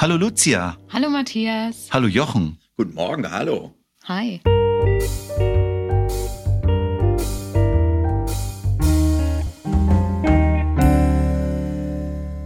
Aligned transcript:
Hallo 0.00 0.16
Lucia. 0.16 0.78
Hallo 0.92 1.10
Matthias. 1.10 1.88
Hallo 1.90 2.06
Jochen. 2.06 2.56
Guten 2.76 2.94
Morgen, 2.94 3.28
hallo. 3.28 3.74
Hi. 4.04 4.40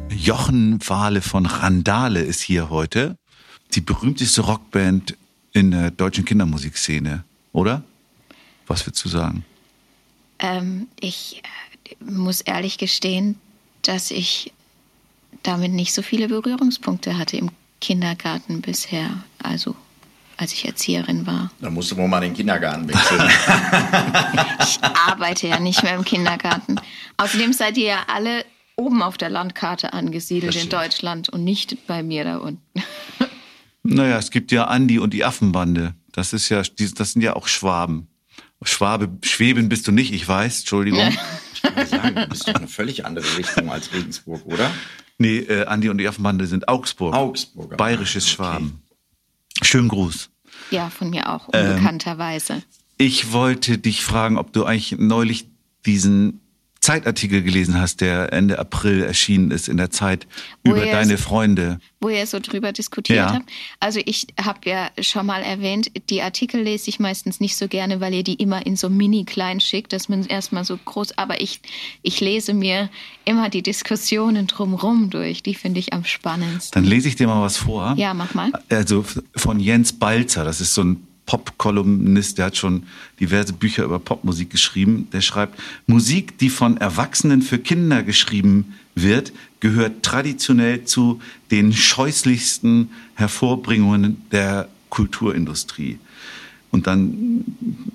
Jochen 0.09 0.78
Wahle 0.88 1.20
von 1.20 1.45
Randale 1.45 2.23
ist 2.23 2.41
hier 2.41 2.70
heute. 2.70 3.19
Die 3.75 3.83
berühmteste 3.83 4.41
Rockband 4.41 5.19
in 5.53 5.73
der 5.73 5.91
deutschen 5.91 6.25
Kindermusikszene, 6.25 7.22
oder? 7.53 7.84
Was 8.66 8.87
würdest 8.87 9.05
du 9.05 9.11
sagen? 9.11 9.44
Ähm, 10.39 10.89
ich 10.98 11.42
äh, 11.84 12.03
muss 12.03 12.41
ehrlich 12.41 12.78
gestehen, 12.78 13.39
dass 13.83 14.11
ich 14.11 14.55
damit 15.42 15.72
nicht 15.72 15.92
so 15.92 16.02
viele 16.02 16.28
Berührungspunkte 16.28 17.19
hatte 17.19 17.36
im 17.36 17.50
Kindergarten 17.80 18.62
bisher. 18.62 19.25
Also 19.42 19.75
als 20.36 20.52
ich 20.52 20.64
Erzieherin 20.64 21.27
war. 21.27 21.50
Da 21.61 21.70
musst 21.70 21.91
du 21.92 21.97
wohl 21.97 22.08
mal 22.08 22.20
den 22.20 22.34
Kindergarten 22.34 22.88
wechseln. 22.88 23.20
Ich 24.60 24.78
arbeite 24.83 25.48
ja 25.48 25.60
nicht 25.60 25.83
mehr 25.83 25.94
im 25.94 26.05
Kindergarten. 26.05 26.80
Außerdem 27.16 27.53
seid 27.53 27.77
ihr 27.77 27.86
ja 27.86 27.98
alle 28.06 28.44
oben 28.77 29.03
auf 29.03 29.19
der 29.19 29.28
Landkarte 29.28 29.92
angesiedelt 29.92 30.56
in. 30.56 30.69
Deutschland 30.69 31.28
und 31.28 31.44
nicht 31.44 31.86
bei 31.86 32.03
mir 32.03 32.25
da 32.25 32.38
unten. 32.38 32.83
Naja, 33.83 34.19
es 34.19 34.30
gibt 34.30 34.53
ja 34.53 34.64
Andi 34.64 34.98
und 34.98 35.12
die 35.12 35.25
Affenbande. 35.25 35.94
Das 36.12 36.33
ist 36.33 36.48
ja, 36.48 36.62
das 36.62 37.12
sind 37.12 37.22
ja 37.22 37.34
auch 37.34 37.48
Schwaben. 37.48 38.08
Schwabe, 38.64 39.10
Schweben 39.22 39.69
bist 39.69 39.88
du 39.88 39.92
nicht, 39.92 40.12
ich 40.12 40.27
weiß, 40.27 40.60
Entschuldigung. 40.60 41.12
Ich 41.55 41.62
kann 41.62 41.86
sagen, 41.86 42.14
du 42.14 42.27
bist 42.28 42.48
doch 42.48 42.55
eine 42.55 42.69
völlig 42.69 43.05
andere 43.05 43.36
Richtung 43.36 43.70
als 43.70 43.92
Regensburg, 43.92 44.44
oder? 44.47 44.70
Nee, 45.23 45.39
äh, 45.39 45.65
Andi 45.67 45.89
und 45.89 45.98
die 45.98 46.06
Affenbande 46.09 46.47
sind 46.47 46.69
Augsburg. 46.69 47.15
Augsburger. 47.15 47.77
Bayerisches 47.77 48.25
Okay. 48.27 48.34
Schwaben. 48.34 48.83
Schönen 49.62 49.89
Gruß. 49.89 50.28
Ja, 50.70 50.91
von 50.91 51.11
mir 51.11 51.33
auch, 51.33 51.48
Ähm, 51.53 51.70
unbekannterweise. 51.70 52.62
Ich 52.98 53.33
wollte 53.33 53.78
dich 53.78 54.03
fragen, 54.03 54.37
ob 54.37 54.53
du 54.53 54.65
eigentlich 54.65 54.98
neulich 54.98 55.47
diesen 55.87 56.41
Zeitartikel 56.83 57.42
gelesen 57.42 57.80
hast, 57.80 58.00
der 58.00 58.33
Ende 58.33 58.58
April 58.58 59.02
erschienen 59.05 59.52
ist 59.52 59.69
in 59.69 59.77
der 59.77 59.91
Zeit 59.91 60.27
Wo 60.64 60.72
über 60.72 60.84
er 60.84 60.92
deine 60.92 61.14
es- 61.14 61.22
Freunde. 61.22 61.78
wo 62.00 62.08
ihr 62.08 62.27
so 62.27 62.41
drüber 62.41 62.72
diskutiert 62.72 63.19
Ja. 63.19 63.33
habt. 63.34 63.48
Also 63.78 64.00
ich 64.05 64.27
habe 64.38 64.58
ja 64.69 64.91
schon 65.00 65.25
mal 65.25 65.42
erwähnt, 65.42 65.92
die 66.10 66.20
Artikel 66.22 66.60
lese 66.60 66.91
ich 66.91 66.98
meistens 66.98 67.38
nicht 67.38 67.55
so 67.56 67.69
gerne, 67.69 68.00
weil 68.00 68.12
ihr 68.12 68.25
die 68.25 68.34
immer 68.34 68.66
in 68.66 68.75
so 68.75 68.91
mini 68.91 69.25
klein 69.25 69.60
schickt, 69.60 69.92
dass 69.92 70.08
man 70.08 70.25
erstmal 70.27 70.64
so 70.64 70.76
groß, 70.76 71.16
aber 71.16 71.41
ich, 71.41 71.60
ich 72.03 72.21
lese 72.21 72.53
mir 72.53 72.91
immer 73.25 73.48
die 73.48 73.62
Diskussionen 73.62 74.48
drumrum 74.48 75.09
durch. 75.09 75.44
Die 75.44 75.54
finde 75.54 75.78
ich 75.78 75.92
am 75.92 76.04
spannendsten. 76.04 76.82
Dann 76.82 76.91
lese 76.91 77.06
ich 77.06 77.15
dir 77.15 77.28
mal 77.28 77.41
was 77.42 77.59
vor. 77.59 77.94
Ja, 77.97 78.12
mach 78.12 78.34
mal. 78.34 78.50
Also 78.69 79.04
von 79.37 79.60
Jens 79.60 79.92
Balzer, 79.92 80.42
das 80.44 80.60
ist 80.60 80.75
so 80.75 80.82
ein 80.82 81.06
Pop-Kolumnist, 81.32 82.37
der 82.37 82.47
hat 82.47 82.59
schon 82.59 82.82
diverse 83.19 83.54
Bücher 83.54 83.84
über 83.84 83.98
Popmusik 83.98 84.50
geschrieben. 84.50 85.09
Der 85.15 85.22
schreibt, 85.22 85.59
Musik, 85.87 86.37
die 86.37 86.50
von 86.50 86.76
Erwachsenen 86.76 87.41
für 87.41 87.59
Kinder 87.59 88.03
geschrieben 88.03 88.75
wird, 88.94 89.32
gehört 89.60 90.03
traditionell 90.03 90.84
zu 90.84 91.22
den 91.50 91.72
scheußlichsten 91.72 92.91
Hervorbringungen 93.15 94.21
der 94.31 94.69
Kulturindustrie. 94.91 95.98
Und 96.71 96.87
dann 96.87 97.47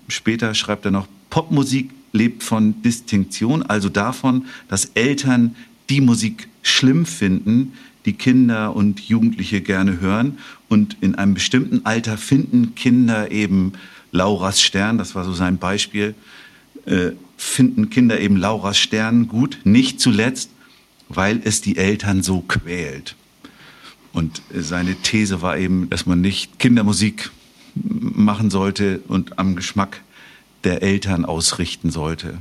später 0.08 0.56
schreibt 0.56 0.86
er 0.86 0.92
noch, 0.92 1.08
Popmusik 1.30 1.92
lebt 2.14 2.42
von 2.42 2.82
Distinktion, 2.82 3.62
also 3.62 3.90
davon, 3.90 4.46
dass 4.68 4.86
Eltern 4.96 5.56
die 5.92 6.02
Musik 6.02 6.48
schlimm 6.64 7.06
finden, 7.06 7.74
die 8.08 8.14
Kinder 8.14 8.76
und 8.76 9.02
Jugendliche 9.02 9.62
gerne 9.62 10.00
hören. 10.00 10.40
Und 10.70 10.98
in 11.02 11.16
einem 11.16 11.36
bestimmten 11.36 11.86
Alter 11.86 12.18
finden 12.18 12.74
Kinder 12.74 13.32
eben 13.32 13.74
Lauras 14.12 14.62
Stern, 14.62 14.98
das 14.98 15.14
war 15.14 15.26
so 15.26 15.34
sein 15.34 15.58
Beispiel, 15.58 16.16
äh, 16.86 17.12
finden 17.36 17.90
Kinder 17.90 18.20
eben 18.20 18.38
Lauras 18.38 18.80
Stern 18.80 19.28
gut, 19.28 19.60
nicht 19.66 20.00
zuletzt, 20.00 20.50
weil 21.10 21.42
es 21.44 21.62
die 21.62 21.78
Eltern 21.78 22.24
so 22.24 22.42
quält. 22.42 23.16
Und 24.14 24.42
seine 24.52 24.96
These 24.96 25.42
war 25.42 25.58
eben, 25.58 25.90
dass 25.90 26.06
man 26.06 26.22
nicht 26.22 26.58
Kindermusik 26.60 27.30
machen 27.76 28.50
sollte 28.50 29.02
und 29.08 29.38
am 29.38 29.56
Geschmack 29.56 30.02
der 30.64 30.82
Eltern 30.82 31.26
ausrichten 31.26 31.92
sollte. 31.92 32.38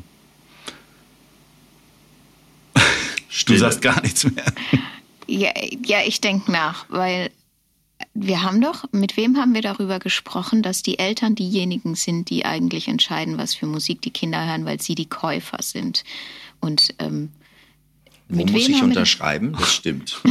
Du 3.28 3.40
Stille. 3.52 3.58
sagst 3.58 3.82
gar 3.82 4.00
nichts 4.00 4.24
mehr. 4.24 4.46
Ja, 5.26 5.50
ja 5.84 5.98
ich 6.06 6.20
denke 6.20 6.50
nach, 6.52 6.86
weil 6.88 7.30
wir 8.14 8.42
haben 8.42 8.60
doch, 8.60 8.84
mit 8.92 9.16
wem 9.16 9.36
haben 9.36 9.54
wir 9.54 9.62
darüber 9.62 9.98
gesprochen, 9.98 10.62
dass 10.62 10.82
die 10.82 10.98
Eltern 10.98 11.34
diejenigen 11.34 11.94
sind, 11.94 12.30
die 12.30 12.44
eigentlich 12.44 12.88
entscheiden, 12.88 13.38
was 13.38 13.54
für 13.54 13.66
Musik 13.66 14.02
die 14.02 14.10
Kinder 14.10 14.46
hören, 14.46 14.64
weil 14.64 14.80
sie 14.80 14.94
die 14.94 15.06
Käufer 15.08 15.58
sind. 15.62 16.04
Und 16.60 16.94
ähm, 16.98 17.30
Wo 18.28 18.36
mit 18.36 18.52
muss 18.52 18.62
wem 18.66 18.70
ich 18.70 18.76
haben 18.76 18.88
wir- 18.90 18.96
unterschreiben? 18.96 19.52
Das 19.58 19.74
stimmt. 19.74 20.20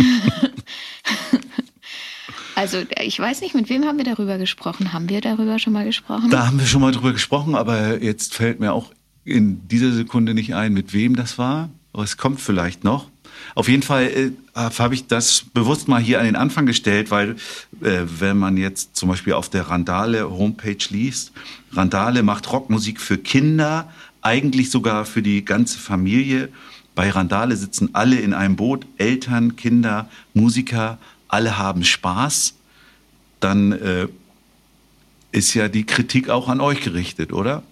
Also 2.57 2.84
ich 3.01 3.19
weiß 3.19 3.41
nicht, 3.41 3.53
mit 3.53 3.69
wem 3.69 3.84
haben 3.84 3.97
wir 3.97 4.05
darüber 4.05 4.38
gesprochen? 4.38 4.94
Haben 4.94 5.09
wir 5.09 5.19
darüber 5.19 5.59
schon 5.59 5.73
mal 5.73 5.84
gesprochen? 5.84 6.29
Da 6.29 6.47
haben 6.47 6.57
wir 6.57 6.66
schon 6.66 6.79
mal 6.79 6.94
drüber 6.94 7.11
gesprochen, 7.11 7.53
aber 7.53 8.01
jetzt 8.01 8.34
fällt 8.34 8.61
mir 8.61 8.72
auch 8.72 8.94
in 9.25 9.67
dieser 9.67 9.91
Sekunde 9.91 10.34
nicht 10.34 10.55
ein, 10.55 10.72
mit 10.73 10.94
wem 10.94 11.17
das 11.17 11.38
war. 11.38 11.69
Aber 11.91 12.03
es 12.03 12.16
kommt 12.16 12.39
vielleicht 12.39 12.85
noch. 12.85 13.09
Auf 13.55 13.69
jeden 13.69 13.83
Fall 13.83 14.07
äh, 14.07 14.31
habe 14.53 14.93
ich 14.93 15.07
das 15.07 15.45
bewusst 15.53 15.88
mal 15.88 16.01
hier 16.01 16.19
an 16.19 16.25
den 16.25 16.35
Anfang 16.35 16.66
gestellt, 16.66 17.09
weil 17.09 17.38
äh, 17.81 18.01
wenn 18.19 18.38
man 18.38 18.57
jetzt 18.57 18.97
zum 18.97 19.07
Beispiel 19.07 19.31
auf 19.31 19.49
der 19.49 19.69
Randale 19.69 20.29
Homepage 20.29 20.77
liest, 20.89 21.31
Randale 21.71 22.21
macht 22.21 22.51
Rockmusik 22.51 22.99
für 22.99 23.17
Kinder, 23.17 23.89
eigentlich 24.21 24.69
sogar 24.69 25.05
für 25.05 25.21
die 25.21 25.45
ganze 25.45 25.79
Familie. 25.79 26.49
Bei 26.95 27.09
Randale 27.09 27.55
sitzen 27.55 27.89
alle 27.93 28.17
in 28.17 28.33
einem 28.33 28.57
Boot, 28.57 28.85
Eltern, 28.97 29.55
Kinder, 29.55 30.09
Musiker, 30.33 30.97
alle 31.29 31.57
haben 31.57 31.85
Spaß. 31.85 32.55
Dann 33.39 33.72
äh, 33.72 34.07
ist 35.31 35.53
ja 35.53 35.69
die 35.69 35.85
Kritik 35.85 36.29
auch 36.29 36.49
an 36.49 36.59
euch 36.59 36.81
gerichtet, 36.81 37.31
oder? 37.31 37.63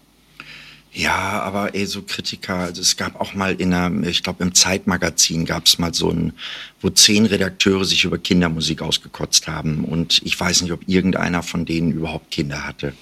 Ja, 0.95 1.41
aber 1.41 1.73
ey, 1.73 1.87
so 1.87 2.03
Kritiker, 2.03 2.55
also 2.55 2.79
es 2.79 2.97
gab 2.97 3.19
auch 3.19 3.33
mal 3.33 3.55
in 3.59 3.73
einer, 3.73 4.07
ich 4.07 4.21
glaube 4.21 4.43
im 4.43 4.53
Zeitmagazin 4.53 5.43
gab 5.43 5.65
es 5.65 5.79
mal 5.79 5.91
so 5.91 6.11
ein, 6.11 6.33
wo 6.81 6.91
zehn 6.91 7.25
Redakteure 7.25 7.83
sich 7.83 8.05
über 8.05 8.19
Kindermusik 8.19 8.83
ausgekotzt 8.83 9.47
haben 9.47 9.85
und 9.85 10.21
ich 10.23 10.39
weiß 10.39 10.61
nicht, 10.61 10.71
ob 10.71 10.87
irgendeiner 10.87 11.41
von 11.41 11.65
denen 11.65 11.91
überhaupt 11.91 12.29
Kinder 12.29 12.67
hatte. 12.67 12.93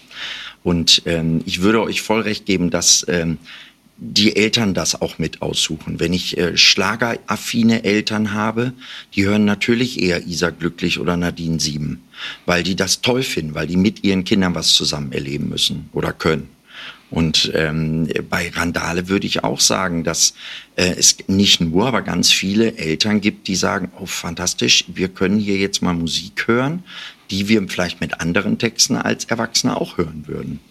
Und 0.63 1.01
ähm, 1.05 1.41
ich 1.45 1.61
würde 1.61 1.81
euch 1.81 2.01
voll 2.01 2.21
recht 2.21 2.45
geben, 2.45 2.69
dass 2.69 3.05
ähm, 3.09 3.39
die 3.97 4.37
Eltern 4.37 4.73
das 4.73 5.01
auch 5.01 5.19
mit 5.19 5.41
aussuchen. 5.41 5.99
Wenn 5.99 6.13
ich 6.13 6.37
äh, 6.37 6.55
schlageraffine 6.55 7.83
Eltern 7.83 8.33
habe, 8.33 8.71
die 9.15 9.25
hören 9.25 9.43
natürlich 9.43 10.01
eher 10.01 10.25
Isa 10.25 10.49
Glücklich 10.49 10.97
oder 10.97 11.17
Nadine 11.17 11.59
Sieben, 11.59 12.01
weil 12.45 12.63
die 12.63 12.77
das 12.77 13.01
toll 13.01 13.21
finden, 13.21 13.53
weil 13.53 13.67
die 13.67 13.77
mit 13.77 14.05
ihren 14.05 14.23
Kindern 14.23 14.55
was 14.55 14.73
zusammen 14.73 15.11
erleben 15.11 15.49
müssen 15.49 15.89
oder 15.91 16.13
können. 16.13 16.47
Und 17.11 17.51
ähm, 17.53 18.07
bei 18.29 18.49
Randale 18.49 19.09
würde 19.09 19.27
ich 19.27 19.43
auch 19.43 19.59
sagen, 19.59 20.03
dass 20.03 20.33
äh, 20.77 20.95
es 20.97 21.17
nicht 21.27 21.59
nur, 21.59 21.85
aber 21.87 22.01
ganz 22.01 22.31
viele 22.31 22.77
Eltern 22.77 23.19
gibt, 23.19 23.47
die 23.47 23.55
sagen, 23.55 23.91
oh 23.99 24.05
fantastisch, 24.05 24.85
wir 24.87 25.09
können 25.09 25.37
hier 25.37 25.57
jetzt 25.57 25.81
mal 25.81 25.93
Musik 25.93 26.47
hören, 26.47 26.83
die 27.29 27.49
wir 27.49 27.61
vielleicht 27.67 27.99
mit 27.99 28.21
anderen 28.21 28.57
Texten 28.57 28.95
als 28.95 29.25
Erwachsene 29.25 29.79
auch 29.79 29.97
hören 29.97 30.23
würden. 30.25 30.61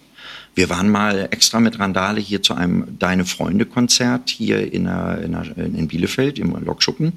Wir 0.55 0.69
waren 0.69 0.89
mal 0.89 1.29
extra 1.31 1.61
mit 1.61 1.79
Randale 1.79 2.21
hier 2.21 2.43
zu 2.43 2.55
einem 2.55 2.99
Deine 2.99 3.25
Freunde-Konzert 3.25 4.31
hier 4.31 4.73
in, 4.73 4.85
der, 4.85 5.21
in, 5.23 5.33
der, 5.33 5.57
in 5.57 5.89
Bielefeld 5.89 6.39
im 6.39 6.57
Lokschuppen 6.65 7.13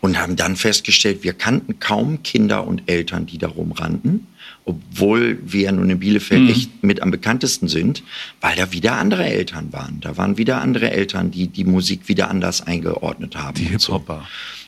und 0.00 0.20
haben 0.20 0.36
dann 0.36 0.56
festgestellt, 0.56 1.22
wir 1.22 1.32
kannten 1.32 1.80
kaum 1.80 2.22
Kinder 2.22 2.66
und 2.66 2.82
Eltern, 2.86 3.26
die 3.26 3.38
da 3.38 3.48
rumrannten, 3.48 4.26
obwohl 4.66 5.38
wir 5.44 5.70
nun 5.72 5.88
in 5.88 5.98
Bielefeld 6.00 6.42
Mhm. 6.42 6.48
echt 6.50 6.82
mit 6.82 7.00
am 7.00 7.10
bekanntesten 7.12 7.68
sind, 7.68 8.02
weil 8.40 8.56
da 8.56 8.72
wieder 8.72 8.96
andere 8.96 9.24
Eltern 9.24 9.72
waren. 9.72 10.00
Da 10.00 10.16
waren 10.16 10.36
wieder 10.36 10.60
andere 10.60 10.90
Eltern, 10.90 11.30
die 11.30 11.46
die 11.46 11.64
Musik 11.64 12.08
wieder 12.08 12.28
anders 12.28 12.66
eingeordnet 12.66 13.36
haben. 13.36 13.54
Die 13.54 13.72
und 13.72 13.80
so. 13.80 13.94
Hip-Hopper. 13.94 14.26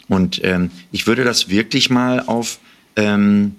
Und 0.08 0.40
ähm, 0.44 0.70
ich 0.92 1.06
würde 1.06 1.24
das 1.24 1.50
wirklich 1.50 1.90
mal 1.90 2.20
auf 2.20 2.60
ähm, 2.96 3.56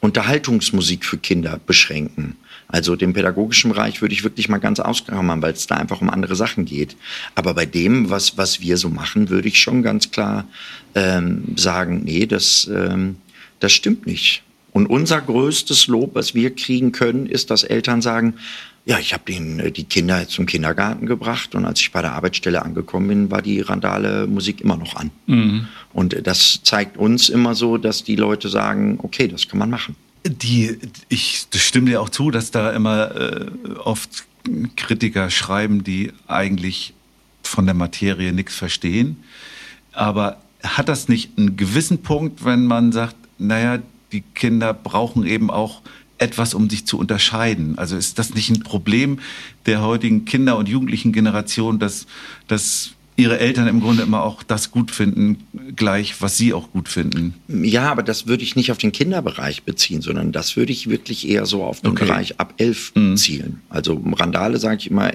Unterhaltungsmusik 0.00 1.04
für 1.04 1.18
Kinder 1.18 1.60
beschränken. 1.66 2.36
Also 2.68 2.94
den 2.94 3.12
pädagogischen 3.12 3.72
Bereich 3.72 4.00
würde 4.00 4.14
ich 4.14 4.22
wirklich 4.22 4.48
mal 4.48 4.58
ganz 4.58 4.78
ausklammern, 4.78 5.42
weil 5.42 5.54
es 5.54 5.66
da 5.66 5.74
einfach 5.74 6.00
um 6.00 6.08
andere 6.08 6.36
Sachen 6.36 6.66
geht. 6.66 6.96
Aber 7.34 7.52
bei 7.52 7.66
dem, 7.66 8.10
was, 8.10 8.38
was 8.38 8.60
wir 8.60 8.76
so 8.76 8.88
machen, 8.88 9.28
würde 9.28 9.48
ich 9.48 9.58
schon 9.60 9.82
ganz 9.82 10.12
klar 10.12 10.46
ähm, 10.94 11.56
sagen, 11.56 12.02
nee, 12.04 12.26
das, 12.26 12.70
ähm, 12.72 13.16
das 13.58 13.72
stimmt 13.72 14.06
nicht. 14.06 14.44
Und 14.72 14.86
unser 14.86 15.20
größtes 15.20 15.88
Lob, 15.88 16.14
was 16.14 16.34
wir 16.34 16.54
kriegen 16.54 16.92
können, 16.92 17.26
ist, 17.26 17.50
dass 17.50 17.64
Eltern 17.64 18.02
sagen, 18.02 18.34
ja, 18.86 18.98
ich 18.98 19.12
habe 19.12 19.24
den, 19.24 19.72
die 19.74 19.84
Kinder 19.84 20.26
zum 20.26 20.46
Kindergarten 20.46 21.06
gebracht 21.06 21.54
und 21.54 21.64
als 21.64 21.80
ich 21.80 21.92
bei 21.92 22.00
der 22.00 22.12
Arbeitsstelle 22.12 22.62
angekommen 22.62 23.08
bin, 23.08 23.30
war 23.30 23.42
die 23.42 23.60
Randale 23.60 24.26
Musik 24.26 24.60
immer 24.62 24.76
noch 24.76 24.96
an. 24.96 25.10
Und 25.92 26.26
das 26.26 26.60
zeigt 26.62 26.96
uns 26.96 27.28
immer 27.28 27.54
so, 27.54 27.76
dass 27.76 28.04
die 28.04 28.16
Leute 28.16 28.48
sagen, 28.48 28.98
okay, 29.02 29.28
das 29.28 29.48
kann 29.48 29.58
man 29.58 29.70
machen. 29.70 29.96
Die, 30.24 30.78
ich 31.08 31.46
stimme 31.54 31.90
dir 31.90 32.00
auch 32.00 32.08
zu, 32.08 32.30
dass 32.30 32.50
da 32.50 32.70
immer 32.72 33.14
äh, 33.14 33.46
oft 33.84 34.24
Kritiker 34.76 35.30
schreiben, 35.30 35.84
die 35.84 36.12
eigentlich 36.26 36.94
von 37.42 37.66
der 37.66 37.74
Materie 37.74 38.32
nichts 38.32 38.54
verstehen. 38.54 39.18
Aber 39.92 40.40
hat 40.62 40.88
das 40.88 41.08
nicht 41.08 41.36
einen 41.36 41.56
gewissen 41.56 42.02
Punkt, 42.02 42.44
wenn 42.44 42.66
man 42.66 42.92
sagt, 42.92 43.16
naja, 43.38 43.80
die 44.12 44.22
Kinder 44.34 44.74
brauchen 44.74 45.24
eben 45.26 45.50
auch 45.50 45.82
etwas, 46.18 46.54
um 46.54 46.68
sich 46.68 46.86
zu 46.86 46.98
unterscheiden? 46.98 47.78
Also 47.78 47.96
ist 47.96 48.18
das 48.18 48.34
nicht 48.34 48.50
ein 48.50 48.60
Problem 48.60 49.18
der 49.66 49.82
heutigen 49.82 50.24
Kinder- 50.24 50.56
und 50.56 50.68
jugendlichen 50.68 51.12
Generation, 51.12 51.78
dass, 51.78 52.06
dass 52.46 52.90
ihre 53.16 53.38
Eltern 53.38 53.66
im 53.68 53.80
Grunde 53.80 54.02
immer 54.02 54.22
auch 54.22 54.42
das 54.42 54.70
gut 54.70 54.90
finden, 54.90 55.38
gleich, 55.76 56.20
was 56.22 56.36
sie 56.36 56.52
auch 56.54 56.70
gut 56.72 56.88
finden? 56.88 57.34
Ja, 57.48 57.90
aber 57.90 58.02
das 58.02 58.26
würde 58.26 58.42
ich 58.42 58.56
nicht 58.56 58.70
auf 58.70 58.78
den 58.78 58.92
Kinderbereich 58.92 59.62
beziehen, 59.62 60.00
sondern 60.00 60.32
das 60.32 60.56
würde 60.56 60.72
ich 60.72 60.88
wirklich 60.88 61.28
eher 61.28 61.46
so 61.46 61.62
auf 61.62 61.80
den 61.80 61.92
Okay. 61.92 62.06
Bereich 62.06 62.40
ab 62.40 62.54
elf 62.56 62.92
zielen. 63.16 63.60
Also 63.68 64.02
Randale 64.16 64.58
sage 64.58 64.78
ich 64.78 64.90
immer, 64.90 65.12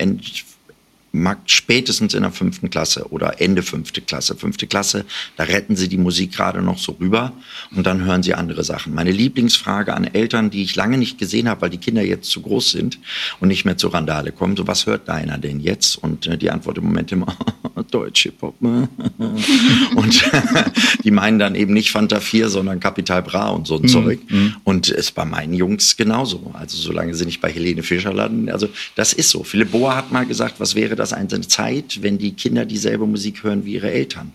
spätestens 1.46 2.14
in 2.14 2.24
der 2.24 2.32
fünften 2.32 2.70
Klasse 2.70 3.12
oder 3.12 3.42
Ende 3.42 3.64
fünfte 3.64 4.02
Klasse. 4.02 4.36
Fünfte 4.36 4.68
Klasse, 4.68 5.06
da 5.38 5.44
retten 5.44 5.76
sie 5.76 5.88
die 5.88 5.98
Musik 5.98 6.34
gerade 6.34 6.62
noch 6.62 6.78
so 6.78 6.94
rüber 6.94 7.34
und 7.76 7.86
dann 7.86 8.04
hören 8.04 8.24
sie 8.24 8.34
andere 8.34 8.64
Sachen. 8.64 8.94
Meine 8.94 9.12
Lieblingsfrage 9.12 9.94
an 9.94 10.06
Eltern, 10.06 10.50
die 10.50 10.64
ich 10.64 10.76
lange 10.76 10.98
nicht 10.98 11.18
gesehen 11.18 11.50
habe, 11.50 11.62
weil 11.62 11.70
die 11.70 11.78
Kinder 11.78 12.04
jetzt 12.04 12.30
zu 12.30 12.42
groß 12.42 12.72
sind 12.72 13.00
und 13.40 13.48
nicht 13.48 13.66
mehr 13.66 13.78
zur 13.78 13.94
Randale 13.94 14.32
kommen, 14.32 14.56
so 14.56 14.68
was 14.68 14.86
hört 14.86 15.08
deiner 15.08 15.38
denn 15.38 15.60
jetzt? 15.60 15.98
Und 15.98 16.28
äh, 16.28 16.38
die 16.38 16.52
Antwort 16.52 16.78
im 16.78 16.86
Moment 16.86 17.12
immer, 17.12 17.36
Deutsch 17.92 18.24
Hip-Hop. 18.24 18.62
ne? 18.62 18.90
und 19.96 20.32
die 21.04 21.12
meinen 21.12 21.40
dann 21.40 21.56
eben 21.56 21.74
nicht 21.74 21.92
Fanta 21.92 22.20
4, 22.20 22.50
sondern 22.50 22.80
Capital 22.80 23.22
Bra 23.22 23.50
und 23.50 23.68
so 23.68 23.78
ein 23.78 23.88
Zeug. 23.88 24.20
Und 24.64 24.90
es 24.90 25.12
bei 25.12 25.26
meinen 25.26 25.54
Jungs 25.54 25.98
genauso. 25.98 26.52
Also 26.54 26.78
solange 26.78 27.14
sie 27.16 27.26
nicht 27.26 27.42
bei 27.42 27.52
Helene 27.52 27.84
Fischer 27.84 28.14
landen. 28.14 28.50
Also 28.50 28.70
das 28.96 29.14
ist 29.14 29.30
so. 29.30 29.44
Philipp 29.44 29.72
Bohr 29.72 29.96
hat 29.96 30.12
mal 30.12 30.26
gesagt, 30.26 30.60
was 30.60 30.76
wäre 30.76 30.96
das 30.96 31.05
eine 31.14 31.42
Zeit, 31.42 32.02
wenn 32.02 32.18
die 32.18 32.34
Kinder 32.34 32.66
dieselbe 32.66 33.06
Musik 33.06 33.44
hören 33.44 33.66
wie 33.66 33.74
ihre 33.74 33.92
Eltern? 33.92 34.34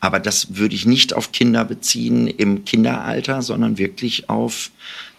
Aber 0.00 0.20
das 0.20 0.56
würde 0.56 0.74
ich 0.74 0.86
nicht 0.86 1.14
auf 1.14 1.32
Kinder 1.32 1.64
beziehen 1.64 2.26
im 2.26 2.64
Kinderalter, 2.64 3.42
sondern 3.42 3.78
wirklich 3.78 4.28
auf, 4.28 4.70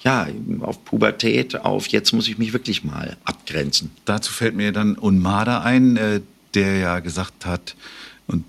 ja, 0.04 0.28
auf 0.62 0.84
Pubertät, 0.86 1.56
auf 1.66 1.88
jetzt 1.88 2.14
muss 2.14 2.28
ich 2.28 2.38
mich 2.38 2.54
wirklich 2.54 2.84
mal 2.84 3.18
abgrenzen. 3.26 3.92
Dazu 4.06 4.32
fällt 4.32 4.56
mir 4.56 4.72
dann 4.72 4.96
Unmada 4.96 5.62
ein, 5.62 5.98
äh, 5.98 6.22
der 6.54 6.78
ja 6.78 7.00
gesagt 7.00 7.46
hat, 7.46 7.76
und 8.28 8.46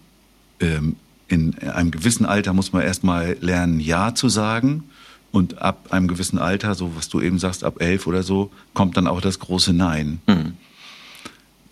ähm, 0.61 0.97
in 1.29 1.59
einem 1.59 1.91
gewissen 1.91 2.27
Alter 2.27 2.53
muss 2.53 2.73
man 2.73 2.83
erstmal 2.83 3.37
lernen, 3.41 3.81
Ja 3.81 4.15
zu 4.15 4.29
sagen. 4.29 4.85
Und 5.33 5.59
ab 5.63 5.89
einem 5.91 6.09
gewissen 6.09 6.41
Alter, 6.41 6.75
so 6.75 6.97
was 6.97 7.09
du 7.09 7.21
eben 7.21 7.39
sagst, 7.39 7.63
ab 7.63 7.81
elf 7.81 8.09
oder 8.09 8.25
so, 8.25 8.51
kommt 8.75 8.97
dann 8.97 9.07
auch 9.07 9.21
das 9.21 9.39
große 9.39 9.73
Nein. 9.73 10.19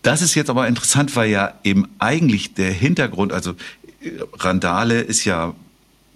Das 0.02 0.22
ist 0.22 0.34
jetzt 0.34 0.50
aber 0.50 0.68
interessant, 0.68 1.16
weil 1.16 1.30
ja 1.30 1.54
eben 1.64 1.88
eigentlich 1.98 2.54
der 2.54 2.72
Hintergrund, 2.72 3.32
also 3.32 3.52
äh, 4.00 4.10
Randale 4.34 5.00
ist 5.00 5.24
ja 5.24 5.54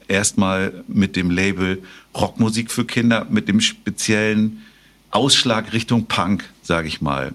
erstmal 0.09 0.85
mit 0.89 1.17
dem 1.17 1.31
Label 1.31 1.83
Rockmusik 2.15 2.71
für 2.71 2.85
Kinder, 2.85 3.27
mit 3.31 3.49
dem 3.49 3.61
speziellen 3.61 4.63
Ausschlag 5.11 5.73
Richtung 5.73 6.07
Punk, 6.07 6.45
sage 6.63 6.89
ich 6.89 7.01
mal, 7.01 7.35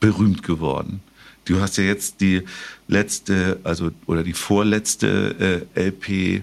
berühmt 0.00 0.42
geworden. 0.42 1.00
Du 1.44 1.60
hast 1.60 1.76
ja 1.76 1.84
jetzt 1.84 2.20
die 2.20 2.42
letzte, 2.86 3.58
also 3.64 3.90
oder 4.06 4.22
die 4.22 4.32
vorletzte 4.34 5.66
äh, 5.74 5.88
LP, 5.88 6.42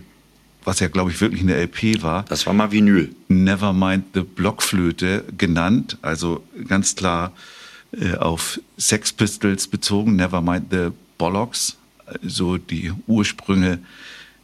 was 0.64 0.80
ja 0.80 0.88
glaube 0.88 1.12
ich 1.12 1.22
wirklich 1.22 1.42
eine 1.42 1.56
LP 1.56 2.02
war, 2.02 2.26
Das 2.28 2.46
war 2.46 2.54
mal 2.54 2.72
Vinyl. 2.72 3.16
Nevermind 3.28 4.06
the 4.14 4.22
Blockflöte 4.22 5.24
genannt, 5.38 5.98
also 6.02 6.44
ganz 6.68 6.96
klar 6.96 7.32
äh, 7.92 8.16
auf 8.16 8.60
Sex 8.78 9.14
Pistols 9.14 9.68
bezogen, 9.68 10.16
Nevermind 10.16 10.68
the 10.72 10.90
Bollocks, 11.18 11.78
so 12.24 12.58
die 12.58 12.92
Ursprünge 13.08 13.80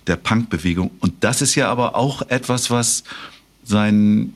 der 0.08 0.16
Punkbewegung. 0.16 0.92
Und 1.00 1.24
das 1.24 1.42
ist 1.42 1.56
ja 1.56 1.70
aber 1.70 1.96
auch 1.96 2.22
etwas, 2.30 2.70
was 2.70 3.04
sein, 3.64 4.34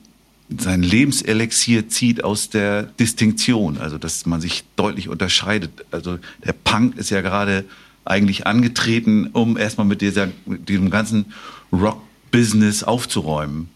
sein 0.56 0.82
Lebenselixier 0.82 1.88
zieht 1.88 2.24
aus 2.24 2.50
der 2.50 2.84
Distinktion, 2.84 3.78
also 3.78 3.98
dass 3.98 4.26
man 4.26 4.40
sich 4.40 4.64
deutlich 4.76 5.08
unterscheidet. 5.08 5.70
Also 5.90 6.18
der 6.44 6.52
Punk 6.52 6.96
ist 6.96 7.10
ja 7.10 7.20
gerade 7.20 7.64
eigentlich 8.04 8.46
angetreten, 8.46 9.28
um 9.32 9.56
erstmal 9.56 9.86
mit, 9.86 10.00
dieser, 10.00 10.28
mit 10.46 10.68
diesem 10.68 10.90
ganzen 10.90 11.26
Rock-Business 11.72 12.82
aufzuräumen. 12.82 13.68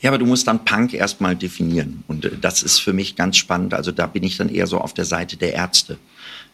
Ja, 0.00 0.10
aber 0.10 0.18
du 0.18 0.26
musst 0.26 0.46
dann 0.46 0.64
Punk 0.64 0.94
erstmal 0.94 1.36
definieren. 1.36 2.04
Und 2.06 2.24
äh, 2.24 2.32
das 2.40 2.62
ist 2.62 2.78
für 2.78 2.92
mich 2.92 3.16
ganz 3.16 3.36
spannend. 3.36 3.74
Also 3.74 3.92
da 3.92 4.06
bin 4.06 4.22
ich 4.22 4.36
dann 4.36 4.48
eher 4.48 4.66
so 4.66 4.78
auf 4.78 4.94
der 4.94 5.04
Seite 5.04 5.36
der 5.36 5.54
Ärzte. 5.54 5.98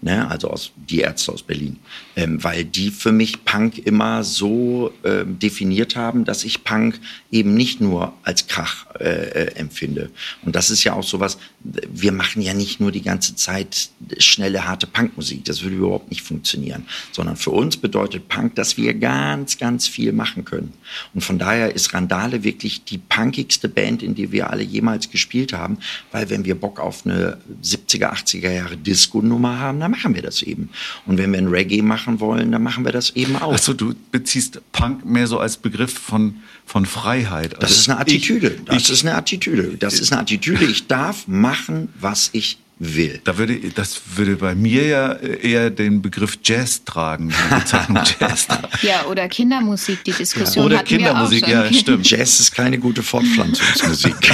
Ne? 0.02 0.28
Also 0.28 0.50
aus, 0.50 0.72
die 0.76 0.98
Ärzte 0.98 1.32
aus 1.32 1.44
Berlin. 1.44 1.78
Ähm, 2.16 2.42
weil 2.42 2.64
die 2.64 2.90
für 2.90 3.12
mich 3.12 3.44
Punk 3.44 3.78
immer 3.78 4.24
so 4.24 4.92
ähm, 5.04 5.38
definiert 5.38 5.94
haben, 5.94 6.24
dass 6.24 6.42
ich 6.42 6.64
Punk 6.64 6.98
eben 7.30 7.54
nicht 7.54 7.80
nur 7.80 8.12
als 8.24 8.48
Krach 8.48 8.86
äh, 8.98 9.04
äh, 9.04 9.54
empfinde. 9.54 10.10
Und 10.44 10.56
das 10.56 10.70
ist 10.70 10.82
ja 10.82 10.94
auch 10.94 11.05
sowas, 11.05 11.38
wir 11.60 12.10
machen 12.10 12.43
ja 12.43 12.52
nicht 12.52 12.81
nur 12.81 12.91
die 12.91 13.02
ganze 13.02 13.36
Zeit 13.36 13.91
schnelle, 14.19 14.67
harte 14.67 14.88
Punkmusik. 14.88 15.44
Das 15.44 15.62
würde 15.62 15.76
überhaupt 15.76 16.10
nicht 16.10 16.22
funktionieren. 16.22 16.84
Sondern 17.12 17.36
für 17.36 17.50
uns 17.50 17.76
bedeutet 17.76 18.29
Punk, 18.29 18.56
dass 18.56 18.76
wir 18.76 18.94
ganz, 18.94 19.58
ganz 19.58 19.86
viel 19.86 20.12
machen 20.12 20.44
können. 20.44 20.72
Und 21.14 21.22
von 21.22 21.38
daher 21.38 21.74
ist 21.74 21.94
Randale 21.94 22.43
wirklich 22.43 22.84
die 22.84 22.98
punkigste 22.98 23.69
Band, 23.69 24.02
in 24.02 24.17
die 24.17 24.32
wir 24.32 24.50
alle 24.50 24.64
jemals 24.64 25.10
gespielt 25.10 25.52
haben. 25.52 25.79
Weil 26.10 26.29
wenn 26.29 26.44
wir 26.44 26.56
Bock 26.56 26.81
auf 26.81 27.06
eine 27.06 27.38
70er, 27.62 28.12
80er 28.12 28.50
Jahre 28.50 28.76
Disco-Nummer 28.76 29.58
haben, 29.58 29.61
dann 29.70 29.90
machen 29.90 30.14
wir 30.14 30.22
das 30.22 30.42
eben. 30.42 30.70
Und 31.06 31.19
wenn 31.19 31.32
wir 31.32 31.38
ein 31.38 31.48
Reggae 31.48 31.82
machen 31.82 32.20
wollen, 32.20 32.50
dann 32.52 32.62
machen 32.62 32.84
wir 32.84 32.92
das 32.92 33.10
eben 33.10 33.36
auch. 33.36 33.52
Achso, 33.52 33.72
du 33.74 33.94
beziehst 34.10 34.60
Punk 34.72 35.04
mehr 35.04 35.26
so 35.26 35.38
als 35.38 35.56
Begriff 35.56 35.92
von, 35.98 36.36
von 36.66 36.86
Freiheit. 36.86 37.52
Das 37.54 37.70
Also 37.70 37.74
ist 37.81 37.88
eine 37.90 38.00
Attitüde. 38.00 38.48
Ich, 38.48 38.64
das 38.64 38.82
ich, 38.84 38.90
ist 38.90 39.04
eine 39.04 39.14
Attitüde. 39.14 39.76
Das 39.78 40.00
ist 40.00 40.12
eine 40.12 40.22
Attitüde. 40.22 40.64
Ich 40.64 40.86
darf 40.86 41.28
machen, 41.28 41.88
was 42.00 42.31
ich 42.32 42.58
will. 42.78 43.20
da 43.22 43.38
würde, 43.38 43.60
das 43.76 44.00
würde 44.16 44.34
bei 44.36 44.56
mir 44.56 44.84
ja 44.86 45.12
eher 45.12 45.70
den 45.70 46.02
Begriff 46.02 46.38
Jazz 46.42 46.82
tragen, 46.84 47.28
die 47.28 47.54
Bezeichnung 47.54 48.02
Jazz. 48.20 48.48
Ja, 48.82 49.04
oder 49.06 49.28
Kindermusik, 49.28 50.02
die 50.02 50.10
Diskussion 50.10 50.66
Oder 50.66 50.78
hatten 50.78 50.90
wir 50.90 50.96
Kindermusik, 50.98 51.44
auch 51.44 51.48
schon. 51.48 51.56
ja, 51.56 51.72
stimmt. 51.72 52.10
Jazz 52.10 52.40
ist 52.40 52.52
keine 52.52 52.78
gute 52.78 53.02
Fortpflanzungsmusik. 53.04 54.16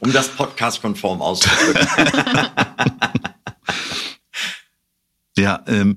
um 0.00 0.12
das 0.12 0.28
podcast-konform 0.28 1.20
auszudrücken. 1.22 1.86
Ja, 5.38 5.62
ähm, 5.66 5.96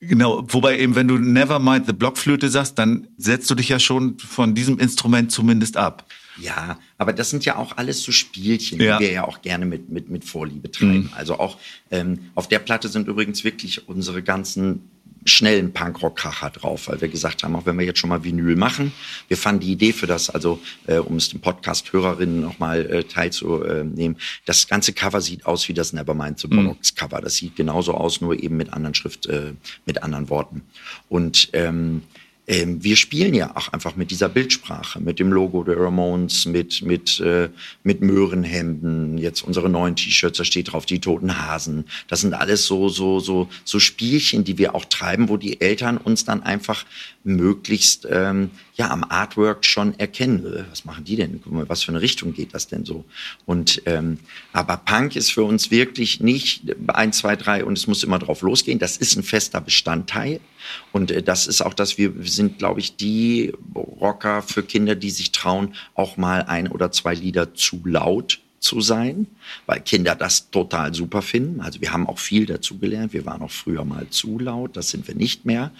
genau. 0.00 0.44
Wobei 0.48 0.78
eben, 0.80 0.96
wenn 0.96 1.06
du 1.08 1.16
Nevermind 1.16 1.86
the 1.86 1.92
Blockflöte 1.92 2.48
sagst, 2.48 2.78
dann 2.78 3.06
setzt 3.16 3.48
du 3.50 3.54
dich 3.54 3.68
ja 3.68 3.78
schon 3.78 4.18
von 4.18 4.54
diesem 4.54 4.78
Instrument 4.80 5.30
zumindest 5.30 5.76
ab. 5.76 6.04
Ja, 6.40 6.80
aber 6.98 7.12
das 7.12 7.30
sind 7.30 7.44
ja 7.44 7.54
auch 7.54 7.76
alles 7.76 8.02
so 8.02 8.10
Spielchen, 8.10 8.80
Ja. 8.80 8.98
die 8.98 9.04
wir 9.04 9.12
ja 9.12 9.24
auch 9.24 9.42
gerne 9.42 9.64
mit, 9.66 9.90
mit, 9.90 10.10
mit 10.10 10.24
Vorliebe 10.24 10.68
treiben. 10.72 11.12
Also 11.14 11.38
auch 11.38 11.58
ähm, 11.92 12.30
auf 12.34 12.48
der 12.48 12.58
Platte 12.58 12.88
sind 12.88 13.06
übrigens 13.06 13.44
wirklich 13.44 13.88
unsere 13.88 14.20
ganzen 14.24 14.90
schnellen 15.24 15.72
Punkrock-Kracher 15.72 16.50
drauf, 16.50 16.88
weil 16.88 17.00
wir 17.00 17.08
gesagt 17.08 17.42
haben, 17.42 17.56
auch 17.56 17.66
wenn 17.66 17.78
wir 17.78 17.84
jetzt 17.84 17.98
schon 17.98 18.10
mal 18.10 18.24
Vinyl 18.24 18.56
machen, 18.56 18.92
wir 19.28 19.36
fanden 19.36 19.60
die 19.60 19.72
Idee 19.72 19.92
für 19.92 20.06
das, 20.06 20.30
also 20.30 20.60
äh, 20.86 20.98
um 20.98 21.16
es 21.16 21.28
den 21.28 21.40
Podcast-Hörerinnen 21.40 22.40
nochmal 22.40 22.86
äh, 22.86 23.04
teilzunehmen, 23.04 24.16
das 24.44 24.68
ganze 24.68 24.92
Cover 24.92 25.20
sieht 25.20 25.46
aus 25.46 25.68
wie 25.68 25.74
das 25.74 25.92
Nevermind 25.92 26.38
the 26.38 26.48
Bollocks 26.48 26.94
Cover. 26.94 27.20
Das 27.20 27.36
sieht 27.36 27.56
genauso 27.56 27.94
aus, 27.94 28.20
nur 28.20 28.40
eben 28.40 28.56
mit 28.56 28.72
anderen 28.72 28.94
Schrift, 28.94 29.26
äh, 29.26 29.52
mit 29.86 30.02
anderen 30.02 30.28
Worten. 30.28 30.62
Und 31.08 31.50
ähm, 31.52 32.02
ähm, 32.46 32.84
wir 32.84 32.96
spielen 32.96 33.32
ja 33.32 33.56
auch 33.56 33.72
einfach 33.72 33.96
mit 33.96 34.10
dieser 34.10 34.28
Bildsprache, 34.28 35.00
mit 35.00 35.18
dem 35.18 35.32
Logo 35.32 35.64
der 35.64 35.78
Ramones, 35.78 36.44
mit, 36.44 36.82
mit, 36.82 37.18
äh, 37.20 37.48
mit 37.82 38.02
Möhrenhemden, 38.02 39.16
jetzt 39.16 39.42
unsere 39.42 39.70
neuen 39.70 39.96
T-Shirts, 39.96 40.38
da 40.38 40.44
steht 40.44 40.72
drauf 40.72 40.84
die 40.84 41.00
toten 41.00 41.38
Hasen. 41.38 41.86
Das 42.08 42.20
sind 42.20 42.34
alles 42.34 42.66
so, 42.66 42.90
so, 42.90 43.18
so, 43.18 43.48
so 43.64 43.78
Spielchen, 43.78 44.44
die 44.44 44.58
wir 44.58 44.74
auch 44.74 44.84
treiben, 44.84 45.30
wo 45.30 45.38
die 45.38 45.60
Eltern 45.60 45.96
uns 45.96 46.26
dann 46.26 46.42
einfach 46.42 46.84
möglichst 47.24 48.06
ähm, 48.10 48.50
ja 48.74 48.90
am 48.90 49.02
Artwork 49.02 49.64
schon 49.64 49.98
erkennen. 49.98 50.66
Was 50.70 50.84
machen 50.84 51.04
die 51.04 51.16
denn? 51.16 51.40
Guck 51.42 51.52
mal, 51.52 51.68
was 51.68 51.82
für 51.82 51.90
eine 51.90 52.02
Richtung 52.02 52.34
geht 52.34 52.54
das 52.54 52.68
denn 52.68 52.84
so? 52.84 53.04
Und 53.46 53.82
ähm, 53.86 54.18
aber 54.52 54.76
Punk 54.76 55.16
ist 55.16 55.32
für 55.32 55.42
uns 55.42 55.70
wirklich 55.70 56.20
nicht 56.20 56.76
eins, 56.88 57.18
zwei, 57.18 57.34
drei 57.34 57.64
und 57.64 57.78
es 57.78 57.86
muss 57.86 58.04
immer 58.04 58.18
drauf 58.18 58.42
losgehen. 58.42 58.78
Das 58.78 58.98
ist 58.98 59.16
ein 59.16 59.22
fester 59.22 59.60
Bestandteil 59.60 60.40
und 60.92 61.10
äh, 61.10 61.22
das 61.22 61.46
ist 61.46 61.62
auch 61.62 61.74
das. 61.74 61.96
Wir 61.96 62.12
sind, 62.20 62.58
glaube 62.58 62.80
ich, 62.80 62.96
die 62.96 63.52
Rocker 63.74 64.42
für 64.42 64.62
Kinder, 64.62 64.94
die 64.94 65.10
sich 65.10 65.32
trauen, 65.32 65.74
auch 65.94 66.16
mal 66.18 66.42
ein 66.42 66.68
oder 66.68 66.92
zwei 66.92 67.14
Lieder 67.14 67.54
zu 67.54 67.80
laut 67.84 68.40
zu 68.64 68.80
sein, 68.80 69.26
weil 69.66 69.80
Kinder 69.80 70.14
das 70.14 70.50
total 70.50 70.94
super 70.94 71.22
finden. 71.22 71.60
Also 71.60 71.80
wir 71.80 71.92
haben 71.92 72.06
auch 72.06 72.18
viel 72.18 72.46
dazu 72.46 72.78
gelernt. 72.78 73.12
Wir 73.12 73.26
waren 73.26 73.42
auch 73.42 73.50
früher 73.50 73.84
mal 73.84 74.08
zu 74.08 74.38
laut, 74.38 74.76
das 74.76 74.88
sind 74.88 75.06
wir 75.06 75.14
nicht 75.14 75.44
mehr. 75.44 75.70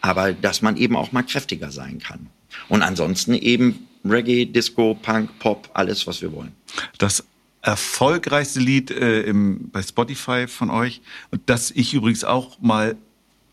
Aber 0.00 0.32
dass 0.32 0.60
man 0.62 0.76
eben 0.76 0.94
auch 0.94 1.10
mal 1.10 1.22
kräftiger 1.22 1.70
sein 1.72 1.98
kann. 1.98 2.26
Und 2.68 2.82
ansonsten 2.82 3.34
eben 3.34 3.88
Reggae, 4.04 4.44
Disco, 4.44 4.94
Punk, 4.94 5.38
Pop, 5.38 5.70
alles, 5.72 6.06
was 6.06 6.20
wir 6.20 6.32
wollen. 6.32 6.52
Das 6.98 7.24
erfolgreichste 7.62 8.60
Lied 8.60 8.90
äh, 8.90 9.22
im, 9.22 9.70
bei 9.70 9.82
Spotify 9.82 10.46
von 10.46 10.68
euch 10.68 11.00
und 11.30 11.40
das 11.46 11.70
ich 11.70 11.94
übrigens 11.94 12.22
auch 12.22 12.60
mal 12.60 12.96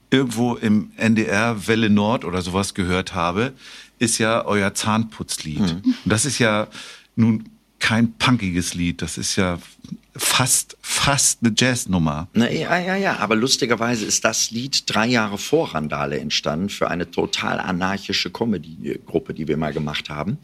irgendwo 0.09 0.55
im 0.55 0.91
NDR 0.97 1.65
Welle 1.67 1.89
Nord 1.89 2.25
oder 2.25 2.41
sowas 2.41 2.73
gehört 2.73 3.15
habe, 3.15 3.53
ist 3.99 4.17
ja 4.17 4.43
euer 4.45 4.73
Zahnputzlied. 4.73 5.61
Und 5.61 5.83
das 6.03 6.25
ist 6.25 6.39
ja 6.39 6.67
nun 7.15 7.45
kein 7.81 8.13
punkiges 8.13 8.73
Lied, 8.73 9.01
das 9.01 9.17
ist 9.17 9.35
ja 9.35 9.59
fast 10.15 10.77
fast 10.81 11.39
eine 11.41 11.53
Jazznummer. 11.57 12.27
Na, 12.33 12.49
ja, 12.49 12.77
ja, 12.79 12.95
ja, 12.95 13.17
aber 13.17 13.35
lustigerweise 13.35 14.05
ist 14.05 14.23
das 14.23 14.51
Lied 14.51 14.83
drei 14.85 15.07
Jahre 15.07 15.37
vor 15.37 15.73
Randale 15.73 16.19
entstanden 16.19 16.69
für 16.69 16.89
eine 16.89 17.09
total 17.09 17.59
anarchische 17.59 18.29
Comedy-Gruppe, 18.29 19.33
die 19.33 19.47
wir 19.47 19.57
mal 19.57 19.73
gemacht 19.73 20.09
haben. 20.09 20.37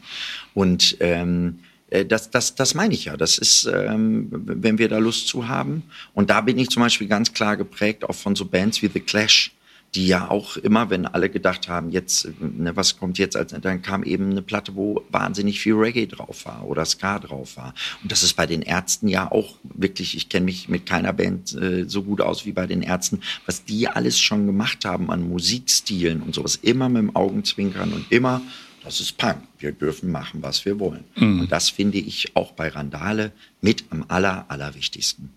Und 0.54 0.96
ähm, 1.00 1.60
äh, 1.90 2.04
das, 2.04 2.30
das, 2.30 2.54
das 2.54 2.74
meine 2.74 2.94
ich 2.94 3.06
ja. 3.06 3.16
Das 3.16 3.38
ist, 3.38 3.70
ähm, 3.72 4.28
wenn 4.30 4.78
wir 4.78 4.88
da 4.88 4.98
Lust 4.98 5.28
zu 5.28 5.48
haben. 5.48 5.84
Und 6.14 6.30
da 6.30 6.40
bin 6.40 6.58
ich 6.58 6.70
zum 6.70 6.82
Beispiel 6.82 7.08
ganz 7.08 7.32
klar 7.32 7.56
geprägt 7.56 8.04
auch 8.04 8.14
von 8.14 8.34
so 8.36 8.44
Bands 8.44 8.82
wie 8.82 8.90
The 8.92 9.00
Clash, 9.00 9.52
die 9.94 10.06
ja 10.06 10.30
auch 10.30 10.56
immer, 10.56 10.90
wenn 10.90 11.06
alle 11.06 11.30
gedacht 11.30 11.68
haben, 11.68 11.90
jetzt, 11.90 12.28
ne, 12.40 12.76
was 12.76 12.98
kommt 12.98 13.18
jetzt, 13.18 13.36
als, 13.36 13.54
dann 13.58 13.82
kam 13.82 14.02
eben 14.02 14.30
eine 14.30 14.42
Platte, 14.42 14.74
wo 14.74 15.02
wahnsinnig 15.10 15.60
viel 15.60 15.74
Reggae 15.74 16.06
drauf 16.06 16.44
war 16.44 16.66
oder 16.66 16.84
Ska 16.84 17.18
drauf 17.18 17.56
war. 17.56 17.74
Und 18.02 18.12
das 18.12 18.22
ist 18.22 18.34
bei 18.34 18.46
den 18.46 18.62
Ärzten 18.62 19.08
ja 19.08 19.30
auch 19.30 19.54
wirklich, 19.62 20.16
ich 20.16 20.28
kenne 20.28 20.44
mich 20.44 20.68
mit 20.68 20.84
keiner 20.84 21.12
Band 21.12 21.54
äh, 21.54 21.84
so 21.88 22.02
gut 22.02 22.20
aus 22.20 22.44
wie 22.44 22.52
bei 22.52 22.66
den 22.66 22.82
Ärzten, 22.82 23.20
was 23.46 23.64
die 23.64 23.88
alles 23.88 24.20
schon 24.20 24.46
gemacht 24.46 24.84
haben 24.84 25.10
an 25.10 25.26
Musikstilen 25.26 26.22
und 26.22 26.34
sowas, 26.34 26.56
immer 26.56 26.88
mit 26.88 27.02
dem 27.02 27.16
Augenzwinkern 27.16 27.92
und 27.92 28.12
immer 28.12 28.42
das 28.84 29.00
ist 29.00 29.18
Punk. 29.18 29.42
Wir 29.58 29.72
dürfen 29.72 30.10
machen, 30.10 30.40
was 30.42 30.64
wir 30.64 30.78
wollen. 30.78 31.04
Und 31.40 31.52
das 31.52 31.68
finde 31.68 31.98
ich 31.98 32.34
auch 32.36 32.52
bei 32.52 32.68
Randale 32.68 33.32
mit 33.60 33.84
am 33.90 34.04
aller, 34.08 34.46
allerwichtigsten. 34.48 35.30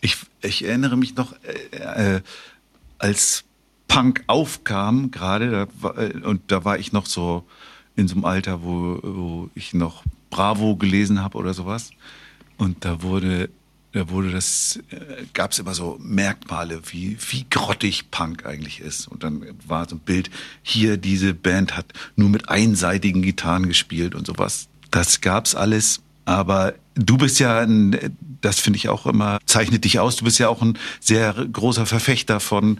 Ich, 0.00 0.16
ich 0.42 0.64
erinnere 0.64 0.96
mich 0.96 1.14
noch, 1.14 1.34
äh, 1.72 2.16
äh, 2.16 2.20
als 2.98 3.44
Punk 3.88 4.22
aufkam 4.26 5.10
gerade, 5.10 5.50
da, 5.50 5.66
war- 5.80 5.98
äh, 5.98 6.12
und 6.22 6.42
da 6.52 6.64
war 6.64 6.78
ich 6.78 6.92
noch 6.92 7.06
so 7.06 7.44
in 7.96 8.06
so 8.06 8.14
einem 8.14 8.24
Alter, 8.24 8.62
wo, 8.62 9.00
wo 9.02 9.50
ich 9.54 9.74
noch 9.74 10.04
Bravo 10.30 10.76
gelesen 10.76 11.20
habe 11.22 11.36
oder 11.38 11.52
sowas. 11.54 11.90
Und 12.58 12.84
da 12.84 13.02
wurde, 13.02 13.48
da 13.92 14.08
wurde 14.10 14.30
das, 14.30 14.78
äh, 14.90 15.24
gab 15.34 15.50
es 15.52 15.58
immer 15.58 15.74
so 15.74 15.98
Merkmale, 16.00 16.80
wie, 16.92 17.16
wie 17.30 17.46
grottig 17.50 18.10
Punk 18.10 18.46
eigentlich 18.46 18.80
ist. 18.80 19.08
Und 19.08 19.24
dann 19.24 19.42
war 19.66 19.88
so 19.88 19.96
ein 19.96 20.00
Bild, 20.00 20.30
hier 20.62 20.96
diese 20.96 21.34
Band 21.34 21.76
hat 21.76 21.86
nur 22.14 22.28
mit 22.28 22.48
einseitigen 22.48 23.22
Gitarren 23.22 23.66
gespielt 23.66 24.14
und 24.14 24.26
sowas. 24.26 24.68
Das 24.90 25.20
gab's 25.20 25.54
alles. 25.54 26.00
Aber 26.24 26.74
du 26.94 27.16
bist 27.16 27.40
ja, 27.40 27.60
ein, 27.60 27.96
das 28.42 28.60
finde 28.60 28.76
ich 28.76 28.90
auch 28.90 29.06
immer, 29.06 29.38
zeichnet 29.46 29.84
dich 29.84 29.98
aus, 29.98 30.16
du 30.16 30.24
bist 30.24 30.38
ja 30.38 30.48
auch 30.50 30.60
ein 30.60 30.78
sehr 31.00 31.32
großer 31.32 31.86
Verfechter 31.86 32.38
von 32.38 32.78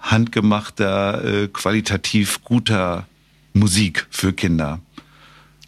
handgemachter, 0.00 1.24
äh, 1.24 1.48
qualitativ 1.48 2.42
guter 2.44 3.06
Musik 3.52 4.06
für 4.10 4.32
Kinder. 4.32 4.80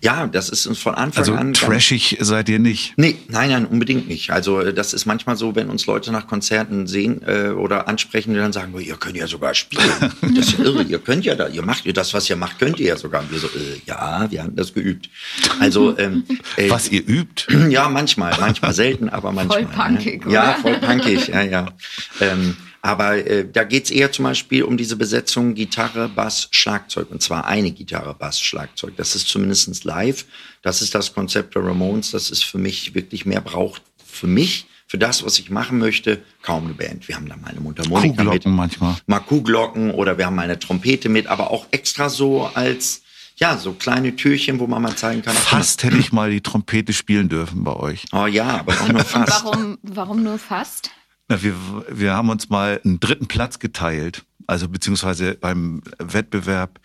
Ja, 0.02 0.26
das 0.26 0.49
ist 0.49 0.66
uns 0.66 0.78
von 0.78 0.94
Anfang 0.94 1.18
Also 1.20 1.34
an. 1.34 1.52
trashig 1.52 2.16
seid 2.20 2.49
ihr 2.49 2.58
nicht. 2.58 2.94
Nee, 2.96 3.16
nein, 3.28 3.50
nein, 3.50 3.66
unbedingt 3.66 4.08
nicht. 4.08 4.30
Also 4.30 4.60
äh, 4.60 4.72
das 4.72 4.94
ist 4.94 5.04
manchmal 5.04 5.37
so, 5.37 5.54
wenn 5.56 5.68
uns 5.68 5.84
Leute 5.84 6.10
nach 6.10 6.26
Konzerten 6.26 6.87
sehen 6.87 7.20
äh, 7.26 7.50
oder 7.50 7.87
ansprechen, 7.87 8.32
die 8.32 8.38
dann 8.40 8.54
sagen, 8.54 8.72
"Oh, 8.75 8.78
ihr 8.78 8.96
könnt 8.96 9.16
ja 9.18 9.26
sogar 9.26 9.52
spielen. 9.52 9.82
Das 10.34 10.46
ist 10.46 10.58
ja 10.58 10.64
irre, 10.64 10.84
ihr 10.84 11.00
könnt 11.00 11.26
ja 11.26 11.34
da, 11.34 11.49
ihr 11.49 11.60
macht 11.62 11.84
ihr 11.84 11.92
das, 11.92 12.14
was 12.14 12.30
ihr 12.30 12.37
macht, 12.37 12.58
könnt 12.58 12.80
ihr 12.80 12.87
ja 12.87 12.96
sogar. 12.96 13.20
Und 13.20 13.30
wir 13.30 13.38
so, 13.40 13.49
äh, 13.49 13.80
ja, 13.84 14.26
wir 14.30 14.42
haben 14.42 14.56
das 14.56 14.72
geübt. 14.72 15.10
Also 15.58 15.99
ähm, 15.99 16.25
äh, 16.56 16.70
Was 16.70 16.88
ihr 16.90 17.06
übt? 17.06 17.52
ja, 17.68 17.90
manchmal, 17.90 18.34
manchmal 18.40 18.72
selten, 18.72 19.10
aber 19.10 19.32
manchmal. 19.32 19.66
Voll 19.66 19.84
punkig, 19.84 20.25
ne? 20.25 20.32
Ja, 20.32 20.54
voll 20.62 20.78
punkig, 20.78 21.28
ja, 21.28 21.42
ja. 21.42 21.66
Ähm, 22.22 22.56
aber 22.82 23.26
äh, 23.26 23.46
da 23.50 23.64
geht's 23.64 23.90
eher 23.90 24.10
zum 24.10 24.25
Beispiel 24.25 24.62
um 24.62 24.76
diese 24.76 24.96
Besetzung 24.96 25.54
Gitarre, 25.54 26.08
Bass, 26.08 26.49
Schlagzeug. 26.50 27.10
Und 27.10 27.20
zwar 27.20 27.46
eine 27.46 27.70
Gitarre, 27.72 28.14
Bass, 28.14 28.40
Schlagzeug. 28.40 28.94
Das 28.96 29.14
ist 29.14 29.28
zumindestens 29.28 29.84
live. 29.84 30.25
Das 30.62 30.80
ist 30.80 30.94
das 30.94 31.12
Konzept 31.12 31.54
der 31.54 31.64
Ramones. 31.64 32.12
Das 32.12 32.30
ist 32.30 32.42
für 32.42 32.58
mich 32.58 32.94
wirklich 32.94 33.26
mehr 33.26 33.42
braucht. 33.42 33.82
Für 34.04 34.26
mich, 34.26 34.66
für 34.87 34.96
das, 34.96 35.25
was 35.25 35.38
ich 35.38 35.50
machen 35.50 35.78
möchte, 35.78 36.22
kaum 36.42 36.64
eine 36.64 36.75
Band. 36.75 37.06
Wir 37.06 37.16
haben 37.16 37.28
da 37.28 37.37
mal 37.37 37.50
eine 37.50 37.60
Mundharmonika 37.60 38.25
mit. 38.25 38.46
Manchmal. 38.46 38.96
Mal 39.06 39.20
Kuhglocken 39.20 39.90
oder 39.90 40.16
wir 40.16 40.26
haben 40.26 40.34
mal 40.34 40.42
eine 40.42 40.58
Trompete 40.58 41.10
mit, 41.10 41.26
aber 41.26 41.50
auch 41.50 41.66
extra 41.72 42.08
so 42.08 42.50
als, 42.54 43.02
ja, 43.37 43.58
so 43.58 43.72
kleine 43.75 44.16
Türchen, 44.16 44.58
wo 44.58 44.66
man 44.66 44.80
mal 44.80 44.96
zeigen 44.96 45.20
kann. 45.22 45.34
Fast 45.34 45.84
hätte 45.84 45.99
ich 45.99 46.12
mal 46.12 46.30
die 46.30 46.40
Trompete 46.40 46.94
spielen 46.94 47.28
dürfen 47.28 47.62
bei 47.62 47.75
euch. 47.75 48.06
Oh 48.12 48.26
ja, 48.26 48.58
aber 48.60 48.72
auch 48.72 48.88
nur 48.88 49.04
fast. 49.04 49.44
Warum, 49.44 49.78
warum 49.82 50.22
nur 50.22 50.38
fast? 50.38 50.90
Na, 51.30 51.40
wir, 51.42 51.54
wir 51.88 52.12
haben 52.14 52.28
uns 52.28 52.50
mal 52.50 52.80
einen 52.84 52.99
dritten 52.99 53.28
Platz 53.28 53.60
geteilt, 53.60 54.25
also 54.49 54.68
beziehungsweise 54.68 55.34
beim 55.40 55.80
Wettbewerb. 55.99 56.80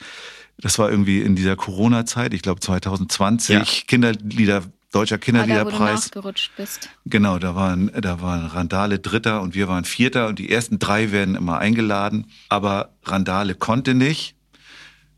Das 0.59 0.77
war 0.79 0.89
irgendwie 0.91 1.21
in 1.21 1.35
dieser 1.35 1.55
Corona-Zeit, 1.55 2.31
ich 2.33 2.43
glaube 2.43 2.59
2020, 2.61 3.55
Ja. 3.55 3.63
Kinderlieder, 3.87 4.63
deutscher 4.91 5.15
Ah, 5.15 5.17
da, 5.17 5.23
Kinderliederpreis. 5.25 6.11
bist. 6.55 6.89
Genau, 7.05 7.39
da 7.39 7.55
waren, 7.55 7.91
da 7.99 8.21
waren 8.21 8.45
Randale 8.45 8.99
Dritter 8.99 9.41
und 9.41 9.55
wir 9.55 9.67
waren 9.67 9.83
Vierter 9.83 10.27
und 10.27 10.37
die 10.37 10.51
ersten 10.51 10.77
drei 10.77 11.11
werden 11.11 11.33
immer 11.35 11.57
eingeladen. 11.57 12.27
Aber 12.47 12.93
Randale 13.03 13.55
konnte 13.55 13.95
nicht. 13.95 14.35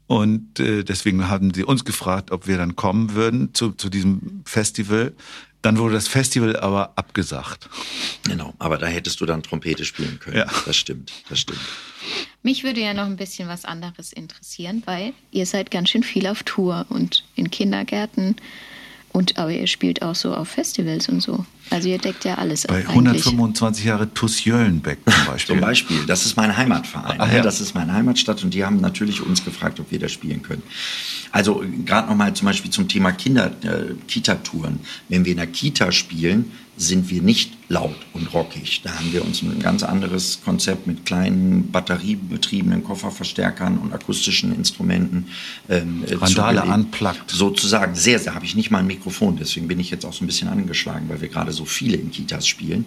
Und 0.08 0.62
äh, 0.62 0.84
deswegen 0.86 1.28
haben 1.28 1.54
sie 1.54 1.66
uns 1.66 1.84
gefragt, 1.84 2.32
ob 2.32 2.48
wir 2.48 2.58
dann 2.58 2.78
kommen 2.78 3.14
würden 3.14 3.54
zu, 3.54 3.72
zu 3.74 3.90
diesem 3.90 4.42
Festival. 4.46 5.14
Dann 5.62 5.78
wurde 5.78 5.96
das 5.96 6.08
Festival 6.08 6.56
aber 6.56 6.94
abgesagt. 6.96 7.70
Genau, 8.24 8.54
aber 8.60 8.78
da 8.78 8.88
hättest 8.88 9.20
du 9.22 9.26
dann 9.26 9.44
Trompete 9.44 9.86
spielen 9.86 10.20
können. 10.20 10.38
Ja. 10.38 10.48
Das 10.66 10.78
stimmt, 10.78 11.12
das 11.30 11.40
stimmt. 11.40 11.60
Mich 12.44 12.64
würde 12.64 12.80
ja 12.82 12.94
noch 12.94 13.06
ein 13.06 13.18
bisschen 13.18 13.50
was 13.50 13.66
anderes 13.66 14.14
interessieren, 14.14 14.84
weil 14.86 15.14
ihr 15.32 15.46
seid 15.46 15.72
ganz 15.72 15.90
schön 15.90 16.04
viel 16.04 16.28
auf 16.28 16.44
Tour 16.44 16.86
und 16.90 17.26
in 17.36 17.50
Kindergärten. 17.52 18.36
Und 19.12 19.38
aber 19.38 19.52
ihr 19.52 19.68
spielt 19.68 20.04
auch 20.04 20.16
so 20.16 20.34
auf 20.34 20.50
Festivals 20.50 21.10
und 21.10 21.22
so. 21.22 21.46
Also 21.70 21.90
ihr 21.90 21.98
deckt 21.98 22.26
ja 22.26 22.36
alles 22.36 22.66
Bei 22.68 22.84
ab. 22.84 22.90
125 22.90 23.86
Jahre 23.86 24.14
TuS 24.14 24.44
Jöllenbeck 24.46 25.00
zum 25.06 25.26
Beispiel. 25.26 25.56
Zum 25.56 25.62
Beispiel, 25.62 26.06
das 26.06 26.26
ist 26.26 26.38
mein 26.38 26.56
Heimatverein. 26.56 27.20
Ah, 27.20 27.28
ne? 27.28 27.38
ja. 27.38 27.42
Das 27.42 27.62
ist 27.62 27.76
meine 27.76 27.94
Heimatstadt 27.94 28.44
und 28.44 28.54
die 28.54 28.64
haben 28.64 28.80
natürlich 28.82 29.22
uns 29.22 29.44
gefragt, 29.44 29.80
ob 29.80 29.92
wir 29.92 30.00
da 30.00 30.08
spielen 30.10 30.42
können. 30.42 30.64
Also 31.32 31.64
gerade 31.86 32.08
nochmal 32.10 32.34
zum 32.34 32.46
Beispiel 32.46 32.72
zum 32.72 32.88
Thema 32.88 33.12
Kinder, 33.12 33.52
äh, 33.64 33.94
Kita-Touren. 34.08 34.80
Wenn 35.10 35.26
wir 35.26 35.32
in 35.32 35.38
der 35.38 35.48
Kita 35.48 35.92
spielen, 35.92 36.52
sind 36.78 37.10
wir 37.10 37.24
nicht 37.24 37.54
laut 37.70 37.96
und 38.14 38.32
rockig. 38.34 38.82
Da 38.84 38.92
haben 38.92 39.12
wir 39.12 39.26
uns 39.26 39.42
ein 39.42 39.60
ganz 39.60 39.82
anderes 39.82 40.42
Konzept 40.46 40.86
mit 40.86 41.06
kleinen 41.06 41.72
batteriebetriebenen 41.72 42.84
Kofferverstärkern 42.84 43.80
und 43.80 43.94
akustischen 43.94 44.56
Instrumenten. 44.56 45.28
Ähm, 45.70 46.04
äh, 46.08 46.14
Randale 46.14 46.64
anplagt. 46.64 47.32
Sozusagen, 47.32 47.96
sehr, 47.96 48.20
sehr. 48.20 48.36
Habe 48.36 48.46
ich 48.46 48.56
nicht 48.56 48.70
mal 48.70 48.80
ein 48.80 48.88
Mikrofon, 48.88 49.38
deswegen 49.38 49.68
bin 49.68 49.80
ich 49.80 49.90
jetzt 49.90 50.06
auch 50.06 50.14
so 50.14 50.24
ein 50.24 50.28
bisschen 50.28 50.50
angeschlagen, 50.50 51.10
weil 51.10 51.20
wir 51.20 51.30
gerade 51.30 51.52
so 51.58 51.66
viele 51.66 51.98
in 51.98 52.12
Kitas 52.12 52.48
spielen. 52.48 52.86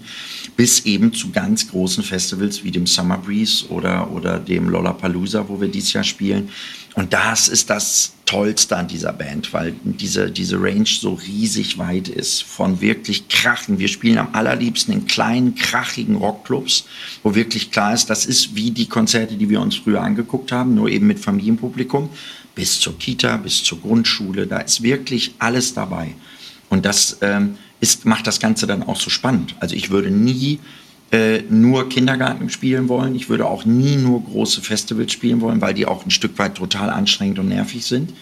Bis 0.56 0.80
eben 0.86 1.12
zu 1.12 1.30
ganz 1.30 1.68
großen 1.68 2.02
Festivals 2.02 2.64
wie 2.64 2.70
dem 2.70 2.86
Summer 2.86 3.18
Breeze 3.18 3.68
oder, 3.68 4.10
oder 4.10 4.38
dem 4.38 4.68
Lollapalooza, 4.68 5.48
wo 5.48 5.60
wir 5.60 5.68
dieses 5.68 5.92
Jahr 5.92 6.04
spielen. 6.04 6.48
Und 6.94 7.12
das 7.12 7.48
ist 7.48 7.70
das 7.70 8.14
Tollste 8.30 8.76
an 8.76 8.88
dieser 8.88 9.12
Band, 9.12 9.52
weil 9.52 9.74
diese, 9.82 10.30
diese 10.30 10.60
Range 10.60 10.86
so 10.86 11.14
riesig 11.14 11.78
weit 11.78 12.08
ist 12.08 12.42
von 12.42 12.80
wirklich 12.80 13.28
krachen. 13.28 13.78
Wir 13.78 13.88
spielen 13.88 14.18
am 14.18 14.28
allerliebsten 14.34 14.94
in 14.94 15.06
kleinen, 15.06 15.54
krachigen 15.54 16.16
Rockclubs, 16.16 16.84
wo 17.22 17.34
wirklich 17.34 17.70
klar 17.70 17.92
ist, 17.92 18.08
das 18.08 18.26
ist 18.26 18.54
wie 18.54 18.70
die 18.70 18.86
Konzerte, 18.86 19.36
die 19.36 19.48
wir 19.48 19.60
uns 19.60 19.76
früher 19.76 20.00
angeguckt 20.00 20.52
haben, 20.52 20.74
nur 20.74 20.88
eben 20.88 21.08
mit 21.08 21.18
Familienpublikum, 21.18 22.08
bis 22.54 22.78
zur 22.78 22.98
Kita, 22.98 23.36
bis 23.36 23.64
zur 23.64 23.80
Grundschule. 23.80 24.46
Da 24.46 24.58
ist 24.58 24.82
wirklich 24.82 25.34
alles 25.38 25.74
dabei. 25.74 26.14
Und 26.68 26.84
das 26.84 27.18
ähm, 27.22 27.56
ist, 27.80 28.04
macht 28.04 28.26
das 28.26 28.40
Ganze 28.40 28.66
dann 28.66 28.82
auch 28.82 28.96
so 29.00 29.10
spannend. 29.10 29.54
Also 29.60 29.74
ich 29.74 29.90
würde 29.90 30.10
nie 30.10 30.60
äh, 31.12 31.42
nur 31.48 31.88
Kindergarten 31.88 32.50
spielen 32.50 32.88
wollen. 32.88 33.16
Ich 33.16 33.28
würde 33.28 33.46
auch 33.46 33.64
nie 33.64 33.96
nur 33.96 34.22
große 34.22 34.60
Festivals 34.60 35.12
spielen 35.12 35.40
wollen, 35.40 35.60
weil 35.60 35.74
die 35.74 35.86
auch 35.86 36.04
ein 36.04 36.10
Stück 36.10 36.38
weit 36.38 36.54
total 36.54 36.88
anstrengend 36.90 37.40
und 37.40 37.48
nervig 37.48 37.84
sind. 37.84 38.12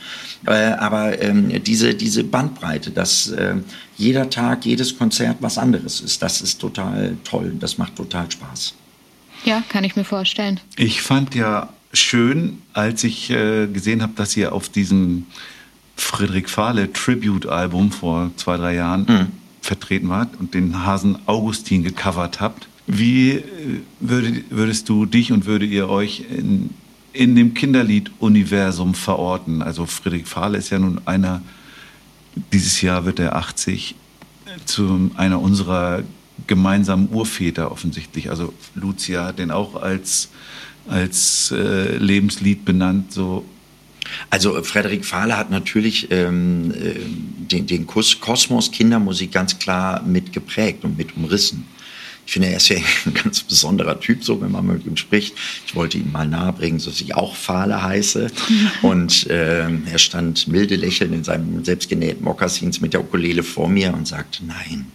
Äh, 0.47 0.53
aber 0.53 1.21
ähm, 1.21 1.63
diese, 1.65 1.95
diese 1.95 2.25
Bandbreite, 2.25 2.91
dass 2.91 3.29
äh, 3.29 3.57
jeder 3.99 4.31
Tag, 4.31 4.65
jedes 4.65 4.97
Konzert 4.97 5.37
was 5.41 5.59
anderes 5.59 6.01
ist, 6.01 6.23
das 6.23 6.41
ist 6.41 6.61
total 6.61 7.17
toll. 7.25 7.55
Das 7.61 7.77
macht 7.77 7.97
total 7.97 8.31
Spaß. 8.31 8.75
Ja, 9.45 9.63
kann 9.69 9.85
ich 9.85 9.95
mir 9.95 10.05
vorstellen. 10.05 10.59
Ich 10.77 11.03
fand 11.03 11.35
ja 11.35 11.69
schön, 11.93 12.63
als 12.73 13.05
ich 13.05 13.31
äh, 13.31 13.67
gesehen 13.67 14.03
habe, 14.03 14.15
dass 14.17 14.37
ihr 14.37 14.53
auf 14.53 14.69
diesem 14.69 15.27
Friedrich 15.97 16.49
Fahle 16.49 16.93
Tribute-Album 16.93 17.93
vor 17.93 18.31
zwei, 18.37 18.57
drei 18.57 18.75
Jahren 18.77 19.05
mhm. 19.09 19.27
Vertreten 19.69 20.09
wart 20.09 20.31
und 20.41 20.55
den 20.55 20.85
Hasen 20.85 21.19
Augustin 21.27 21.85
gecovert 21.85 22.41
habt. 22.41 22.69
Wie 22.87 23.33
äh, 23.33 23.45
würdest 24.01 24.89
du 24.89 25.05
dich 25.05 25.31
und 25.31 25.45
würdet 25.45 25.71
ihr 25.71 25.91
euch 25.91 26.25
in, 26.31 26.71
in 27.13 27.37
dem 27.37 27.53
Kinderlied-Universum 27.53 28.95
verorten? 28.95 29.61
Also 29.63 29.85
Friedrich 29.85 30.27
Fahle 30.27 30.57
ist 30.57 30.71
ja 30.71 30.79
nun 30.79 31.03
einer, 31.05 31.43
dieses 32.53 32.81
Jahr 32.81 33.05
wird 33.05 33.19
er 33.19 33.37
80, 33.37 33.95
zu 34.65 35.11
einer 35.17 35.41
unserer 35.41 36.03
gemeinsamen 36.47 37.11
Urväter 37.13 37.71
offensichtlich. 37.71 38.31
Also 38.31 38.55
Lucia 38.75 39.27
hat 39.27 39.39
den 39.39 39.51
auch 39.51 39.77
als, 39.77 40.31
als 40.89 41.53
äh, 41.53 41.99
Lebenslied 41.99 42.65
benannt. 42.65 43.13
So. 43.13 43.45
Also 44.31 44.63
Frederik 44.63 45.05
Fahle 45.05 45.37
hat 45.37 45.51
natürlich 45.51 46.11
ähm, 46.11 46.73
äh, 46.73 46.95
den, 47.51 47.67
den 47.67 47.87
Kosmos 47.87 48.71
Kindermusik 48.71 49.33
ganz 49.33 49.59
klar 49.59 50.03
mitgeprägt 50.03 50.85
und 50.85 50.97
mit 50.97 51.17
umrissen. 51.17 51.67
Ich 52.29 52.35
finde, 52.35 52.49
er 52.49 52.59
ist 52.59 52.69
ja 52.69 52.77
ein 53.07 53.15
ganz 53.15 53.41
besonderer 53.41 53.99
Typ, 54.01 54.23
so 54.23 54.41
wenn 54.43 54.53
man 54.53 54.67
mit 54.67 54.85
ihm 54.85 54.99
spricht. 54.99 55.35
Ich 55.67 55.75
wollte 55.75 55.97
ihm 55.97 56.13
mal 56.13 56.29
nahebringen, 56.29 56.79
dass 56.79 57.01
ich 57.01 57.15
auch 57.15 57.35
Fahle 57.35 57.83
heiße. 57.83 58.31
Und 58.83 59.29
äh, 59.29 59.67
er 59.67 59.99
stand 59.99 60.47
milde 60.47 60.77
lächelnd 60.77 61.15
in 61.15 61.25
seinem 61.25 61.65
selbstgenähten 61.65 62.23
Mokassins 62.23 62.83
mit 62.83 62.93
der 62.93 63.01
Ukulele 63.01 63.43
vor 63.43 63.69
mir 63.69 63.95
und 63.95 64.07
sagte, 64.07 64.45
nein, 64.45 64.87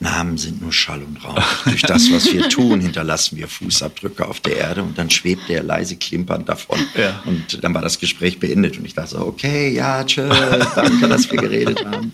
Namen 0.00 0.38
sind 0.38 0.62
nur 0.62 0.72
Schall 0.72 1.02
und 1.02 1.24
Raum. 1.24 1.36
Durch 1.64 1.82
das, 1.82 2.12
was 2.12 2.32
wir 2.32 2.48
tun, 2.48 2.80
hinterlassen 2.80 3.36
wir 3.36 3.48
Fußabdrücke 3.48 4.26
auf 4.26 4.40
der 4.40 4.56
Erde 4.56 4.82
und 4.82 4.96
dann 4.96 5.10
schwebt 5.10 5.50
er 5.50 5.62
leise 5.62 5.96
klimpernd 5.96 6.48
davon. 6.48 6.78
Ja. 6.96 7.20
Und 7.24 7.62
dann 7.64 7.74
war 7.74 7.82
das 7.82 7.98
Gespräch 7.98 8.38
beendet 8.38 8.78
und 8.78 8.84
ich 8.84 8.94
dachte 8.94 9.10
so, 9.10 9.26
okay, 9.26 9.70
ja, 9.70 10.04
tschö, 10.04 10.28
danke, 10.76 11.08
dass 11.08 11.30
wir 11.30 11.40
geredet 11.40 11.84
haben. 11.84 12.12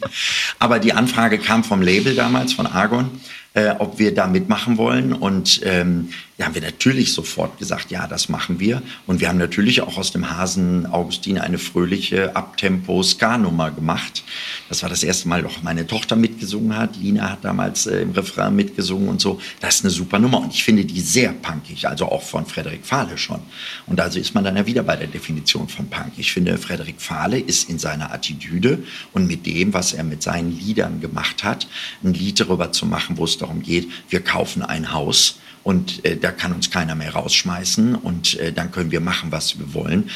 Aber 0.59 0.79
die 0.79 0.95
Anfrage 0.95 1.39
kam 1.39 1.63
vom 1.63 1.83
Label 1.83 2.15
damals, 2.15 2.55
von 2.55 2.67
Argon 2.67 3.11
äh, 3.55 3.71
ob 3.79 3.99
wir 4.01 4.13
da 4.13 4.27
mitmachen 4.27 4.77
wollen. 4.77 5.13
Und 5.13 5.61
ähm, 5.65 6.11
da 6.37 6.47
haben 6.47 6.57
wir 6.57 6.63
natürlich 6.63 7.13
sofort 7.13 7.59
gesagt, 7.59 7.93
ja, 7.93 8.09
das 8.09 8.29
machen 8.29 8.59
wir. 8.59 8.83
Und 9.07 9.21
wir 9.21 9.29
haben 9.29 9.39
natürlich 9.39 9.81
auch 9.81 9.97
aus 9.97 10.11
dem 10.11 10.29
Hasen 10.29 10.87
Augustin 10.87 11.39
eine 11.39 11.59
fröhliche 11.59 12.35
Abtempo-Ska-Nummer 12.35 13.71
gemacht. 13.71 14.25
Das 14.69 14.83
war 14.83 14.91
das 14.91 15.05
erste 15.05 15.29
Mal, 15.29 15.43
doch 15.43 15.63
meine 15.63 15.87
Tochter 15.87 16.17
mitgesungen 16.17 16.77
hat. 16.77 16.97
Lina 16.97 17.31
hat 17.31 17.45
damals 17.45 17.87
äh, 17.87 18.03
im 18.03 18.11
Refrain 18.11 18.57
mitgesungen 18.57 19.09
und 19.09 19.21
so. 19.21 19.41
Das 19.61 19.77
ist 19.77 19.85
eine 19.85 19.91
super 19.91 20.19
Nummer. 20.19 20.41
Und 20.41 20.53
ich 20.53 20.65
finde 20.65 20.85
die 20.85 21.01
sehr 21.01 21.33
punkig, 21.33 21.87
also 21.87 22.07
auch 22.07 22.23
von 22.23 22.47
Frederik 22.47 22.85
Fahle 22.85 23.17
schon. 23.17 23.41
Und 23.87 24.01
also 24.01 24.19
ist 24.19 24.35
man 24.35 24.43
dann 24.43 24.57
ja 24.57 24.67
wieder 24.67 24.83
bei 24.83 24.97
der 24.97 25.07
Definition 25.07 25.69
von 25.69 25.87
Punk. 25.87 26.15
Ich 26.17 26.33
finde, 26.33 26.59
Frederik 26.59 27.01
Fahle 27.01 27.39
ist 27.39 27.71
in 27.71 27.79
seiner 27.79 28.13
Attitüde 28.13 28.83
und 29.13 29.29
mit 29.29 29.47
dem, 29.47 29.73
was 29.73 29.93
er 29.93 30.03
mit 30.03 30.25
seinen 30.25 30.51
Liedern 30.59 31.01
gemacht 31.01 31.45
hat, 31.45 31.69
ein 32.03 32.13
Lied 32.13 32.41
darüber 32.41 32.73
zu 32.73 32.87
machen, 32.87 33.17
wo 33.19 33.25
es 33.25 33.39
darum 33.45 33.63
geht, 33.63 33.89
wir 34.09 34.21
kaufen 34.21 34.63
ein 34.63 34.93
Haus 34.93 35.39
und 35.63 36.05
äh, 36.05 36.17
da 36.17 36.31
kann 36.31 36.53
uns 36.53 36.71
keiner 36.71 36.95
mehr 36.95 37.15
rausschmeißen 37.15 37.95
und 37.95 38.39
äh, 38.39 38.53
dann 38.53 38.71
können 38.71 38.91
wir 38.91 39.01
machen, 39.01 39.33
was 39.33 39.59
wir 39.59 39.73
wollen. 39.75 40.11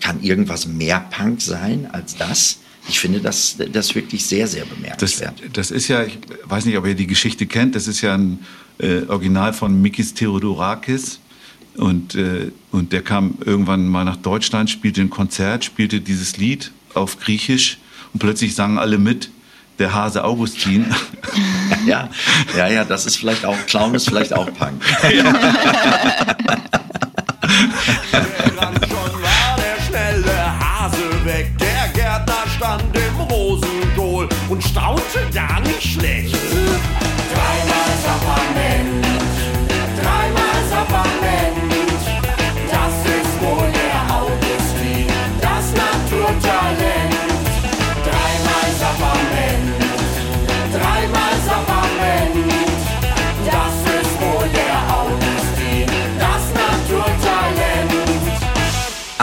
Kann 0.00 0.22
irgendwas 0.22 0.66
mehr 0.66 1.00
Punk 1.10 1.42
sein 1.42 1.88
als 1.92 2.16
das? 2.16 2.58
Ich 2.88 2.98
finde 2.98 3.20
das, 3.20 3.56
das 3.72 3.94
wirklich 3.94 4.24
sehr, 4.24 4.46
sehr 4.46 4.64
bemerkenswert. 4.64 5.34
Das, 5.40 5.52
das 5.52 5.70
ist 5.70 5.88
ja, 5.88 6.04
ich 6.04 6.18
weiß 6.44 6.64
nicht, 6.64 6.78
ob 6.78 6.86
ihr 6.86 6.94
die 6.94 7.06
Geschichte 7.06 7.46
kennt, 7.46 7.74
das 7.74 7.86
ist 7.88 8.00
ja 8.00 8.14
ein 8.14 8.38
äh, 8.78 9.02
Original 9.08 9.52
von 9.52 9.80
Mikis 9.82 10.14
Theodorakis. 10.14 11.20
Und, 11.76 12.14
äh, 12.14 12.50
und 12.72 12.92
der 12.92 13.02
kam 13.02 13.38
irgendwann 13.44 13.86
mal 13.86 14.04
nach 14.04 14.16
Deutschland, 14.16 14.70
spielte 14.70 15.00
ein 15.00 15.10
Konzert, 15.10 15.64
spielte 15.64 16.00
dieses 16.00 16.36
Lied 16.36 16.72
auf 16.94 17.20
Griechisch 17.20 17.78
und 18.12 18.20
plötzlich 18.20 18.54
sangen 18.54 18.78
alle 18.78 18.98
mit 18.98 19.30
der 19.80 19.92
Hase 19.92 20.22
Augustin. 20.22 20.86
Ja, 21.86 22.08
ja, 22.56 22.66
ja, 22.66 22.84
das 22.84 23.06
ist 23.06 23.16
vielleicht 23.16 23.44
auch, 23.44 23.56
Clown 23.66 23.94
ist 23.94 24.06
vielleicht 24.08 24.32
auch 24.32 24.46
Punk. 24.46 24.82
Ja. 25.02 25.32
der 29.56 29.82
schnelle 29.86 30.60
Hase 30.60 31.24
weg, 31.24 31.52
der 31.58 31.88
Gärtner 31.94 32.42
stand 32.56 32.84
im 32.96 33.20
Rosenkohl 33.20 34.28
und 34.48 34.62
staunte 34.62 35.20
gar 35.32 35.60
nicht 35.60 35.82
schlecht. 35.82 36.36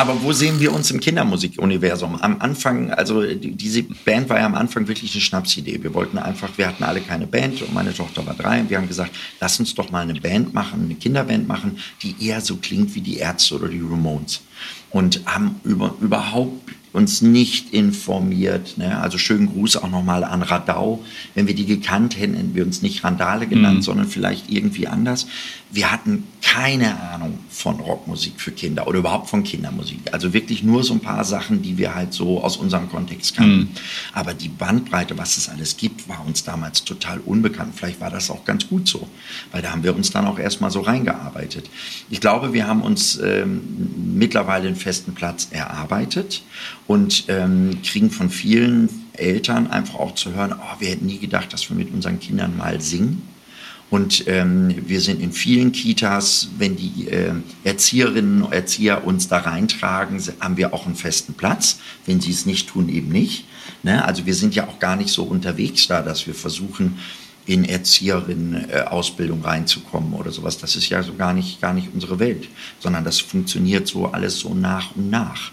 Aber 0.08 0.24
wo 0.24 0.32
sehen 0.32 0.58
wir 0.62 0.72
uns 0.74 0.89
im 0.89 1.02
Kindermusikuniversum? 1.02 2.15
Am 2.22 2.39
Anfang, 2.39 2.91
also 2.91 3.24
diese 3.26 3.84
Band 3.84 4.30
war 4.30 4.39
ja 4.39 4.46
am 4.46 4.56
Anfang 4.56 4.88
wirklich 4.88 5.12
eine 5.13 5.20
Schnapsidee. 5.20 5.84
Wir 5.84 5.93
wollten 5.93 6.17
einfach, 6.17 6.50
wir 6.58 6.65
hatten 6.65 6.86
alle 6.86 7.02
keine 7.02 7.28
Band 7.28 7.62
und 7.62 7.74
meine 7.74 7.93
Tochter 7.93 8.26
war 8.26 8.34
drei 8.34 8.62
und 8.62 8.70
wir 8.70 8.78
haben 8.78 8.88
gesagt, 8.88 9.12
lass 9.41 9.60
uns 9.60 9.76
doch 9.76 9.91
mal 9.91 10.04
eine 10.04 10.17
Band 10.20 10.54
machen, 10.54 10.84
eine 10.86 10.96
Kinderband 10.96 11.46
machen, 11.50 11.80
die 12.04 12.15
eher 12.26 12.39
so 12.39 12.56
klingt 12.56 12.96
wie 12.96 13.02
die 13.02 13.17
Ärzte 13.17 13.56
oder 13.56 13.67
die 13.67 13.82
Ramones. 13.82 14.43
Und 14.91 15.22
haben 15.26 15.60
über, 15.65 15.93
überhaupt 16.00 16.72
uns 16.93 17.22
nicht 17.22 17.74
informiert. 17.74 18.78
Ne? 18.78 19.00
Also 19.00 19.17
schönen 19.17 19.48
Gruß 19.48 19.78
auch 19.78 19.89
nochmal 19.89 20.24
an 20.24 20.41
Radau. 20.41 21.04
Wenn 21.36 21.48
wir 21.48 21.54
die 21.54 21.65
gekannt 21.65 22.17
hätten, 22.17 22.36
hätten 22.36 22.56
wir 22.56 22.65
uns 22.65 22.82
nicht 22.82 23.04
Randale 23.04 23.46
genannt, 23.46 23.78
mhm. 23.78 23.82
sondern 23.84 24.08
vielleicht 24.08 24.50
irgendwie 24.50 24.88
anders. 24.88 25.28
Wir 25.69 25.91
hatten 25.91 26.23
keine 26.41 26.99
Ahnung 26.99 27.39
von 27.49 27.80
Rockmusik 27.80 28.39
für 28.39 28.51
Kinder 28.51 28.88
oder 28.88 28.99
überhaupt 28.99 29.30
von 29.30 29.43
Kindermusik. 29.43 29.99
Also 30.13 30.32
wirklich 30.32 30.63
nur 30.63 30.84
so 30.84 30.93
ein 30.93 31.01
paar 31.01 31.25
Sachen, 31.25 31.62
die 31.62 31.77
wir 31.77 31.93
halt 31.93 32.13
so 32.13 32.41
aus 32.41 32.58
unserem 32.58 32.89
Kontext 32.89 33.36
kannten. 33.36 33.60
Mhm. 33.60 33.69
Aber 34.13 34.34
die 34.34 34.47
Bandbreite, 34.47 35.17
was 35.17 35.38
es 35.38 35.49
alles 35.49 35.75
gibt, 35.75 36.08
war 36.08 36.25
uns 36.25 36.43
damals 36.43 36.84
total 36.86 37.19
unbekannt. 37.19 37.73
Vielleicht 37.75 37.99
war 37.99 38.10
das 38.10 38.30
auch 38.30 38.45
ganz 38.45 38.67
gut 38.67 38.88
so, 38.88 39.08
weil 39.51 39.62
da 39.62 39.71
haben 39.71 39.84
wir 39.84 39.95
uns 39.95 40.12
dann 40.12 40.25
auch 40.25 40.39
erstmal 40.39 40.71
so 40.71 40.82
reingearbeitet. 40.82 41.69
Ich 42.10 42.21
glaube, 42.21 42.53
wir 42.53 42.65
haben 42.65 42.82
uns 42.82 43.19
ähm, 43.21 43.62
mittlerweile 44.15 44.67
einen 44.67 44.77
festen 44.77 45.13
Platz 45.15 45.49
erarbeitet 45.51 46.43
und 46.88 47.25
ähm, 47.27 47.82
kriegen 47.84 48.10
von 48.10 48.30
vielen 48.30 48.89
Eltern 49.13 49.67
einfach 49.67 49.95
auch 49.95 50.15
zu 50.15 50.34
hören, 50.34 50.53
oh, 50.58 50.80
wir 50.80 50.89
hätten 50.89 51.08
nie 51.08 51.19
gedacht, 51.19 51.51
dass 51.51 51.69
wir 51.69 51.75
mit 51.75 51.93
unseren 51.93 52.19
Kindern 52.19 52.56
mal 52.56 52.80
singen. 52.82 53.21
Und 53.89 54.28
ähm, 54.28 54.76
wir 54.86 55.00
sind 55.00 55.21
in 55.21 55.32
vielen 55.32 55.71
Kitas, 55.71 56.50
wenn 56.58 56.76
die 56.76 57.08
äh, 57.08 57.32
Erzieherinnen 57.63 58.41
und 58.43 58.54
Erzieher 58.54 59.06
uns 59.06 59.30
da 59.30 59.38
reintragen, 59.38 60.21
haben 60.41 60.58
wir 60.58 60.73
auch 60.73 60.86
einen 60.86 60.95
festen 60.95 61.36
Platz. 61.36 61.80
Wenn 62.06 62.19
sie 62.19 62.32
es 62.32 62.45
nicht 62.45 62.67
tun, 62.69 62.89
eben 62.89 63.10
nicht. 63.10 63.45
Ne? 63.84 64.04
Also 64.04 64.26
wir 64.26 64.36
sind 64.36 64.56
ja 64.56 64.67
auch 64.67 64.80
gar 64.80 64.97
nicht 64.97 65.10
so 65.10 65.23
unterwegs 65.23 65.88
da, 65.88 66.02
dass 66.02 66.28
wir 66.28 66.36
versuchen, 66.36 67.00
in 67.45 67.63
Erzieherinnen-Ausbildung 67.63 69.41
reinzukommen 69.41 70.13
oder 70.13 70.32
sowas. 70.32 70.58
Das 70.58 70.76
ist 70.76 70.89
ja 70.89 71.02
so 71.02 71.13
gar 71.13 71.34
nicht, 71.34 71.62
gar 71.62 71.73
nicht 71.73 71.89
unsere 71.93 72.19
Welt, 72.19 72.50
sondern 72.80 73.06
das 73.06 73.21
funktioniert 73.21 73.88
so 73.88 74.08
alles 74.08 74.39
so 74.39 74.54
nach 74.54 74.95
und 74.97 75.10
nach. 75.10 75.52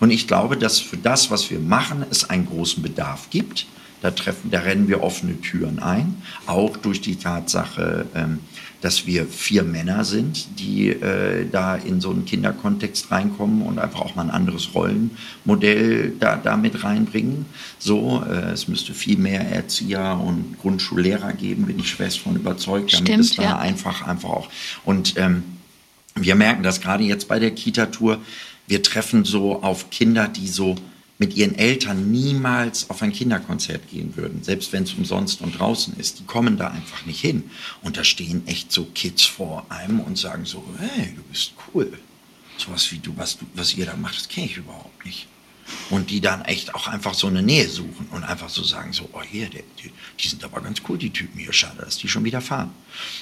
Und 0.00 0.10
ich 0.10 0.28
glaube, 0.28 0.58
dass 0.58 0.80
für 0.80 0.98
das, 0.98 1.30
was 1.30 1.50
wir 1.50 1.58
machen, 1.58 2.04
es 2.10 2.28
einen 2.28 2.46
großen 2.46 2.82
Bedarf 2.82 3.30
gibt. 3.30 3.66
Da, 4.02 4.10
treffen, 4.10 4.50
da 4.50 4.60
rennen 4.60 4.88
wir 4.88 5.02
offene 5.02 5.40
Türen 5.40 5.78
ein, 5.78 6.22
auch 6.46 6.76
durch 6.76 7.00
die 7.00 7.16
Tatsache, 7.16 8.06
ähm, 8.14 8.38
dass 8.80 9.06
wir 9.06 9.26
vier 9.26 9.62
Männer 9.62 10.04
sind, 10.04 10.58
die 10.58 10.88
äh, 10.88 11.46
da 11.50 11.76
in 11.76 12.00
so 12.00 12.10
einen 12.10 12.24
Kinderkontext 12.24 13.10
reinkommen 13.10 13.62
und 13.62 13.78
einfach 13.78 14.00
auch 14.00 14.14
mal 14.14 14.22
ein 14.22 14.30
anderes 14.30 14.74
Rollenmodell 14.74 16.14
da, 16.18 16.36
da 16.36 16.56
mit 16.56 16.82
reinbringen. 16.82 17.44
So, 17.78 18.24
äh, 18.26 18.52
es 18.52 18.68
müsste 18.68 18.94
viel 18.94 19.18
mehr 19.18 19.42
Erzieher 19.50 20.18
und 20.18 20.58
Grundschullehrer 20.60 21.34
geben, 21.34 21.66
bin 21.66 21.78
ich 21.78 21.90
schwer 21.90 22.10
von 22.10 22.36
überzeugt, 22.36 22.94
damit 22.94 23.08
Stimmt, 23.08 23.24
es 23.24 23.36
da 23.36 23.42
ja. 23.42 23.58
einfach, 23.58 24.06
einfach 24.06 24.30
auch. 24.30 24.48
Und 24.84 25.14
ähm, 25.18 25.42
wir 26.14 26.34
merken 26.34 26.62
das 26.62 26.80
gerade 26.80 27.04
jetzt 27.04 27.28
bei 27.28 27.38
der 27.38 27.50
Kita-Tour. 27.50 28.18
Wir 28.66 28.82
treffen 28.82 29.24
so 29.24 29.62
auf 29.62 29.90
Kinder, 29.90 30.26
die 30.28 30.48
so 30.48 30.76
mit 31.20 31.36
ihren 31.36 31.54
Eltern 31.54 32.10
niemals 32.10 32.88
auf 32.88 33.02
ein 33.02 33.12
Kinderkonzert 33.12 33.90
gehen 33.90 34.16
würden, 34.16 34.42
selbst 34.42 34.72
wenn 34.72 34.84
es 34.84 34.94
umsonst 34.94 35.42
und 35.42 35.58
draußen 35.58 35.94
ist. 35.98 36.18
Die 36.18 36.24
kommen 36.24 36.56
da 36.56 36.68
einfach 36.68 37.04
nicht 37.04 37.20
hin. 37.20 37.50
Und 37.82 37.98
da 37.98 38.04
stehen 38.04 38.42
echt 38.46 38.72
so 38.72 38.86
Kids 38.86 39.26
vor 39.26 39.66
einem 39.68 40.00
und 40.00 40.16
sagen 40.16 40.46
so, 40.46 40.64
hey, 40.78 41.12
du 41.14 41.22
bist 41.24 41.52
cool. 41.74 41.92
Sowas 42.56 42.90
wie 42.90 42.98
du, 42.98 43.12
was, 43.16 43.36
du, 43.36 43.44
was 43.54 43.74
ihr 43.74 43.84
da 43.84 43.96
macht, 43.96 44.16
das 44.16 44.28
kenne 44.28 44.46
ich 44.46 44.56
überhaupt 44.56 45.04
nicht. 45.04 45.28
Und 45.90 46.08
die 46.08 46.22
dann 46.22 46.42
echt 46.46 46.74
auch 46.74 46.88
einfach 46.88 47.12
so 47.12 47.26
eine 47.26 47.42
Nähe 47.42 47.68
suchen 47.68 48.08
und 48.12 48.24
einfach 48.24 48.48
so 48.48 48.64
sagen, 48.64 48.94
so, 48.94 49.06
oh 49.12 49.22
hier, 49.22 49.50
die, 49.50 49.62
die, 49.78 49.92
die 50.18 50.28
sind 50.28 50.42
aber 50.42 50.62
ganz 50.62 50.80
cool, 50.88 50.96
die 50.96 51.10
Typen 51.10 51.38
hier, 51.38 51.52
schade, 51.52 51.82
dass 51.82 51.98
die 51.98 52.08
schon 52.08 52.24
wieder 52.24 52.40
fahren. 52.40 52.70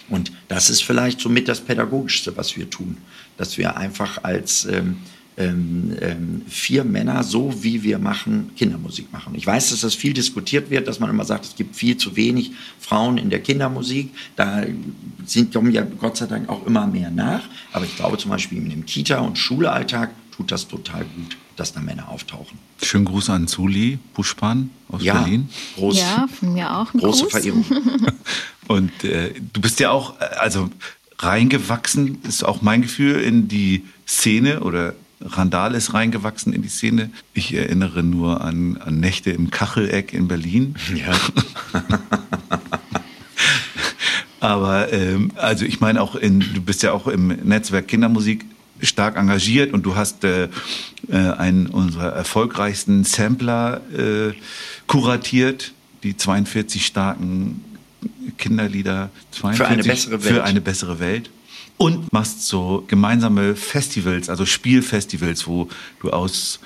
Und 0.09 0.31
das 0.47 0.71
ist 0.71 0.85
vielleicht 0.85 1.21
somit 1.21 1.49
das 1.49 1.61
Pädagogischste, 1.61 2.37
was 2.37 2.57
wir 2.57 2.71
tun, 2.71 2.97
dass 3.37 3.59
wir 3.59 3.77
einfach 3.77 4.23
als 4.23 4.67
ähm, 4.67 4.99
ähm, 5.38 5.96
ähm, 6.01 6.42
vier 6.48 6.83
Männer, 6.85 7.22
so 7.22 7.62
wie 7.62 7.83
wir 7.85 7.98
machen, 7.98 8.51
Kindermusik 8.57 9.12
machen. 9.12 9.35
Ich 9.37 9.46
weiß, 9.46 9.70
dass 9.70 9.81
das 9.83 9.94
viel 9.94 10.12
diskutiert 10.12 10.68
wird, 10.70 10.88
dass 10.88 10.98
man 11.01 11.09
immer 11.11 11.24
sagt, 11.24 11.44
es 11.46 11.55
gibt 11.57 11.77
viel 11.77 11.96
zu 11.96 12.16
wenig 12.16 12.51
Frauen 12.81 13.18
in 13.18 13.31
der 13.31 13.40
Kindermusik. 13.40 14.11
Da 14.37 14.64
sind, 15.24 15.53
kommen 15.55 15.72
ja 15.72 15.83
Gott 15.83 16.16
sei 16.16 16.27
Dank 16.27 16.48
auch 16.48 16.66
immer 16.66 16.87
mehr 16.87 17.11
nach. 17.11 17.42
Aber 17.72 17.85
ich 17.85 17.94
glaube 17.96 18.18
zum 18.18 18.31
Beispiel 18.33 18.59
in 18.59 18.68
dem 18.70 18.85
Kita- 18.85 19.20
und 19.20 19.38
Schulalltag 19.38 20.11
tut 20.37 20.51
das 20.51 20.66
total 20.66 21.05
gut, 21.05 21.37
dass 21.57 21.72
da 21.72 21.81
Männer 21.81 22.09
auftauchen. 22.09 22.59
Schönen 22.83 23.05
Gruß 23.05 23.31
an 23.31 23.46
Zuli 23.48 23.98
Buschmann 24.14 24.70
aus 24.88 25.03
Ja, 25.03 25.20
Berlin. 25.20 25.48
groß, 25.77 25.98
Ja, 25.98 26.27
von 26.29 26.53
mir 26.53 26.77
auch 26.77 26.92
ein 26.94 26.98
große 27.01 27.22
Gruß. 27.24 27.31
Verehrung. 27.33 27.64
Und 28.68 29.05
äh, 29.05 29.33
du 29.53 29.61
bist 29.61 29.81
ja 29.81 29.90
auch, 29.90 30.20
äh, 30.20 30.24
also 30.40 30.68
reingewachsen, 31.20 32.18
ist 32.27 32.44
auch 32.44 32.62
mein 32.62 32.83
Gefühl, 32.83 33.20
in 33.20 33.48
die 33.48 33.85
Szene 34.07 34.61
oder 34.61 34.94
Randal 35.20 35.74
ist 35.74 35.94
reingewachsen 35.94 36.52
in 36.52 36.62
die 36.62 36.68
Szene. 36.68 37.11
Ich 37.35 37.52
erinnere 37.52 38.02
nur 38.02 38.40
an, 38.40 38.76
an 38.76 39.00
Nächte 39.00 39.31
im 39.31 39.50
Kacheleck 39.50 40.12
in 40.12 40.28
Berlin. 40.28 40.76
Ja. 40.94 41.18
Aber 44.40 44.92
ähm, 44.92 45.33
also 45.35 45.64
ich 45.64 45.81
meine 45.81 46.00
auch 46.00 46.14
in, 46.14 46.40
du 46.40 46.61
bist 46.61 46.83
ja 46.83 46.92
auch 46.92 47.09
im 47.09 47.26
Netzwerk 47.26 47.88
Kindermusik 47.88 48.44
stark 48.81 49.16
engagiert 49.16 49.72
und 49.72 49.85
du 49.85 49.96
hast 49.96 50.22
äh, 50.22 50.48
äh, 51.09 51.16
einen 51.16 51.66
unserer 51.66 52.12
erfolgreichsten 52.12 53.02
Sampler 53.02 53.81
äh, 53.96 54.33
kuratiert, 54.87 55.72
die 56.04 56.16
42 56.16 56.87
starken 56.87 57.64
Kinderlieder 58.37 59.11
42, 59.33 59.66
eine 59.66 59.83
bessere 59.83 60.12
Welt. 60.22 60.35
Für 60.35 60.44
eine 60.44 60.61
bessere 60.61 61.00
Welt. 61.00 61.31
Und 61.79 62.12
machst 62.12 62.47
so 62.47 62.85
gemeinsame 62.88 63.55
Festivals, 63.55 64.29
also 64.29 64.45
Spielfestivals, 64.45 65.47
wo 65.47 65.69
du 66.01 66.11
aus 66.11 66.59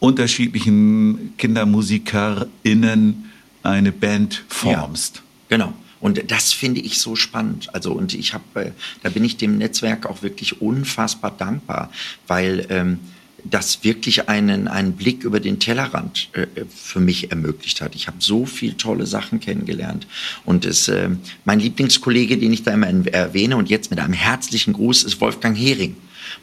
unterschiedlichen 0.00 1.34
KindermusikerInnen 1.36 3.30
eine 3.62 3.92
Band 3.92 4.44
formst. 4.48 5.22
Genau. 5.48 5.72
Und 6.00 6.30
das 6.30 6.52
finde 6.52 6.80
ich 6.80 6.98
so 6.98 7.16
spannend. 7.16 7.74
Also 7.74 7.92
und 7.92 8.12
ich 8.12 8.34
habe, 8.34 8.44
äh, 8.56 8.70
da 9.02 9.08
bin 9.08 9.24
ich 9.24 9.38
dem 9.38 9.56
Netzwerk 9.56 10.04
auch 10.04 10.22
wirklich 10.22 10.60
unfassbar 10.60 11.30
dankbar, 11.30 11.90
weil 12.26 12.66
ähm, 12.68 12.98
das 13.44 13.84
wirklich 13.84 14.28
einen, 14.28 14.68
einen 14.68 14.92
Blick 14.92 15.22
über 15.22 15.38
den 15.38 15.58
Tellerrand 15.58 16.30
äh, 16.32 16.46
für 16.74 17.00
mich 17.00 17.30
ermöglicht 17.30 17.80
hat. 17.80 17.94
Ich 17.94 18.06
habe 18.06 18.16
so 18.20 18.46
viel 18.46 18.74
tolle 18.74 19.06
Sachen 19.06 19.40
kennengelernt. 19.40 20.06
Und 20.44 20.64
es, 20.64 20.88
äh, 20.88 21.10
mein 21.44 21.60
Lieblingskollege, 21.60 22.38
den 22.38 22.52
ich 22.52 22.62
da 22.62 22.72
immer 22.72 22.86
erwähne 22.86 23.56
und 23.56 23.68
jetzt 23.68 23.90
mit 23.90 24.00
einem 24.00 24.14
herzlichen 24.14 24.72
Gruß, 24.72 25.04
ist 25.04 25.20
Wolfgang 25.20 25.56
Hering. 25.56 25.96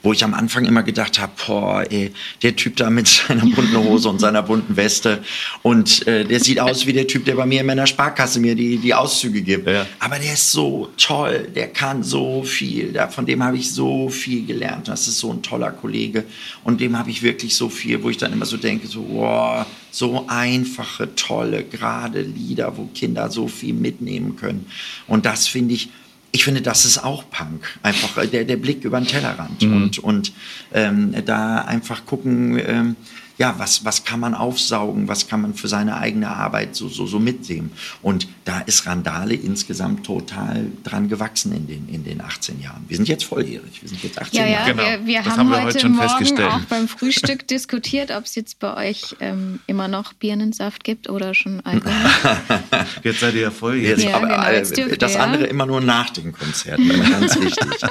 Wo 0.04 0.14
ich 0.14 0.24
am 0.24 0.34
Anfang 0.34 0.66
immer 0.66 0.84
gedacht 0.84 1.20
habe, 1.20 1.32
boah, 1.46 1.84
ey, 1.90 2.12
der 2.42 2.56
Typ 2.56 2.76
da 2.78 2.90
mit 2.90 3.08
seiner 3.28 3.46
bunten 3.46 3.78
Hose 3.78 4.10
und 4.10 4.20
seiner 4.20 4.42
bunten 4.44 4.76
Weste 4.76 5.24
und 5.62 6.08
äh, 6.08 6.26
der 6.26 6.40
sieht 6.40 6.60
aus 6.60 6.86
wie 6.86 6.94
der 6.94 7.08
Typ, 7.08 7.26
der 7.26 7.36
bei 7.36 7.46
mir 7.46 7.62
in 7.62 7.68
meiner 7.68 7.88
Sparkasse 7.88 8.40
mir 8.40 8.56
die, 8.56 8.78
die 8.78 8.94
Auszüge 8.94 9.42
gibt. 9.42 9.68
Ja. 9.68 9.86
Aber 10.00 10.18
der 10.18 10.34
ist 10.34 10.52
so 10.52 10.90
toll, 10.98 11.50
der 11.56 11.68
kann 11.68 12.04
so 12.04 12.44
viel, 12.44 12.94
da, 12.94 13.08
von 13.08 13.26
dem 13.26 13.44
habe 13.44 13.58
ich 13.58 13.72
so 13.72 14.10
viel 14.10 14.46
gelernt. 14.46 14.88
Das 14.88 15.08
ist 15.08 15.20
so 15.20 15.32
ein 15.32 15.42
toller 15.44 15.72
Kollege 15.72 16.24
und 16.64 16.82
dem 16.82 16.98
habe 16.98 17.10
ich 17.10 17.22
wirklich 17.22 17.56
so 17.56 17.70
viel, 17.70 18.02
wo 18.04 18.10
ich 18.10 18.18
dann 18.18 18.34
immer 18.34 18.46
so 18.46 18.58
denke, 18.58 18.88
so, 18.88 19.06
wow, 19.10 19.66
so 19.92 20.26
einfache, 20.28 21.14
tolle, 21.16 21.64
gerade 21.64 22.22
Lieder, 22.22 22.78
wo 22.78 22.86
Kinder 22.96 23.30
so 23.30 23.48
viel 23.48 23.74
mitnehmen 23.74 24.36
können. 24.38 24.66
Und 25.08 25.26
das 25.26 25.48
finde 25.48 25.76
ich, 25.76 25.90
ich 26.32 26.44
finde, 26.44 26.62
das 26.62 26.86
ist 26.86 27.04
auch 27.04 27.30
Punk. 27.30 27.78
Einfach 27.84 28.18
äh, 28.18 28.28
der, 28.28 28.46
der 28.46 28.58
Blick 28.58 28.84
über 28.84 29.00
den 29.00 29.08
Tellerrand 29.08 29.64
und, 29.64 30.00
und 30.00 30.34
ähm, 30.74 31.14
da 31.26 31.60
einfach 31.60 32.06
gucken, 32.06 32.60
ähm, 32.66 32.96
ja, 33.42 33.56
was, 33.58 33.84
was 33.84 34.06
kann 34.06 34.20
man 34.20 34.36
aufsaugen, 34.36 35.08
was 35.08 35.28
kann 35.28 35.42
man 35.42 35.56
für 35.56 35.68
seine 35.68 35.98
eigene 35.98 36.30
Arbeit 36.30 36.76
so, 36.76 36.88
so, 36.90 37.08
so 37.08 37.18
mitnehmen. 37.18 37.72
Und 38.04 38.28
da 38.46 38.60
ist 38.60 38.86
Randale 38.86 39.34
insgesamt 39.34 40.06
total 40.06 40.68
dran 40.84 41.10
gewachsen 41.10 41.52
in 41.52 41.66
den, 41.66 41.90
in 41.90 42.04
den 42.04 42.22
18 42.22 42.62
Jahren. 42.62 42.86
Wir 42.88 42.98
sind 42.98 43.10
jetzt 43.10 43.24
volljährig, 43.24 43.82
wir 43.82 43.90
sind 43.90 44.04
jetzt 44.04 44.22
18 44.22 44.40
Ja, 44.40 44.46
ja, 44.46 44.52
Jahre. 44.52 44.72
Genau. 44.72 44.84
wir, 44.84 45.06
wir 45.08 45.18
Das 45.24 45.26
haben, 45.32 45.40
haben 45.40 45.50
wir 45.50 45.56
heute, 45.58 45.66
heute 45.70 45.80
schon 45.80 45.92
Morgen 45.94 46.10
festgestellt. 46.10 46.52
auch 46.52 46.60
beim 46.66 46.88
Frühstück 46.88 47.48
diskutiert, 47.48 48.12
ob 48.12 48.26
es 48.26 48.36
jetzt 48.36 48.60
bei 48.60 48.90
euch 48.90 49.16
ähm, 49.20 49.60
immer 49.66 49.88
noch 49.88 50.14
Birnensaft 50.14 50.84
gibt 50.84 51.10
oder 51.10 51.34
schon 51.34 51.62
Alkohol. 51.62 51.94
Jetzt 53.04 53.22
seid 53.22 53.34
ihr 53.34 53.42
ja 53.42 53.52
voll 53.52 53.78
Jetzt, 53.78 54.04
Ja, 54.04 54.18
aber 54.18 54.28
genau, 54.28 54.44
äh, 54.44 54.58
jetzt 54.58 54.78
dürft 54.78 55.02
das 55.02 55.14
ihr, 55.14 55.18
ja. 55.18 55.24
andere 55.24 55.46
immer 55.46 55.66
nur 55.66 55.82
nach 55.82 56.12
den 56.12 56.32
Konzerten, 56.32 56.92
ist 56.92 57.10
ganz 57.12 57.40
wichtig. 57.40 57.90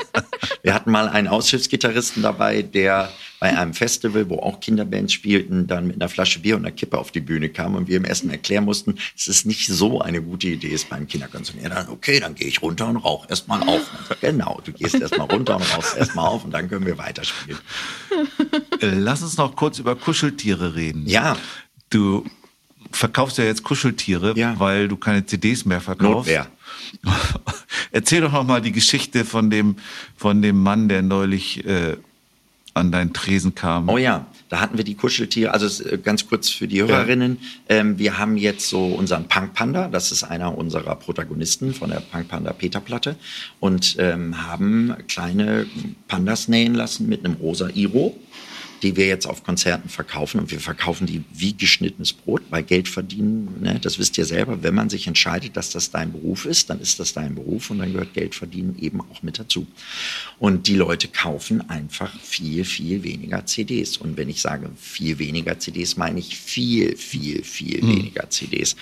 Wir 0.63 0.75
hatten 0.75 0.93
mal 0.93 1.09
einen 1.09 1.27
Aushilfsgitarristen 1.27 2.23
dabei, 2.23 2.63
der 2.63 3.11
bei 3.41 3.57
einem 3.57 3.73
Festival, 3.73 4.29
wo 4.29 4.37
auch 4.37 4.61
Kinderbands 4.61 5.15
spielten, 5.41 5.67
dann 5.67 5.87
mit 5.87 5.97
einer 5.97 6.09
Flasche 6.09 6.41
Bier 6.41 6.57
und 6.57 6.65
einer 6.65 6.75
Kippe 6.75 6.99
auf 6.99 7.11
die 7.11 7.21
Bühne 7.21 7.49
kam 7.49 7.75
und 7.75 7.89
wir 7.89 7.97
ihm 7.97 8.05
erstmal 8.05 8.35
erklären 8.35 8.65
mussten, 8.65 8.97
dass 9.17 9.27
es 9.29 9.45
nicht 9.45 9.67
so 9.69 10.01
eine 10.01 10.23
gute 10.23 10.49
Idee 10.49 10.69
ist 10.69 10.89
beim 10.89 11.07
Kinderkonzert. 11.07 11.57
Er 11.63 11.71
dann, 11.71 11.89
okay, 11.89 12.21
dann 12.21 12.35
gehe 12.35 12.49
ich 12.49 12.63
runter 12.63 12.89
und 12.89 12.97
rauche 12.97 13.29
erstmal 13.29 13.63
auf. 13.69 13.81
Genau, 14.21 14.61
du 14.65 14.73
gehst 14.73 14.95
erstmal 15.01 15.27
runter 15.29 15.57
und 15.57 15.63
rauchst 15.77 15.97
erstmal 15.97 16.27
auf 16.27 16.45
und 16.45 16.51
dann 16.53 16.69
können 16.69 16.87
wir 16.87 16.99
weiterspielen. 16.99 17.59
Äh, 18.81 18.91
Lass 18.95 19.23
uns 19.23 19.37
noch 19.37 19.57
kurz 19.57 19.79
über 19.79 19.97
Kuscheltiere 19.97 20.75
reden. 20.75 21.05
Ja, 21.07 21.37
Du 21.91 22.25
verkaufst 22.93 23.39
ja 23.39 23.45
jetzt 23.45 23.65
Kuscheltiere, 23.65 24.35
Ja. 24.37 24.55
weil 24.61 24.87
du 24.89 24.97
keine 24.97 25.27
CDs 25.27 25.65
mehr 25.65 25.81
verkaufst. 25.81 26.31
Notwehr. 26.31 26.47
Erzähl 27.91 28.21
doch 28.21 28.33
noch 28.33 28.45
mal 28.45 28.61
die 28.63 28.71
Geschichte 28.73 29.25
von 29.25 29.51
dem, 29.51 29.77
von 30.17 30.41
dem 30.43 30.63
Mann, 30.63 30.89
der 30.89 31.03
neulich 31.03 31.65
äh, 31.65 31.97
an 32.75 32.93
deinen 32.93 33.13
Tresen 33.13 33.55
kam. 33.57 33.89
Oh 33.89 33.99
ja, 33.99 34.27
da 34.51 34.61
hatten 34.61 34.77
wir 34.77 34.85
die 34.85 34.97
Kuscheltiere. 34.97 35.55
Also 35.55 35.85
äh, 35.85 35.97
ganz 35.97 36.29
kurz 36.29 36.51
für 36.51 36.69
die 36.69 36.83
Hörerinnen. 36.83 37.39
Ähm, 37.69 37.99
wir 37.99 38.19
haben 38.19 38.37
jetzt 38.37 38.69
so 38.69 38.85
unseren 38.85 39.29
Punk 39.29 39.55
Panda. 39.55 39.89
Das 39.89 40.13
ist 40.13 40.25
einer 40.25 40.59
unserer 40.59 40.97
Protagonisten 40.97 41.73
von 41.73 41.91
der 41.91 42.01
Punk 42.01 42.29
Panda 42.29 42.53
Peter 42.53 42.81
Platte. 42.81 43.15
Und 43.61 43.97
ähm, 43.99 44.47
haben 44.47 44.95
kleine 45.07 45.67
Pandas 46.09 46.49
nähen 46.49 46.75
lassen 46.75 47.09
mit 47.09 47.25
einem 47.25 47.35
rosa 47.35 47.69
Iro. 47.73 48.19
Die 48.83 48.97
wir 48.97 49.07
jetzt 49.07 49.27
auf 49.27 49.45
Konzerten 49.45 49.89
verkaufen. 49.89 50.41
Und 50.41 50.51
wir 50.51 50.61
verkaufen 50.61 51.07
die 51.07 51.23
wie 51.33 51.57
geschnittenes 51.57 52.13
Brot, 52.13 52.43
weil 52.51 52.63
Geld 52.63 52.89
verdienen, 52.89 53.61
ne, 53.61 53.79
das 53.81 53.99
wisst 53.99 54.19
ihr 54.19 54.25
selber, 54.25 54.63
wenn 54.63 54.75
man 54.75 54.91
sich 54.91 55.07
entscheidet, 55.07 55.57
dass 55.57 55.71
das 55.71 55.91
dein 55.91 56.13
Beruf 56.13 56.47
ist, 56.47 56.71
dann 56.71 56.81
ist 56.81 57.01
das 57.01 57.13
dein 57.13 57.35
Beruf 57.35 57.71
und 57.71 57.79
dann 57.79 57.93
gehört 57.93 58.15
Geld 58.15 58.35
verdienen 58.35 58.77
eben 58.81 59.01
auch 59.01 59.23
mit 59.23 59.39
dazu. 59.39 59.67
Und 60.39 60.67
die 60.67 60.77
Leute 60.77 61.09
kaufen 61.09 61.69
einfach 61.69 62.19
viel, 62.21 62.65
viel 62.65 63.03
weniger 63.03 63.45
CDs. 63.47 63.97
Und 63.97 64.17
wenn 64.17 64.29
ich 64.29 64.41
sage 64.41 64.71
viel 64.77 65.19
weniger 65.19 65.59
CDs, 65.59 65.97
meine 65.97 66.21
ich 66.21 66.37
viel, 66.37 66.97
viel, 66.97 67.43
viel 67.45 67.83
weniger 67.83 68.29
CDs. 68.31 68.77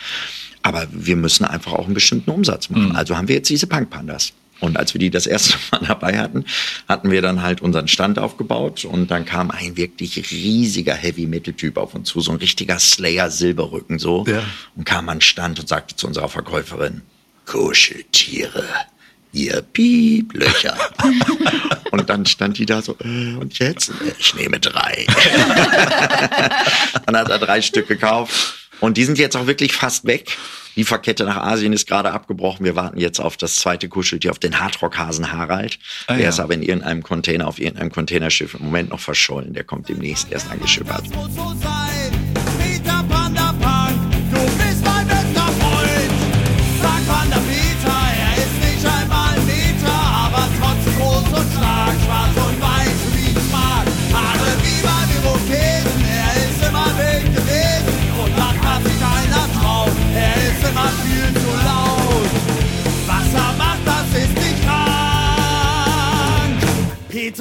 Aber 0.63 0.87
wir 0.93 1.17
müssen 1.17 1.45
einfach 1.45 1.73
auch 1.73 1.87
einen 1.87 1.95
bestimmten 1.95 2.31
Umsatz 2.31 2.69
machen. 2.71 2.95
Also 2.97 3.17
haben 3.17 3.29
wir 3.29 3.37
jetzt 3.37 3.49
diese 3.49 3.67
Punk-Pandas. 3.67 4.33
Und 4.61 4.77
als 4.77 4.95
wir 4.95 4.99
die 4.99 5.11
das 5.11 5.27
erste 5.27 5.57
Mal 5.71 5.83
dabei 5.87 6.19
hatten, 6.19 6.45
hatten 6.89 7.11
wir 7.11 7.23
dann 7.23 7.43
halt 7.43 7.61
unseren 7.61 7.89
Stand 7.89 8.19
aufgebaut 8.19 8.85
und 8.85 9.11
dann 9.11 9.25
kam 9.25 9.51
ein 9.51 9.77
wirklich 9.77 10.31
riesiger 10.31 10.95
Heavy-Metal-Typ 10.95 11.77
auf 11.77 11.95
uns 11.95 12.09
zu, 12.09 12.21
so 12.21 12.33
ein 12.33 12.39
richtiger 12.39 12.79
Slayer-Silberrücken 12.79 13.99
so 13.99 14.25
Ja. 14.27 14.43
und 14.77 14.85
kam 14.85 15.09
an 15.09 15.19
den 15.19 15.23
Stand 15.23 15.61
und 15.61 15.69
sagte 15.69 15.97
zu 15.97 16.07
unserer 16.07 16.29
Verkäuferin, 16.29 17.03
Kuscheltiere, 17.47 18.65
ihr 19.33 19.63
Pieplöcher. 19.63 20.77
und 21.93 22.11
dann 22.11 22.27
stand 22.27 22.59
die 22.59 22.67
da 22.67 22.83
so, 22.83 22.97
äh, 23.03 23.35
und 23.35 23.59
jetzt? 23.59 23.91
Ich 24.19 24.35
nehme 24.35 24.59
drei. 24.61 25.07
dann 27.07 27.17
hat 27.17 27.31
er 27.31 27.39
drei 27.39 27.63
Stück 27.63 27.89
gekauft 27.89 28.68
und 28.81 28.97
die 28.97 29.05
sind 29.05 29.19
jetzt 29.19 29.37
auch 29.37 29.47
wirklich 29.47 29.73
fast 29.73 30.07
weg. 30.07 30.37
Die 30.77 30.85
Verkette 30.85 31.25
nach 31.25 31.39
Asien 31.39 31.73
ist 31.73 31.89
gerade 31.89 32.13
abgebrochen. 32.13 32.65
Wir 32.65 32.77
warten 32.77 32.99
jetzt 32.99 33.19
auf 33.19 33.37
das 33.37 33.57
zweite 33.57 33.89
Kuscheltier, 33.89 34.31
auf 34.31 34.39
den 34.39 34.61
Hardrock-Hasen 34.61 35.33
Harald. 35.33 35.79
Ah, 36.07 36.15
der 36.15 36.25
ja. 36.25 36.29
ist 36.29 36.39
aber 36.39 36.55
in 36.55 36.63
irgendeinem 36.63 37.03
Container, 37.03 37.49
auf 37.49 37.59
irgendeinem 37.59 37.91
Containerschiff 37.91 38.55
im 38.55 38.67
Moment 38.67 38.91
noch 38.91 39.01
verschollen. 39.01 39.55
Der 39.55 39.65
kommt 39.65 39.89
demnächst 39.89 40.31
erst 40.31 40.51
angeschippert. 40.51 41.03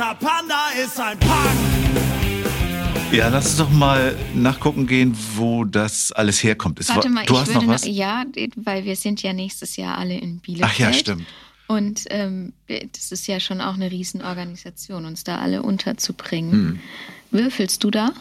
Peter 0.08 0.15
Panda 0.26 0.70
ist 0.82 0.98
ein 1.02 1.20
Punk. 1.20 1.32
Ja, 3.12 3.28
lass 3.28 3.48
uns 3.48 3.58
doch 3.58 3.70
mal 3.70 4.15
nachgucken 4.34 4.88
gehen, 4.88 5.17
wo 5.36 5.65
das 5.65 6.13
alles 6.13 6.41
herkommt. 6.43 6.80
Es 6.80 6.88
Warte 6.89 7.06
war- 7.06 7.10
mal, 7.10 7.26
du 7.26 7.34
ich 7.34 7.39
hast 7.39 7.48
würde 7.54 7.65
noch 7.65 7.74
was? 7.74 7.86
ja, 7.86 8.24
weil 8.56 8.86
wir 8.86 8.96
sind 8.96 9.22
ja 9.22 9.34
nächstes 9.34 9.76
Jahr 9.76 9.98
alle 9.98 10.17
in 10.17 10.39
Bielefeld. 10.39 10.72
Ach 10.74 10.80
ja, 10.80 10.93
stimmt. 10.93 11.26
Und 11.67 12.06
ähm, 12.10 12.54
das 12.67 13.12
ist 13.12 13.28
ja 13.28 13.41
schon 13.41 13.60
auch 13.60 13.74
eine 13.74 13.91
Riesenorganisation, 13.91 15.06
uns 15.06 15.26
da 15.26 15.39
alle 15.39 15.62
unterzubringen. 15.62 16.52
Hm. 16.52 16.80
Würfelst 17.32 17.84
du 17.84 17.91
da? 17.91 18.12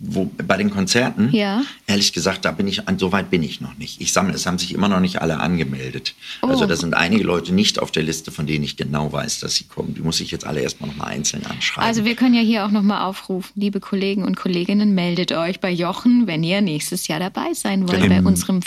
Wo, 0.00 0.30
bei 0.46 0.56
den 0.56 0.70
Konzerten? 0.70 1.30
Ja. 1.32 1.62
Ehrlich 1.88 2.12
gesagt, 2.12 2.44
da 2.44 2.52
bin 2.52 2.68
ich, 2.68 2.86
an- 2.86 3.00
so 3.00 3.10
weit 3.10 3.30
bin 3.30 3.42
ich 3.42 3.60
noch 3.60 3.76
nicht. 3.78 4.00
Ich 4.00 4.12
sammle, 4.12 4.34
es 4.34 4.46
haben 4.46 4.56
sich 4.56 4.72
immer 4.72 4.88
noch 4.88 5.00
nicht 5.00 5.20
alle 5.20 5.40
angemeldet. 5.40 6.14
Also 6.40 6.64
Oh. 6.64 6.66
da 6.68 6.76
sind 6.76 6.94
einige 6.94 7.24
Leute 7.24 7.52
nicht 7.52 7.80
auf 7.80 7.90
der 7.90 8.04
Liste, 8.04 8.30
von 8.30 8.46
denen 8.46 8.62
ich 8.62 8.76
genau 8.76 9.12
weiß, 9.12 9.40
dass 9.40 9.56
sie 9.56 9.64
kommen. 9.64 9.94
Die 9.94 10.00
muss 10.00 10.20
ich 10.20 10.30
jetzt 10.30 10.46
alle 10.46 10.60
erstmal 10.60 10.90
nochmal 10.90 11.08
einzeln 11.08 11.44
anschreiben. 11.46 11.88
Also 11.88 12.04
wir 12.04 12.14
können 12.14 12.34
ja 12.34 12.42
hier 12.42 12.64
auch 12.64 12.70
nochmal 12.70 13.02
aufrufen, 13.02 13.50
liebe 13.56 13.80
Kollegen 13.80 14.22
und 14.22 14.36
Kolleginnen, 14.36 14.94
meldet 14.94 15.32
euch 15.32 15.58
bei 15.58 15.70
Jochen, 15.72 16.28
wenn 16.28 16.44
ihr 16.44 16.60
nächstes 16.60 17.08
Jahr 17.08 17.18
dabei 17.18 17.52
sein 17.54 17.88
wollt, 17.88 18.04
Im- 18.04 18.08
bei 18.08 18.22
unserem 18.22 18.62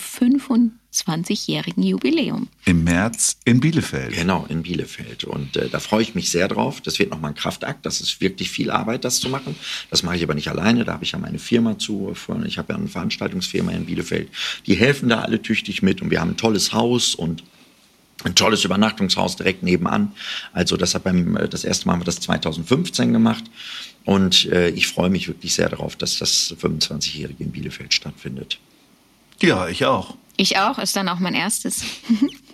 25-jährigen 0.94 1.84
Jubiläum. 1.84 2.48
Im 2.66 2.84
März 2.84 3.38
in 3.46 3.60
Bielefeld. 3.60 4.14
Genau, 4.14 4.46
in 4.50 4.64
Bielefeld. 4.64 5.24
Und 5.24 5.56
äh, 5.56 5.70
da 5.70 5.80
freue 5.80 6.02
ich 6.02 6.16
mich 6.16 6.30
sehr 6.30 6.48
drauf. 6.48 6.82
Das 6.82 7.00
wird 7.00 7.12
nochmal 7.12 7.32
ein 7.32 7.36
Kraftakt. 7.36 7.86
Das 7.86 8.02
ist 8.02 8.20
wirklich 8.20 8.52
viel 8.52 8.70
Arbeit, 8.70 9.06
das 9.06 9.20
zu 9.20 9.30
machen. 9.30 9.56
Das 9.90 10.04
mache 10.04 10.18
ich 10.18 10.24
aber 10.24 10.34
nicht 10.34 10.50
alleine. 10.50 10.84
Da 10.84 10.94
habe 10.94 11.04
ich 11.04 11.14
ja 11.14 11.20
meine 11.20 11.40
Firma 11.40 11.78
zu. 11.78 12.14
Ich 12.46 12.58
habe 12.58 12.74
ja 12.74 12.80
eine 12.80 12.88
Veranstaltungsfirma 12.88 13.72
in 13.72 13.86
Bielefeld. 13.86 14.30
Die 14.66 14.76
helfen 14.76 15.10
da 15.10 15.22
alle 15.22 15.42
tüchtig 15.42 15.82
mit. 15.82 16.02
Und 16.02 16.12
wir 16.12 16.20
haben 16.20 16.32
ein 16.32 16.38
tolles 16.38 16.74
Haus 16.74 17.16
und 17.16 17.44
ein 18.24 18.36
tolles 18.36 18.66
Übernachtungshaus 18.66 19.36
direkt 19.36 19.64
nebenan. 19.64 20.12
Also 20.54 20.78
das 20.78 20.94
hat 20.96 21.04
beim 21.04 21.38
äh, 21.38 21.48
das 21.48 21.64
erste 21.64 21.88
Mal 21.88 21.94
haben 21.94 22.02
wir 22.02 22.06
das 22.06 22.20
2015 22.20 23.14
gemacht 23.14 23.46
und 24.06 24.46
äh, 24.52 24.70
ich 24.70 24.88
freue 24.88 25.10
mich 25.10 25.28
wirklich 25.28 25.54
sehr 25.54 25.70
darauf, 25.70 25.96
dass 25.96 26.18
das 26.18 26.56
25-jährige 26.60 27.44
in 27.44 27.52
Bielefeld 27.52 27.94
stattfindet. 27.94 28.60
Ja, 29.42 29.68
ich 29.68 29.86
auch. 29.86 30.16
Ich 30.38 30.58
auch, 30.58 30.78
ist 30.78 30.96
dann 30.96 31.10
auch 31.10 31.20
mein 31.20 31.34
erstes. 31.34 31.84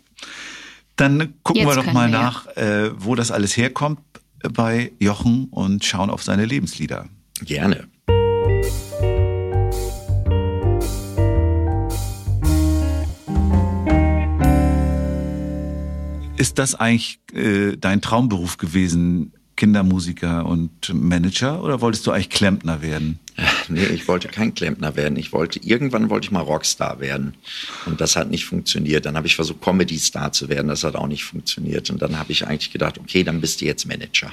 Dann 0.95 1.35
gucken 1.43 1.61
Jetzt 1.61 1.75
wir 1.75 1.83
doch 1.83 1.93
mal 1.93 2.09
wir, 2.09 2.17
ja. 2.17 2.23
nach, 2.23 2.47
äh, 2.57 2.89
wo 2.97 3.13
das 3.13 3.29
alles 3.29 3.55
herkommt 3.55 3.99
bei 4.41 4.91
Jochen 4.99 5.45
und 5.51 5.85
schauen 5.85 6.09
auf 6.09 6.23
seine 6.23 6.45
Lebenslieder. 6.45 7.07
Gerne. 7.41 7.87
Ist 16.37 16.57
das 16.57 16.73
eigentlich 16.75 17.19
äh, 17.33 17.77
dein 17.77 18.01
Traumberuf 18.01 18.57
gewesen, 18.57 19.33
Kindermusiker 19.55 20.45
und 20.45 20.93
Manager, 20.93 21.63
oder 21.63 21.81
wolltest 21.81 22.07
du 22.07 22.11
eigentlich 22.11 22.29
Klempner 22.29 22.81
werden? 22.81 23.19
Nee, 23.69 23.85
ich 23.85 24.07
wollte 24.07 24.27
kein 24.27 24.53
Klempner 24.53 24.95
werden. 24.95 25.17
Ich 25.17 25.33
wollte, 25.33 25.59
irgendwann 25.59 26.09
wollte 26.09 26.25
ich 26.25 26.31
mal 26.31 26.41
Rockstar 26.41 26.99
werden. 26.99 27.33
Und 27.85 28.01
das 28.01 28.15
hat 28.15 28.29
nicht 28.29 28.45
funktioniert. 28.45 29.05
Dann 29.05 29.15
habe 29.15 29.27
ich 29.27 29.35
versucht, 29.35 29.61
Comedy-Star 29.61 30.31
zu 30.31 30.49
werden. 30.49 30.67
Das 30.67 30.83
hat 30.83 30.95
auch 30.95 31.07
nicht 31.07 31.23
funktioniert. 31.23 31.89
Und 31.89 32.01
dann 32.01 32.17
habe 32.17 32.31
ich 32.31 32.45
eigentlich 32.45 32.71
gedacht, 32.71 32.97
okay, 32.97 33.23
dann 33.23 33.41
bist 33.41 33.61
du 33.61 33.65
jetzt 33.65 33.85
Manager. 33.85 34.31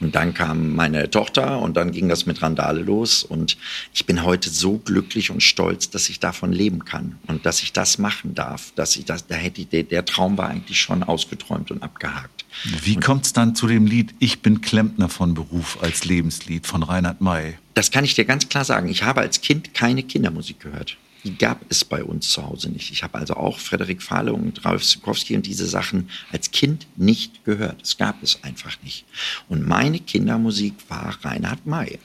Und 0.00 0.14
dann 0.14 0.32
kam 0.32 0.74
meine 0.74 1.10
Tochter 1.10 1.60
und 1.60 1.76
dann 1.76 1.92
ging 1.92 2.08
das 2.08 2.24
mit 2.24 2.40
Randale 2.40 2.80
los. 2.80 3.22
Und 3.22 3.58
ich 3.92 4.06
bin 4.06 4.24
heute 4.24 4.48
so 4.48 4.78
glücklich 4.78 5.30
und 5.30 5.42
stolz, 5.42 5.90
dass 5.90 6.08
ich 6.08 6.18
davon 6.20 6.52
leben 6.52 6.84
kann 6.86 7.18
und 7.26 7.44
dass 7.44 7.62
ich 7.62 7.72
das 7.72 7.98
machen 7.98 8.34
darf. 8.34 8.72
Dass 8.76 8.96
ich 8.96 9.04
das, 9.04 9.26
da 9.26 9.34
hätte 9.34 9.60
ich, 9.60 9.68
der, 9.68 9.82
der 9.82 10.04
Traum 10.06 10.38
war 10.38 10.48
eigentlich 10.48 10.80
schon 10.80 11.02
ausgeträumt 11.02 11.70
und 11.70 11.82
abgehakt. 11.82 12.39
Wie 12.82 12.96
kommt's 12.96 13.32
dann 13.32 13.54
zu 13.54 13.66
dem 13.66 13.86
Lied 13.86 14.14
Ich 14.18 14.42
bin 14.42 14.60
Klempner 14.60 15.08
von 15.08 15.34
Beruf 15.34 15.78
als 15.82 16.04
Lebenslied 16.04 16.66
von 16.66 16.82
Reinhard 16.82 17.20
May? 17.20 17.58
Das 17.74 17.90
kann 17.90 18.04
ich 18.04 18.14
dir 18.14 18.24
ganz 18.24 18.48
klar 18.48 18.64
sagen. 18.64 18.88
Ich 18.88 19.02
habe 19.02 19.20
als 19.20 19.40
Kind 19.40 19.74
keine 19.74 20.02
Kindermusik 20.02 20.60
gehört. 20.60 20.96
Die 21.24 21.36
gab 21.36 21.60
es 21.68 21.84
bei 21.84 22.02
uns 22.02 22.30
zu 22.30 22.46
Hause 22.46 22.70
nicht. 22.70 22.90
Ich 22.92 23.02
habe 23.02 23.18
also 23.18 23.34
auch 23.34 23.58
Frederik 23.58 24.02
Fahle 24.02 24.32
und 24.32 24.64
Ralf 24.64 24.84
Sikowski 24.84 25.36
und 25.36 25.46
diese 25.46 25.66
Sachen 25.66 26.08
als 26.32 26.50
Kind 26.50 26.86
nicht 26.96 27.44
gehört. 27.44 27.82
Es 27.82 27.98
gab 27.98 28.22
es 28.22 28.42
einfach 28.42 28.76
nicht. 28.82 29.04
Und 29.48 29.66
meine 29.66 30.00
Kindermusik 30.00 30.74
war 30.88 31.18
Reinhard 31.22 31.66
May. 31.66 31.98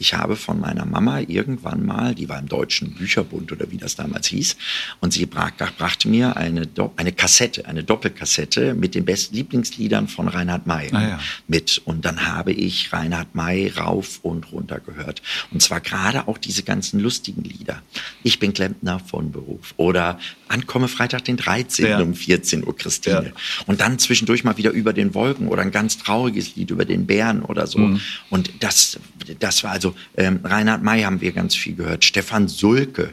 Ich 0.00 0.14
habe 0.14 0.34
von 0.34 0.58
meiner 0.58 0.86
Mama 0.86 1.20
irgendwann 1.20 1.84
mal, 1.84 2.14
die 2.14 2.28
war 2.28 2.38
im 2.38 2.48
Deutschen 2.48 2.94
Bücherbund 2.94 3.52
oder 3.52 3.70
wie 3.70 3.76
das 3.76 3.96
damals 3.96 4.26
hieß, 4.28 4.56
und 5.00 5.12
sie 5.12 5.26
brach, 5.26 5.52
brachte 5.78 6.08
mir 6.08 6.36
eine, 6.36 6.66
Do 6.66 6.92
eine 6.96 7.12
Kassette, 7.12 7.66
eine 7.66 7.84
Doppelkassette 7.84 8.74
mit 8.74 8.94
den 8.94 9.04
besten 9.04 9.36
Lieblingsliedern 9.36 10.08
von 10.08 10.28
Reinhard 10.28 10.66
May 10.66 10.88
Ah 10.92 11.02
ja. 11.02 11.20
mit. 11.46 11.82
Und 11.84 12.04
dann 12.04 12.26
habe 12.26 12.52
ich 12.52 12.92
Reinhard 12.92 13.34
May 13.34 13.68
rauf 13.68 14.20
und 14.22 14.50
runter 14.52 14.80
gehört. 14.80 15.22
Und 15.52 15.62
zwar 15.62 15.80
gerade 15.80 16.26
auch 16.28 16.38
diese 16.38 16.62
ganzen 16.62 16.98
lustigen 17.00 17.44
Lieder. 17.44 17.82
Ich 18.22 18.38
bin 18.38 18.52
Klempner 18.54 18.98
von 18.98 19.30
Beruf. 19.30 19.74
Oder 19.76 20.18
Ankomme 20.48 20.88
Freitag 20.88 21.24
den 21.26 21.36
13. 21.36 21.86
Ja. 21.86 22.00
um 22.00 22.14
14 22.14 22.66
Uhr 22.66 22.76
Christine. 22.76 23.26
Ja. 23.26 23.62
Und 23.66 23.80
dann 23.80 24.00
zwischendurch 24.00 24.42
mal 24.42 24.56
wieder 24.56 24.72
über 24.72 24.92
den 24.92 25.14
Wolken 25.14 25.46
oder 25.46 25.62
ein 25.62 25.70
ganz 25.70 25.98
trauriges 25.98 26.56
Lied 26.56 26.70
über 26.70 26.84
den 26.84 27.06
Bären 27.06 27.42
oder 27.42 27.68
so. 27.68 27.78
Mhm. 27.78 28.00
Und 28.30 28.50
das, 28.58 28.98
das 29.38 29.62
war 29.62 29.70
also, 29.70 29.89
ähm, 30.16 30.40
Reinhard 30.44 30.82
May 30.82 31.02
haben 31.02 31.20
wir 31.20 31.32
ganz 31.32 31.54
viel 31.54 31.74
gehört. 31.74 32.04
Stefan 32.04 32.48
Sulke. 32.48 33.12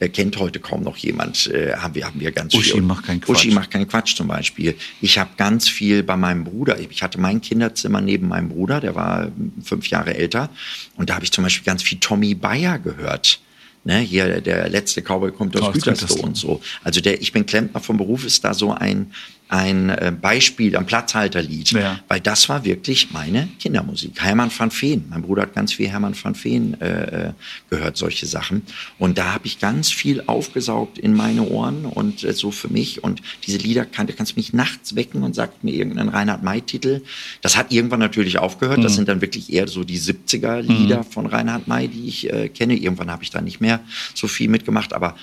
äh, 0.00 0.08
Kennt 0.08 0.38
heute 0.38 0.60
kaum 0.60 0.82
noch 0.84 0.96
jemand, 0.96 1.48
äh, 1.48 1.74
haben 1.76 1.94
wir 1.94 2.06
haben 2.06 2.20
wir 2.20 2.30
ganz 2.32 2.54
Uschi 2.54 2.72
viel. 2.72 2.82
macht 2.82 3.04
keinen 3.06 3.20
Quatsch. 3.20 3.36
Uschi 3.36 3.50
macht 3.50 3.70
keinen 3.70 3.88
Quatsch 3.88 4.14
zum 4.16 4.28
Beispiel. 4.28 4.76
Ich 5.00 5.18
habe 5.18 5.30
ganz 5.36 5.68
viel 5.68 6.02
bei 6.04 6.16
meinem 6.16 6.44
Bruder. 6.44 6.78
Ich 6.78 7.02
hatte 7.02 7.18
mein 7.20 7.40
Kinderzimmer 7.40 8.00
neben 8.00 8.28
meinem 8.28 8.48
Bruder, 8.48 8.80
der 8.80 8.94
war 8.94 9.30
fünf 9.62 9.88
Jahre 9.88 10.14
älter. 10.14 10.50
Und 10.96 11.10
da 11.10 11.14
habe 11.16 11.24
ich 11.24 11.32
zum 11.32 11.42
Beispiel 11.44 11.64
ganz 11.64 11.82
viel 11.82 11.98
Tommy 11.98 12.34
Bayer 12.34 12.78
gehört. 12.78 13.40
Ne, 13.84 14.00
hier 14.00 14.40
der 14.40 14.68
letzte 14.68 15.00
Cowboy 15.02 15.30
kommt 15.32 15.56
aus 15.56 15.72
Gütersloh. 15.72 16.22
und 16.22 16.36
so. 16.36 16.60
Also 16.84 17.00
der 17.00 17.22
Ich 17.22 17.32
bin 17.32 17.46
Klempner 17.46 17.80
vom 17.80 17.96
Beruf 17.96 18.24
ist 18.24 18.44
da 18.44 18.52
so 18.52 18.72
ein 18.72 19.12
ein 19.48 19.88
äh, 19.90 20.12
Beispiel, 20.18 20.76
ein 20.76 20.86
Platzhalterlied, 20.86 21.72
Ja. 21.72 22.00
weil 22.08 22.20
das 22.20 22.48
war 22.48 22.64
wirklich 22.64 23.10
meine 23.12 23.48
Kindermusik. 23.58 24.20
Hermann 24.20 24.50
van 24.56 24.70
Veen, 24.70 25.04
mein 25.08 25.22
Bruder 25.22 25.42
hat 25.42 25.54
ganz 25.54 25.72
viel 25.72 25.88
Hermann 25.88 26.14
van 26.20 26.34
Veen 26.34 26.78
äh, 26.80 27.28
äh, 27.28 27.32
gehört, 27.70 27.96
solche 27.96 28.26
Sachen. 28.26 28.62
Und 28.98 29.16
da 29.18 29.32
habe 29.32 29.46
ich 29.46 29.58
ganz 29.58 29.90
viel 29.90 30.22
aufgesaugt 30.26 30.98
in 30.98 31.14
meine 31.14 31.42
Ohren 31.48 31.86
und 31.86 32.24
äh, 32.24 32.32
so 32.32 32.50
für 32.50 32.68
mich. 32.68 33.02
Und 33.02 33.22
diese 33.46 33.58
Lieder 33.58 33.84
kann, 33.86 34.06
da 34.06 34.12
kannst 34.12 34.32
du 34.32 34.36
mich 34.36 34.52
nachts 34.52 34.94
wecken 34.96 35.22
und 35.22 35.34
sagt 35.34 35.64
mir 35.64 35.74
irgendeinen 35.74 36.10
Reinhard 36.10 36.42
May-Titel. 36.42 37.02
Das 37.40 37.56
hat 37.56 37.72
irgendwann 37.72 38.00
natürlich 38.00 38.38
aufgehört. 38.38 38.84
Das 38.84 38.94
sind 38.94 39.08
dann 39.08 39.20
wirklich 39.20 39.52
eher 39.52 39.66
so 39.68 39.82
die 39.84 39.98
70er-Lieder 39.98 41.04
von 41.04 41.26
Reinhard 41.26 41.68
May, 41.68 41.88
die 41.88 42.06
ich 42.06 42.30
äh, 42.32 42.48
kenne. 42.48 42.74
Irgendwann 42.76 43.10
habe 43.10 43.22
ich 43.22 43.30
da 43.30 43.40
nicht 43.40 43.60
mehr 43.60 43.80
so 44.14 44.28
viel 44.28 44.48
mitgemacht, 44.48 44.92
aber 44.92 45.16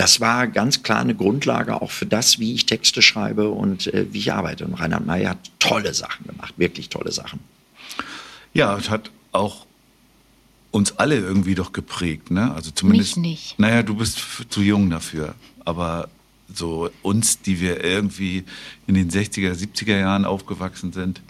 das 0.00 0.18
war 0.18 0.46
ganz 0.46 0.82
klar 0.82 1.00
eine 1.00 1.14
Grundlage 1.14 1.82
auch 1.82 1.90
für 1.90 2.06
das, 2.06 2.38
wie 2.38 2.54
ich 2.54 2.64
Texte 2.64 3.02
schreibe 3.02 3.50
und 3.50 3.92
äh, 3.92 4.06
wie 4.10 4.18
ich 4.20 4.32
arbeite. 4.32 4.64
Und 4.64 4.72
Reinhard 4.72 5.04
May 5.04 5.24
hat 5.24 5.36
tolle 5.58 5.92
Sachen 5.92 6.26
gemacht, 6.26 6.54
wirklich 6.56 6.88
tolle 6.88 7.12
Sachen. 7.12 7.40
Ja, 8.54 8.78
es 8.78 8.88
hat 8.88 9.10
auch 9.32 9.66
uns 10.70 10.92
alle 10.92 11.16
irgendwie 11.16 11.54
doch 11.54 11.72
geprägt, 11.72 12.30
ne? 12.30 12.54
Also 12.54 12.70
zumindest. 12.70 13.18
Mich 13.18 13.30
nicht. 13.30 13.58
Naja, 13.58 13.82
du 13.82 13.94
bist 13.94 14.22
zu 14.48 14.62
jung 14.62 14.88
dafür. 14.88 15.34
Aber 15.66 16.08
so 16.54 16.88
uns, 17.02 17.42
die 17.42 17.60
wir 17.60 17.84
irgendwie 17.84 18.44
in 18.86 18.94
den 18.94 19.10
60er, 19.10 19.52
70er 19.52 19.98
Jahren 19.98 20.24
aufgewachsen 20.24 20.94
sind, 20.94 21.20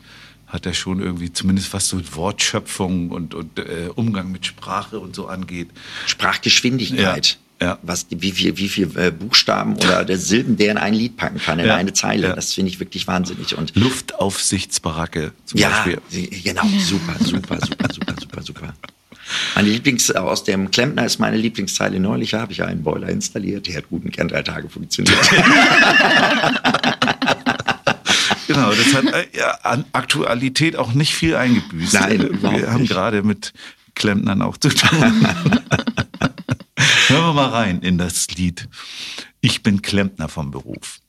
hat 0.46 0.64
er 0.64 0.74
schon 0.74 1.00
irgendwie 1.00 1.32
zumindest 1.32 1.72
was 1.72 1.88
so 1.88 2.00
Wortschöpfung 2.14 3.10
und, 3.10 3.34
und 3.34 3.58
äh, 3.58 3.90
Umgang 3.96 4.30
mit 4.30 4.46
Sprache 4.46 5.00
und 5.00 5.16
so 5.16 5.26
angeht. 5.26 5.70
Sprachgeschwindigkeit. 6.06 7.26
Ja, 7.26 7.49
ja. 7.60 7.78
Was, 7.82 8.06
wie 8.10 8.32
viel, 8.32 8.56
wie 8.56 8.68
viel 8.68 8.90
äh, 8.96 9.10
Buchstaben 9.10 9.74
oder 9.76 10.04
der 10.04 10.16
Silben 10.18 10.56
der 10.56 10.70
in 10.72 10.78
ein 10.78 10.94
Lied 10.94 11.16
packen 11.16 11.38
kann, 11.38 11.58
in 11.58 11.66
Ja, 11.66 11.76
eine 11.76 11.92
Zeile. 11.92 12.28
ja. 12.28 12.34
Das 12.34 12.54
finde 12.54 12.70
ich 12.70 12.80
wirklich 12.80 13.06
wahnsinnig. 13.06 13.56
Und 13.56 13.74
Luftaufsichtsbaracke 13.76 15.32
zum 15.44 15.60
ja, 15.60 15.68
Beispiel. 15.68 16.00
genau, 16.42 16.62
super, 16.78 17.14
super, 17.22 17.58
super, 17.60 17.88
super, 17.92 18.14
super, 18.20 18.42
super. 18.42 18.74
Meine 19.54 19.68
Lieblings, 19.68 20.10
aus 20.10 20.42
dem 20.42 20.70
Klempner 20.72 21.04
ist 21.06 21.20
meine 21.20 21.36
Lieblingszeile 21.36 22.00
neulich, 22.00 22.34
habe 22.34 22.50
ich 22.52 22.64
einen 22.64 22.82
Boiler 22.82 23.08
installiert, 23.10 23.66
der 23.68 23.76
hat 23.76 23.88
guten 23.88 24.10
Kern 24.10 24.26
drei 24.28 24.42
Tage 24.42 24.68
funktioniert. 24.68 25.16
Genau, 28.46 28.70
das 28.72 28.94
hat 28.94 29.04
äh, 29.14 29.26
ja, 29.38 29.50
an 29.62 29.84
Aktualität 29.92 30.74
auch 30.74 30.92
nicht 30.92 31.14
viel 31.14 31.36
eingebüßt. 31.36 31.94
Nein, 31.94 32.20
Äh, 32.20 32.42
Wir 32.42 32.72
haben 32.72 32.80
nicht. 32.82 32.90
gerade 32.90 33.22
mit 33.22 33.52
Klempnern 33.94 34.42
auch 34.42 34.56
zu 34.56 34.70
tun. 34.70 35.26
Hören 37.10 37.24
wir 37.24 37.32
mal 37.32 37.48
rein 37.48 37.80
in 37.80 37.98
das 37.98 38.28
Lied. 38.36 38.68
Ich 39.40 39.64
bin 39.64 39.82
Klempner 39.82 40.28
vom 40.28 40.52
Beruf. 40.52 41.00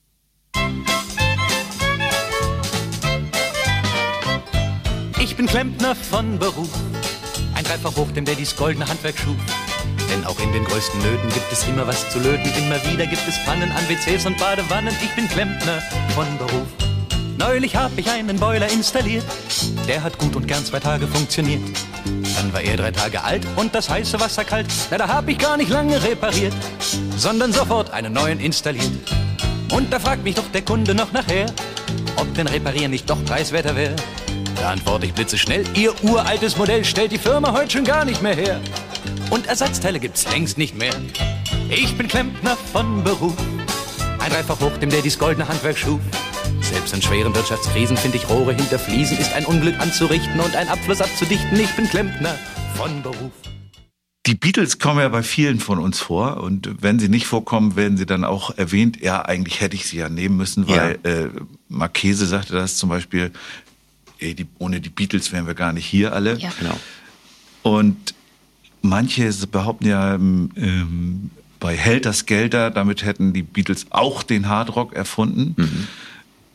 Ich 5.20 5.36
bin 5.36 5.46
Klempner 5.46 5.94
von 5.94 6.40
Beruf, 6.40 6.72
ein 7.54 7.64
Dreifach 7.64 7.96
hoch, 7.96 8.10
dem 8.14 8.26
der 8.26 8.34
dies 8.34 8.56
goldene 8.56 8.88
Handwerk 8.88 9.16
schuf. 9.16 9.38
Denn 10.10 10.26
auch 10.26 10.40
in 10.40 10.52
den 10.54 10.64
größten 10.64 11.00
Nöten 11.04 11.30
gibt 11.30 11.52
es 11.52 11.68
immer 11.68 11.86
was 11.86 12.10
zu 12.10 12.18
löten. 12.18 12.52
Immer 12.58 12.84
wieder 12.92 13.06
gibt 13.06 13.28
es 13.28 13.38
Pfannen 13.38 13.72
an 13.72 13.88
WCs 13.88 14.26
und 14.26 14.40
Badewannen. 14.40 14.96
Ich 15.04 15.16
bin 15.16 15.28
Klempner 15.28 15.84
von 16.16 16.26
Beruf. 16.40 16.91
Neulich 17.42 17.76
hab 17.76 17.98
ich 17.98 18.08
einen 18.08 18.40
Boiler 18.40 18.70
installiert, 18.70 19.26
der 19.88 20.04
hat 20.04 20.16
gut 20.20 20.36
und 20.36 20.48
gern 20.48 20.64
zwei 20.64 20.80
Tage 20.80 21.08
funktioniert. 21.08 21.64
Dann 22.36 22.54
war 22.54 22.62
er 22.62 22.78
drei 22.78 22.92
Tage 22.92 23.24
alt 23.24 23.48
und 23.56 23.74
das 23.74 23.90
heiße 23.90 24.20
Wasser 24.20 24.44
kalt. 24.44 24.68
Na, 24.92 25.00
da 25.00 25.08
hab 25.08 25.28
ich 25.28 25.40
gar 25.40 25.58
nicht 25.58 25.72
lange 25.72 26.04
repariert, 26.04 26.54
sondern 27.18 27.52
sofort 27.52 27.90
einen 27.90 28.14
neuen 28.14 28.40
installiert. 28.40 28.92
Und 29.72 29.92
da 29.92 30.00
fragt 30.00 30.24
mich 30.24 30.36
doch 30.36 30.48
der 30.54 30.62
Kunde 30.62 30.94
noch 30.94 31.14
nachher, 31.14 31.48
ob 32.16 32.32
denn 32.36 32.46
Reparieren 32.46 32.92
nicht 32.92 33.10
doch 33.10 33.26
preiswerter 33.26 33.76
wäre. 33.76 33.96
Da 34.58 34.70
antworte 34.70 35.08
ich 35.08 35.14
blitzeschnell, 35.14 35.66
ihr 35.74 35.96
uraltes 36.04 36.58
Modell 36.58 36.86
stellt 36.86 37.12
die 37.12 37.18
Firma 37.18 37.54
heute 37.54 37.72
schon 37.72 37.86
gar 37.86 38.06
nicht 38.06 38.22
mehr 38.22 38.36
her. 38.36 38.62
Und 39.32 39.48
Ersatzteile 39.48 40.00
gibt's 40.00 40.30
längst 40.32 40.60
nicht 40.60 40.78
mehr. 40.78 40.94
Ich 41.70 41.98
bin 41.98 42.08
Klempner 42.08 42.56
von 42.72 43.04
Beruf, 43.04 43.34
ein 44.20 44.32
Dreifach 44.32 44.60
hoch, 44.60 44.78
dem 44.78 44.92
der 44.92 45.02
dies 45.02 45.18
goldene 45.18 45.48
Handwerk 45.48 45.80
schuf. 45.80 46.02
Selbst 46.62 46.94
in 46.94 47.02
schweren 47.02 47.36
Wirtschaftskrisen 47.36 47.98
finde 47.98 48.18
ich 48.18 48.30
Rohre 48.30 48.54
hinter 48.54 48.80
Fliesen, 48.80 49.18
ist 49.18 49.34
ein 49.34 49.46
Unglück 49.46 49.80
anzurichten 49.80 50.40
und 50.40 50.56
ein 50.56 50.70
Abfluss 50.70 51.02
abzudichten. 51.02 51.60
Ich 51.60 51.76
bin 51.76 51.88
Klempner 51.88 52.38
von 52.76 53.02
Beruf. 53.02 53.32
Die 54.28 54.36
Beatles 54.36 54.78
kommen 54.78 55.00
ja 55.00 55.10
bei 55.10 55.24
vielen 55.24 55.60
von 55.60 55.80
uns 55.80 56.00
vor 56.00 56.38
und 56.38 56.70
wenn 56.82 57.00
sie 57.00 57.10
nicht 57.10 57.26
vorkommen, 57.26 57.76
werden 57.76 57.98
sie 57.98 58.06
dann 58.06 58.24
auch 58.24 58.56
erwähnt. 58.58 59.02
Ja, 59.02 59.24
eigentlich 59.24 59.62
hätte 59.62 59.76
ich 59.76 59.88
sie 59.88 59.98
ja 59.98 60.10
nehmen 60.10 60.38
müssen, 60.38 60.68
weil 60.68 61.00
äh, 61.04 61.30
Marchese 61.68 62.28
sagte 62.28 62.54
das 62.54 62.78
zum 62.78 62.90
Beispiel, 62.90 63.32
ey, 64.20 64.36
die, 64.36 64.46
ohne 64.60 64.80
die 64.80 64.90
Beatles 64.90 65.32
wären 65.32 65.48
wir 65.48 65.56
gar 65.56 65.74
nicht 65.74 65.86
hier 65.86 66.14
alle. 66.14 66.38
Ja. 66.38 66.52
Genau. 66.60 66.80
Und 67.64 68.14
manche 68.82 69.32
behaupten 69.48 69.88
ja, 69.88 70.14
ähm, 70.14 70.52
ähm, 70.56 71.32
bei 71.60 71.76
Helters 71.76 72.26
Gelder, 72.26 72.70
damit 72.70 73.04
hätten 73.04 73.34
die 73.34 73.44
Beatles 73.44 73.88
auch 73.90 74.24
den 74.24 74.48
Hardrock 74.48 74.94
erfunden. 74.94 75.56
Mhm. 75.58 75.88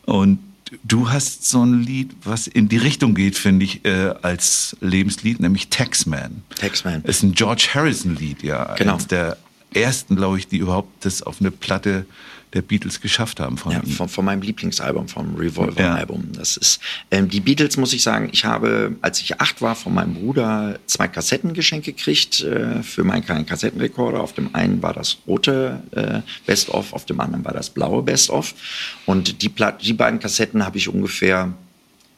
Und 0.07 0.39
du 0.85 1.09
hast 1.09 1.49
so 1.49 1.63
ein 1.63 1.83
Lied, 1.83 2.15
was 2.23 2.47
in 2.47 2.69
die 2.69 2.77
Richtung 2.77 3.13
geht, 3.13 3.37
finde 3.37 3.65
ich, 3.65 3.85
äh, 3.85 4.13
als 4.21 4.77
Lebenslied, 4.79 5.41
nämlich 5.41 5.67
Taxman. 5.67 6.43
Taxman. 6.55 7.03
Ist 7.03 7.23
ein 7.23 7.33
George 7.33 7.69
Harrison-Lied, 7.73 8.41
ja. 8.41 8.73
Genau. 8.75 8.93
Eines 8.93 9.07
der 9.07 9.37
ersten, 9.73 10.15
glaube 10.15 10.39
ich, 10.39 10.47
die 10.47 10.57
überhaupt 10.57 11.05
das 11.05 11.21
auf 11.21 11.41
eine 11.41 11.51
Platte 11.51 12.05
der 12.53 12.61
Beatles 12.61 13.01
geschafft 13.01 13.39
haben 13.39 13.57
von 13.57 13.71
Ja, 13.73 13.79
ihm. 13.83 13.91
von, 13.91 14.07
von 14.07 14.23
meinem 14.25 14.41
Lieblingsalbum, 14.41 15.07
vom 15.07 15.33
Ja. 15.33 15.39
Revolver-Album. 15.39 16.29
Das 16.33 16.57
ist 16.57 16.79
ähm, 17.11 17.27
die 17.29 17.39
Beatles, 17.41 17.77
muss 17.77 17.93
ich 17.93 18.01
sagen. 18.01 18.29
Ich 18.31 18.45
habe, 18.45 18.95
als 19.01 19.19
ich 19.21 19.39
acht 19.41 19.61
war, 19.61 19.75
von 19.75 19.93
meinem 19.93 20.13
Bruder 20.13 20.79
zwei 20.85 21.07
Kassetten 21.07 21.53
geschenkt 21.53 21.85
gekriegt 21.85 22.41
äh, 22.41 22.81
für 22.83 23.03
meinen 23.03 23.25
kleinen 23.25 23.45
Kassettenrekorder. 23.45 24.21
Auf 24.21 24.33
dem 24.33 24.53
einen 24.55 24.81
war 24.81 24.93
das 24.93 25.17
rote 25.27 25.81
äh, 25.91 26.21
Best 26.45 26.69
of, 26.69 26.93
auf 26.93 27.05
dem 27.05 27.19
anderen 27.19 27.43
war 27.45 27.53
das 27.53 27.69
blaue 27.69 28.01
Best 28.03 28.29
of. 28.29 28.53
Und 29.05 29.41
die, 29.41 29.49
Plat 29.49 29.83
die 29.83 29.93
beiden 29.93 30.19
Kassetten 30.19 30.65
habe 30.65 30.77
ich 30.77 30.87
ungefähr 30.89 31.53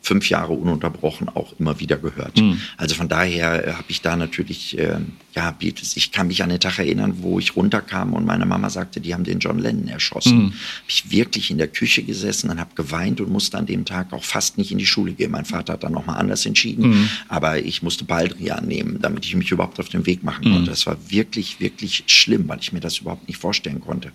fünf 0.10 0.28
Jahre 0.28 0.54
ununterbrochen 0.54 1.30
auch 1.30 1.54
immer 1.60 1.80
wieder 1.80 1.98
gehört. 1.98 2.42
Also 2.78 2.96
von 2.96 3.08
daher 3.08 3.68
äh, 3.68 3.74
habe 3.74 3.86
ich 3.90 4.02
da 4.02 4.16
natürlich, 4.16 4.76
äh, 4.78 4.98
ja. 5.36 5.56
Ich 5.62 6.12
kann 6.12 6.28
mich 6.28 6.42
an 6.42 6.50
den 6.50 6.60
Tag 6.60 6.80
erinnern, 6.80 7.18
wo 7.20 7.38
ich 7.38 7.56
runterkam 7.56 8.14
und 8.14 8.26
meine 8.26 8.48
Mama 8.48 8.72
sagte, 8.72 9.00
die 9.00 9.14
haben 9.14 9.24
den 9.24 9.38
John 9.38 9.60
Lennon 9.60 9.88
erschossen. 9.88 10.46
Hab 10.48 10.90
ich 10.90 11.12
wirklich 11.12 11.52
in 11.52 11.60
der 11.60 11.68
Küche 11.68 12.02
gesessen 12.02 12.50
und 12.50 12.60
habe 12.60 12.72
geweint 12.74 13.22
und 13.22 13.30
musste 13.30 13.58
an 13.58 13.68
dem 13.68 13.86
Tag 13.86 14.12
auch 14.12 14.24
fast 14.24 14.58
nicht 14.58 14.72
in 14.72 14.80
die 14.80 14.88
Schule 14.88 15.14
gehen. 15.14 15.30
Mein 15.30 15.46
Vater 15.46 15.74
hat 15.74 15.84
dann 15.84 15.92
nochmal 15.92 16.18
anders 16.18 16.46
entschieden, 16.48 17.10
aber 17.28 17.60
ich 17.60 17.84
musste 17.84 18.04
Baldrian 18.04 18.66
nehmen, 18.66 19.00
damit 19.00 19.26
ich 19.26 19.36
mich 19.36 19.52
überhaupt 19.52 19.80
auf 19.80 19.90
den 19.90 20.08
Weg 20.08 20.24
machen 20.24 20.44
konnte. 20.52 20.72
Das 20.72 20.88
war 20.88 20.98
wirklich, 21.10 21.60
wirklich 21.60 22.04
schlimm, 22.08 22.48
weil 22.48 22.60
ich 22.60 22.74
mir 22.74 22.80
das 22.80 22.98
überhaupt 22.98 23.28
nicht 23.28 23.38
vorstellen 23.38 23.82
konnte. 23.82 24.12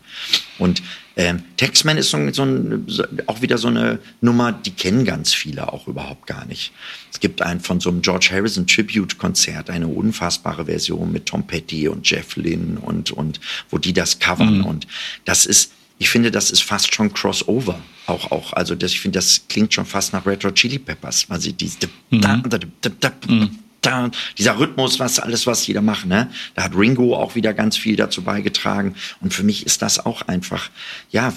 Und 0.59 0.83
ähm, 1.17 1.45
Taxman 1.57 1.97
ist 1.97 2.11
so, 2.11 2.33
so 2.33 2.43
ein, 2.43 2.85
so, 2.89 3.05
auch 3.27 3.41
wieder 3.41 3.57
so 3.57 3.69
eine 3.69 4.01
Nummer, 4.21 4.53
die 4.53 4.73
kennen 4.73 5.05
ganz 5.05 5.33
viele 5.33 5.73
auch 5.73 5.87
überhaupt 5.87 6.27
gar 6.27 6.45
nicht. 6.47 6.73
Es 7.13 7.21
gibt 7.21 7.41
ein 7.41 7.61
von 7.61 7.79
so 7.79 7.91
einem 7.91 8.03
George 8.03 8.31
Harrison 8.33 8.67
Tribute-Konzert, 8.67 9.71
eine 9.71 9.87
unfassbare 9.87 10.65
Version 10.65 11.13
mit 11.13 11.27
Tom 11.27 11.47
Petty 11.47 11.87
und 11.87 12.09
Jeff 12.09 12.35
Lynne 12.35 12.81
und, 12.81 13.13
und 13.13 13.41
wo 13.71 13.79
die 13.79 13.93
das 13.93 14.19
covern. 14.19 14.63
Und 14.63 14.89
das 15.25 15.47
ist, 15.47 15.73
ich 15.99 16.11
finde, 16.11 16.33
das 16.33 16.51
ist 16.51 16.65
fast 16.65 16.93
schon 16.93 17.13
Crossover. 17.13 17.79
Auch, 18.07 18.33
auch, 18.33 18.53
also 18.53 18.75
das, 18.75 18.93
ich 18.93 19.01
finde, 19.01 19.19
das 19.19 19.43
klingt 19.49 19.73
schon 19.73 19.87
fast 19.87 20.13
nach 20.13 20.27
Red 20.27 20.45
Hot 20.45 20.57
Chili 20.57 20.81
Peppers, 20.81 21.31
weil 21.31 21.41
sie 21.41 21.53
diese, 21.53 21.79
da, 23.87 24.11
dieser 24.39 24.59
Rhythmus, 24.59 24.99
was 25.01 25.19
alles, 25.19 25.47
was 25.47 25.67
jeder 25.67 25.83
macht, 25.83 26.07
ne? 26.07 26.31
Da 26.55 26.65
hat 26.65 26.77
Ringo 26.77 27.17
auch 27.17 27.35
wieder 27.35 27.53
ganz 27.55 27.77
viel 27.77 27.97
dazu 27.97 28.23
beigetragen. 28.23 28.95
Und 29.21 29.33
für 29.35 29.43
mich 29.43 29.67
ist 29.67 29.83
das 29.83 30.05
auch 30.05 30.23
einfach, 30.23 30.71
ja, 31.11 31.33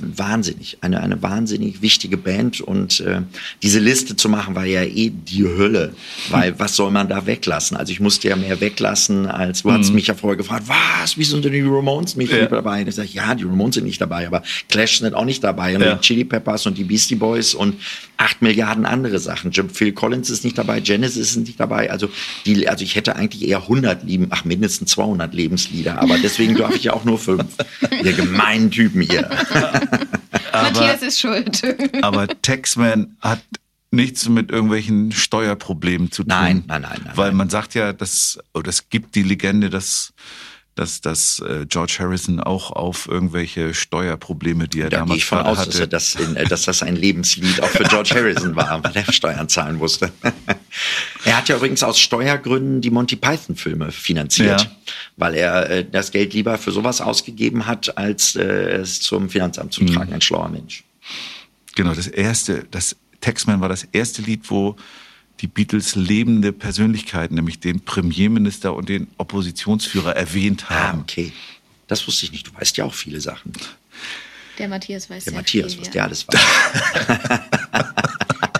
wahnsinnig. 0.00 0.78
Eine, 0.80 1.00
eine 1.00 1.22
wahnsinnig 1.22 1.82
wichtige 1.82 2.16
Band. 2.16 2.60
Und 2.60 3.00
äh, 3.00 3.22
diese 3.62 3.78
Liste 3.78 4.16
zu 4.16 4.28
machen, 4.28 4.54
war 4.54 4.64
ja 4.64 4.82
eh 4.82 5.10
die 5.10 5.44
Hölle. 5.44 5.94
Weil 6.30 6.58
was 6.58 6.76
soll 6.76 6.90
man 6.90 7.08
da 7.08 7.26
weglassen? 7.26 7.76
Also 7.76 7.92
ich 7.92 8.00
musste 8.00 8.28
ja 8.28 8.36
mehr 8.36 8.60
weglassen, 8.60 9.26
als 9.26 9.62
du 9.62 9.72
hast 9.72 9.92
mich 9.92 10.06
ja 10.06 10.14
vorher 10.14 10.36
gefragt, 10.36 10.64
was, 10.66 11.16
wie 11.18 11.24
sind 11.24 11.44
denn 11.44 11.52
die 11.52 11.60
Ramones 11.62 12.16
nicht 12.16 12.32
Ja. 12.32 12.46
dabei? 12.46 12.84
Da 12.84 12.92
sag 12.92 13.04
ich, 13.04 13.14
ja, 13.14 13.34
die 13.34 13.44
Ramones 13.44 13.74
sind 13.76 13.84
nicht 13.84 14.00
dabei, 14.00 14.26
aber 14.26 14.42
Clash 14.68 14.98
sind 14.98 15.14
auch 15.14 15.24
nicht 15.24 15.42
dabei. 15.44 15.74
Und 15.76 15.82
Ja. 15.82 15.94
die 15.94 16.00
Chili 16.00 16.24
Peppers 16.24 16.66
und 16.66 16.78
die 16.78 16.84
Beastie 16.84 17.14
Boys 17.16 17.54
und 17.54 17.74
acht 18.16 18.42
Milliarden 18.42 18.86
andere 18.86 19.18
Sachen. 19.18 19.50
Jim 19.50 19.68
Phil 19.70 19.92
Collins 19.92 20.30
ist 20.30 20.44
nicht 20.44 20.56
dabei, 20.58 20.80
Genesis 20.80 21.30
ist 21.30 21.36
nicht 21.36 21.58
dabei. 21.58 21.81
Also, 21.90 22.08
die, 22.46 22.68
also 22.68 22.84
ich 22.84 22.96
hätte 22.96 23.16
eigentlich 23.16 23.48
eher 23.48 23.62
100 23.62 24.04
lieben, 24.04 24.28
ach 24.30 24.44
mindestens 24.44 24.90
200 24.92 25.34
Lebenslieder, 25.34 26.00
aber 26.00 26.18
deswegen 26.18 26.56
darf 26.56 26.74
ich 26.74 26.84
ja 26.84 26.92
auch 26.92 27.04
nur 27.04 27.18
fünf. 27.18 27.44
Ihr 28.02 28.12
gemeinen 28.12 28.70
Typen 28.70 29.02
hier. 29.02 29.28
Matthias 30.52 31.02
ist 31.02 31.20
schuld. 31.20 31.62
Aber 32.02 32.28
Taxman 32.42 33.16
hat 33.20 33.42
nichts 33.90 34.28
mit 34.28 34.50
irgendwelchen 34.50 35.12
Steuerproblemen 35.12 36.10
zu 36.10 36.22
tun. 36.22 36.28
Nein, 36.28 36.64
nein, 36.66 36.82
nein, 36.82 37.00
nein, 37.04 37.16
Weil 37.16 37.28
nein. 37.28 37.36
man 37.36 37.50
sagt 37.50 37.74
ja, 37.74 37.92
dass, 37.92 38.38
oder 38.54 38.68
es 38.68 38.88
gibt 38.88 39.14
die 39.14 39.22
Legende, 39.22 39.70
dass 39.70 40.12
dass, 40.74 41.00
dass 41.02 41.38
äh, 41.40 41.66
George 41.68 41.96
Harrison 41.98 42.40
auch 42.40 42.70
auf 42.70 43.06
irgendwelche 43.06 43.74
Steuerprobleme, 43.74 44.68
die 44.68 44.80
er 44.80 44.88
Da 44.90 44.98
damals 45.00 45.18
ich 45.18 45.24
von 45.26 45.38
aus, 45.40 45.58
dass, 45.66 45.74
hatte. 45.76 45.88
das 45.88 46.14
in, 46.14 46.34
äh, 46.36 46.44
dass 46.46 46.62
das 46.64 46.82
ein 46.82 46.96
Lebenslied 46.96 47.62
auch 47.62 47.68
für 47.68 47.84
George 47.84 48.14
Harrison 48.14 48.56
war, 48.56 48.82
weil 48.82 48.96
er 48.96 49.12
Steuern 49.12 49.48
zahlen 49.50 49.76
musste. 49.76 50.10
er 51.24 51.36
hat 51.36 51.48
ja 51.48 51.56
übrigens 51.56 51.82
aus 51.82 52.00
Steuergründen 52.00 52.80
die 52.80 52.90
Monty 52.90 53.16
Python-Filme 53.16 53.92
finanziert, 53.92 54.62
Ja. 54.62 54.70
weil 55.16 55.34
er 55.34 55.68
äh, 55.70 55.84
das 55.90 56.10
Geld 56.10 56.32
lieber 56.32 56.56
für 56.56 56.72
sowas 56.72 57.00
ausgegeben 57.00 57.66
hat, 57.66 57.98
als 57.98 58.34
äh, 58.36 58.42
es 58.42 59.00
zum 59.00 59.28
Finanzamt 59.28 59.78
Mhm. 59.78 59.86
zu 59.88 59.94
tragen. 59.94 60.12
Ein 60.12 60.20
schlauer 60.22 60.48
Mensch. 60.48 60.84
Genau, 61.74 61.94
das 61.94 62.06
erste, 62.08 62.64
das 62.70 62.96
Taxman 63.20 63.60
war 63.60 63.68
das 63.68 63.84
erste 63.92 64.22
Lied, 64.22 64.50
wo 64.50 64.76
die 65.42 65.48
Beatles 65.48 65.96
lebende 65.96 66.52
Persönlichkeiten, 66.52 67.34
nämlich 67.34 67.58
den 67.60 67.80
Premierminister 67.84 68.74
und 68.74 68.88
den 68.88 69.08
Oppositionsführer 69.18 70.14
erwähnt 70.16 70.66
Ah, 70.68 70.74
haben. 70.88 71.00
okay. 71.00 71.32
Das 71.88 72.06
wusste 72.06 72.26
ich 72.26 72.32
nicht. 72.32 72.46
Du 72.46 72.54
weißt 72.54 72.76
ja 72.76 72.84
auch 72.84 72.94
viele 72.94 73.20
Sachen. 73.20 73.52
Der 74.58 74.68
Matthias 74.68 75.10
weiß 75.10 75.24
Der 75.24 75.32
Matthias, 75.34 75.72
viel, 75.74 75.80
was 75.80 75.86
ja. 75.88 75.92
der 75.94 76.04
alles 76.04 76.26
weiß. 76.28 76.40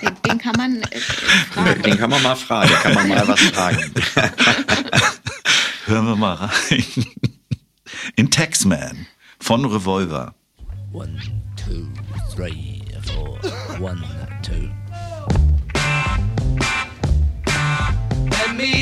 Den, 0.02 0.16
den 0.26 0.38
kann 0.38 0.54
man 0.56 0.82
äh, 0.82 0.98
fragen. 0.98 1.82
Den 1.82 1.96
kann 1.96 2.10
man 2.10 2.22
mal 2.22 2.34
fragen, 2.34 2.70
da 2.72 2.76
kann 2.80 2.94
man 2.94 3.08
mal 3.08 3.28
was 3.28 3.40
fragen. 3.40 3.78
Hören 5.86 6.06
wir 6.06 6.16
mal 6.16 6.34
rein. 6.34 6.84
In 8.16 8.28
Taxman 8.30 9.06
von 9.38 9.64
Revolver. 9.64 10.34
One, 10.92 11.20
two, 11.56 11.86
three, 12.34 12.82
four. 13.06 13.38
One, 13.80 14.02
two. 14.42 14.68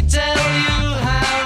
Tell 0.02 0.36
you 0.36 0.94
how 1.06 1.39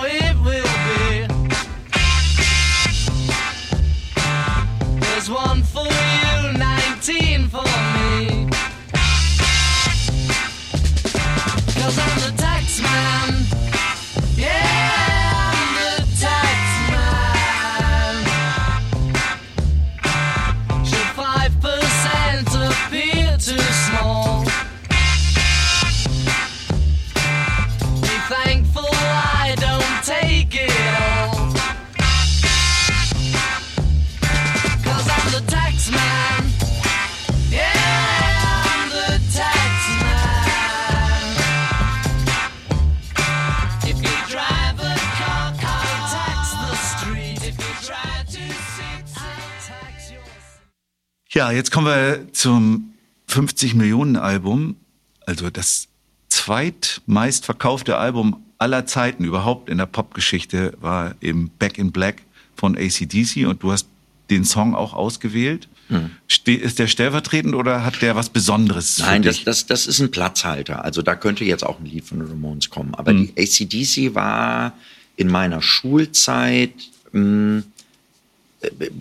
Ja, 51.35 51.51
jetzt 51.51 51.73
kommen 51.73 51.89
wir 51.89 52.33
zum 52.33 52.95
50 53.27 53.75
Millionen 53.75 54.17
Album. 54.17 54.77
Also 55.27 55.51
das 55.51 55.89
zweitmeistverkaufte 56.29 57.97
Album 57.97 58.45
aller 58.59 58.87
Zeiten 58.87 59.25
überhaupt 59.25 59.69
in 59.69 59.79
der 59.79 59.87
Popgeschichte 59.87 60.75
war 60.81 61.17
eben 61.21 61.51
Back 61.59 61.77
in 61.77 61.91
Black 61.91 62.23
von 62.55 62.77
ACDC 62.77 63.49
und 63.49 63.65
du 63.65 63.73
hast 63.73 63.89
den 64.31 64.45
Song 64.45 64.77
auch 64.77 64.95
ausgewählt. 64.95 65.69
Ste 66.29 66.53
ist 66.55 66.79
der 66.79 66.87
stellvertretend 66.87 67.55
oder 67.55 67.85
hat 67.85 68.01
der 68.01 68.15
was 68.15 68.31
Besonderes 68.31 68.99
Nein, 68.99 69.23
das, 69.23 69.43
das, 69.45 69.67
das 69.67 69.87
ist 69.87 70.01
ein 70.01 70.11
Platzhalter. 70.13 70.85
Also 70.85 71.03
da 71.03 71.17
könnte 71.17 71.45
jetzt 71.45 71.65
auch 71.65 71.81
ein 71.81 71.85
Lied 71.85 72.05
von 72.05 72.23
Ramones 72.23 72.71
kommen. 72.71 72.95
Aber 72.95 73.13
die 73.13 73.33
ACDC 73.37 74.15
war 74.15 74.73
in 75.17 75.29
meiner 75.29 75.61
Schulzeit, 75.61 76.73
mh, 77.13 77.65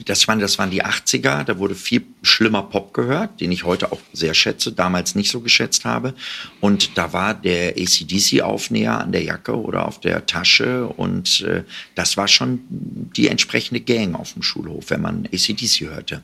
das 0.05 0.27
waren, 0.27 0.39
das 0.39 0.57
waren 0.59 0.71
die 0.71 0.83
80er, 0.83 1.43
da 1.43 1.57
wurde 1.57 1.75
viel 1.75 2.03
schlimmer 2.21 2.63
Pop 2.63 2.93
gehört, 2.93 3.41
den 3.41 3.51
ich 3.51 3.63
heute 3.63 3.91
auch 3.91 3.99
sehr 4.13 4.33
schätze, 4.33 4.71
damals 4.71 5.15
nicht 5.15 5.31
so 5.31 5.41
geschätzt 5.41 5.85
habe. 5.85 6.13
Und 6.61 6.97
da 6.97 7.13
war 7.13 7.33
der 7.33 7.75
ACDC-Aufnäher 7.77 8.99
an 8.99 9.11
der 9.11 9.23
Jacke 9.23 9.55
oder 9.55 9.87
auf 9.87 9.99
der 9.99 10.25
Tasche 10.25 10.87
und 10.87 11.41
äh, 11.41 11.63
das 11.95 12.17
war 12.17 12.27
schon 12.27 12.61
die 12.69 13.27
entsprechende 13.27 13.81
Gang 13.81 14.15
auf 14.15 14.33
dem 14.33 14.43
Schulhof, 14.43 14.89
wenn 14.89 15.01
man 15.01 15.27
ACDC 15.31 15.81
hörte. 15.81 16.21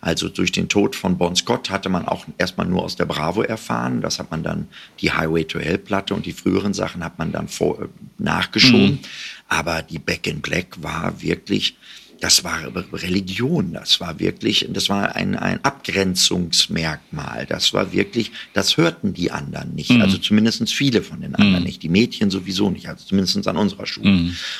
Also 0.00 0.28
durch 0.28 0.52
den 0.52 0.68
Tod 0.68 0.96
von 0.96 1.18
Bon 1.18 1.36
Scott 1.36 1.70
hatte 1.70 1.88
man 1.88 2.06
auch 2.06 2.26
erstmal 2.38 2.66
nur 2.66 2.82
aus 2.82 2.96
der 2.96 3.06
Bravo 3.06 3.42
erfahren. 3.42 4.00
Das 4.00 4.18
hat 4.18 4.30
man 4.30 4.42
dann, 4.42 4.68
die 5.00 5.12
Highway 5.12 5.44
to 5.44 5.58
Hell-Platte 5.58 6.14
und 6.14 6.26
die 6.26 6.32
früheren 6.32 6.74
Sachen 6.74 7.04
hat 7.04 7.18
man 7.18 7.32
dann 7.32 7.48
vor, 7.48 7.82
äh, 7.82 7.86
nachgeschoben. 8.18 9.00
Aber 9.48 9.82
die 9.82 9.98
Back 9.98 10.26
in 10.26 10.40
Black 10.40 10.82
war 10.82 11.20
wirklich 11.20 11.76
das 12.22 12.44
war 12.44 12.60
Religion, 12.92 13.72
das 13.72 13.98
war 13.98 14.20
wirklich, 14.20 14.68
das 14.70 14.88
war 14.88 15.16
ein, 15.16 15.34
ein 15.34 15.58
Abgrenzungsmerkmal, 15.64 17.46
das 17.46 17.72
war 17.72 17.92
wirklich, 17.92 18.30
das 18.52 18.76
hörten 18.76 19.12
die 19.12 19.32
anderen 19.32 19.74
nicht, 19.74 19.90
also 19.90 20.18
zumindest 20.18 20.72
viele 20.72 21.02
von 21.02 21.20
den 21.20 21.34
anderen 21.34 21.64
nicht, 21.64 21.82
die 21.82 21.88
Mädchen 21.88 22.30
sowieso 22.30 22.70
nicht, 22.70 22.88
also 22.88 23.04
zumindest 23.04 23.48
an 23.48 23.56
unserer 23.56 23.86
Schule. 23.86 24.08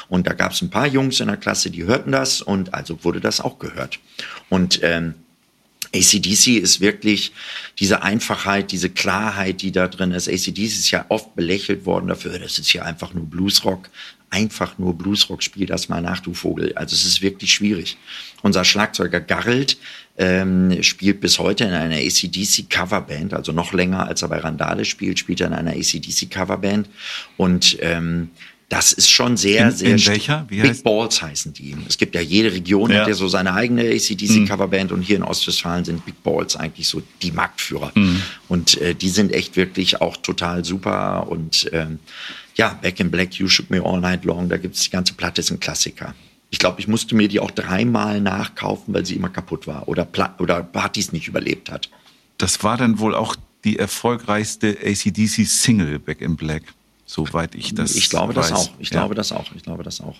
Und 0.08 0.26
da 0.26 0.32
gab 0.32 0.50
es 0.50 0.60
ein 0.60 0.70
paar 0.70 0.88
Jungs 0.88 1.20
in 1.20 1.28
der 1.28 1.36
Klasse, 1.36 1.70
die 1.70 1.84
hörten 1.84 2.10
das 2.10 2.42
und 2.42 2.74
also 2.74 3.04
wurde 3.04 3.20
das 3.20 3.40
auch 3.40 3.60
gehört. 3.60 4.00
Und 4.48 4.80
ähm, 4.82 5.14
ACDC 5.94 6.56
ist 6.56 6.80
wirklich 6.80 7.30
diese 7.78 8.02
Einfachheit, 8.02 8.72
diese 8.72 8.90
Klarheit, 8.90 9.62
die 9.62 9.70
da 9.70 9.86
drin 9.86 10.10
ist. 10.10 10.28
ACDC 10.28 10.58
ist 10.58 10.90
ja 10.90 11.06
oft 11.10 11.36
belächelt 11.36 11.86
worden 11.86 12.08
dafür, 12.08 12.36
das 12.40 12.58
ist 12.58 12.72
ja 12.72 12.82
einfach 12.82 13.14
nur 13.14 13.26
Bluesrock. 13.26 13.88
Einfach 14.32 14.78
nur 14.78 14.96
Bluesrock, 14.96 15.42
spiel 15.42 15.66
das 15.66 15.90
mal 15.90 16.00
nach, 16.00 16.20
du 16.20 16.32
Vogel. 16.32 16.72
Also 16.74 16.94
es 16.96 17.04
ist 17.04 17.20
wirklich 17.20 17.52
schwierig. 17.52 17.98
Unser 18.40 18.64
Schlagzeuger 18.64 19.20
Garrelt 19.20 19.76
ähm, 20.16 20.82
spielt 20.82 21.20
bis 21.20 21.38
heute 21.38 21.64
in 21.64 21.72
einer 21.72 21.96
ACDC 21.96 22.70
Coverband, 22.70 23.34
also 23.34 23.52
noch 23.52 23.74
länger 23.74 24.06
als 24.08 24.22
er 24.22 24.28
bei 24.28 24.38
Randale 24.38 24.86
spielt, 24.86 25.18
spielt 25.18 25.42
er 25.42 25.48
in 25.48 25.52
einer 25.52 25.72
ACDC 25.72 26.30
Coverband. 26.30 26.88
Und 27.36 27.76
ähm, 27.82 28.30
das 28.70 28.94
ist 28.94 29.10
schon 29.10 29.36
sehr, 29.36 29.66
In- 29.66 29.70
sehr 29.76 29.90
in 29.96 30.06
welcher? 30.06 30.46
Wie 30.48 30.62
Big 30.62 30.70
heißt- 30.72 30.82
Balls 30.82 31.20
heißen 31.20 31.52
die. 31.52 31.76
Es 31.86 31.98
gibt 31.98 32.14
ja 32.14 32.22
jede 32.22 32.52
Region, 32.52 32.90
Ja. 32.90 33.00
hat 33.02 33.08
ja 33.08 33.12
so 33.14 33.28
seine 33.28 33.52
eigene 33.52 33.82
ACDC-Coverband 33.82 34.92
und 34.92 35.02
hier 35.02 35.16
in 35.16 35.24
Ostwestfalen 35.24 35.84
sind 35.84 36.06
Big 36.06 36.22
Balls 36.22 36.56
eigentlich 36.56 36.88
so 36.88 37.02
die 37.20 37.32
Marktführer. 37.32 37.92
Und 38.48 38.80
äh, 38.80 38.94
die 38.94 39.10
sind 39.10 39.30
echt 39.34 39.56
wirklich 39.56 40.00
auch 40.00 40.16
total 40.16 40.64
super 40.64 41.26
und 41.28 41.68
ähm, 41.74 41.98
ja, 42.56 42.78
Back 42.82 43.00
in 43.00 43.10
Black, 43.10 43.34
You 43.34 43.48
Shook 43.48 43.70
Me 43.70 43.82
All 43.84 44.00
Night 44.00 44.24
Long, 44.24 44.48
da 44.48 44.56
gibt's 44.56 44.82
die 44.82 44.90
ganze 44.90 45.14
Platte, 45.14 45.40
ist 45.40 45.50
ein 45.50 45.60
Klassiker. 45.60 46.14
Ich 46.50 46.58
glaube, 46.58 46.80
ich 46.80 46.86
musste 46.88 47.14
mir 47.14 47.28
die 47.28 47.40
auch 47.40 47.50
dreimal 47.50 48.20
nachkaufen, 48.20 48.92
weil 48.92 49.06
sie 49.06 49.14
immer 49.16 49.30
kaputt 49.30 49.66
war 49.66 49.88
oder, 49.88 50.04
Pla 50.04 50.34
oder 50.38 50.62
Partys 50.62 51.12
nicht 51.12 51.26
überlebt 51.28 51.70
hat. 51.70 51.88
Das 52.38 52.62
war 52.62 52.76
dann 52.76 52.98
wohl 52.98 53.14
auch 53.14 53.36
die 53.64 53.78
erfolgreichste 53.78 54.76
ACDC-Single 54.84 55.98
Back 55.98 56.20
in 56.20 56.36
Black, 56.36 56.62
soweit 57.06 57.54
ich 57.54 57.74
das 57.74 57.94
ich 57.94 58.10
glaube 58.10 58.34
das 58.34 58.50
weiß. 58.50 58.58
auch. 58.58 58.70
Ich 58.80 58.90
Ja. 58.90 58.98
glaube 59.00 59.14
das 59.14 59.32
auch. 59.32 59.50
Ich 59.54 59.62
glaube 59.62 59.82
das 59.82 60.00
auch. 60.00 60.16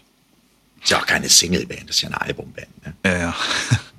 Ist 0.82 0.90
ja 0.90 0.98
auch 0.98 1.06
keine 1.06 1.28
Singleband, 1.28 1.88
das 1.88 1.96
ist 1.96 2.02
ja 2.02 2.08
eine 2.08 2.20
Albumband. 2.20 2.66
Ne? 2.84 2.94
Ja, 3.04 3.18
ja. 3.18 3.36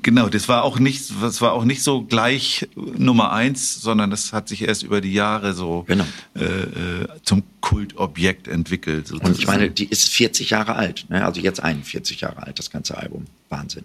Genau, 0.00 0.28
das 0.28 0.48
war 0.48 0.62
auch 0.62 0.78
nicht, 0.78 1.10
das 1.20 1.40
war 1.40 1.52
auch 1.52 1.64
nicht 1.64 1.82
so 1.82 2.02
gleich 2.02 2.68
Nummer 2.76 3.32
eins, 3.32 3.80
sondern 3.80 4.10
das 4.10 4.32
hat 4.32 4.48
sich 4.48 4.62
erst 4.62 4.84
über 4.84 5.00
die 5.00 5.12
Jahre 5.12 5.54
so 5.54 5.84
Genau. 5.88 6.04
äh, 6.36 6.44
äh, 6.44 7.08
zum 7.24 7.42
Kultobjekt 7.60 8.46
entwickelt. 8.46 9.10
Und 9.10 9.38
ich 9.38 9.46
meine, 9.46 9.70
die 9.70 9.86
ist 9.86 10.08
40 10.10 10.50
Jahre 10.50 10.76
alt, 10.76 11.06
ne? 11.08 11.24
also 11.24 11.40
jetzt 11.40 11.60
41 11.62 12.20
Jahre 12.20 12.44
alt, 12.44 12.58
das 12.58 12.70
ganze 12.70 12.96
Album. 12.96 13.26
Wahnsinn. 13.48 13.84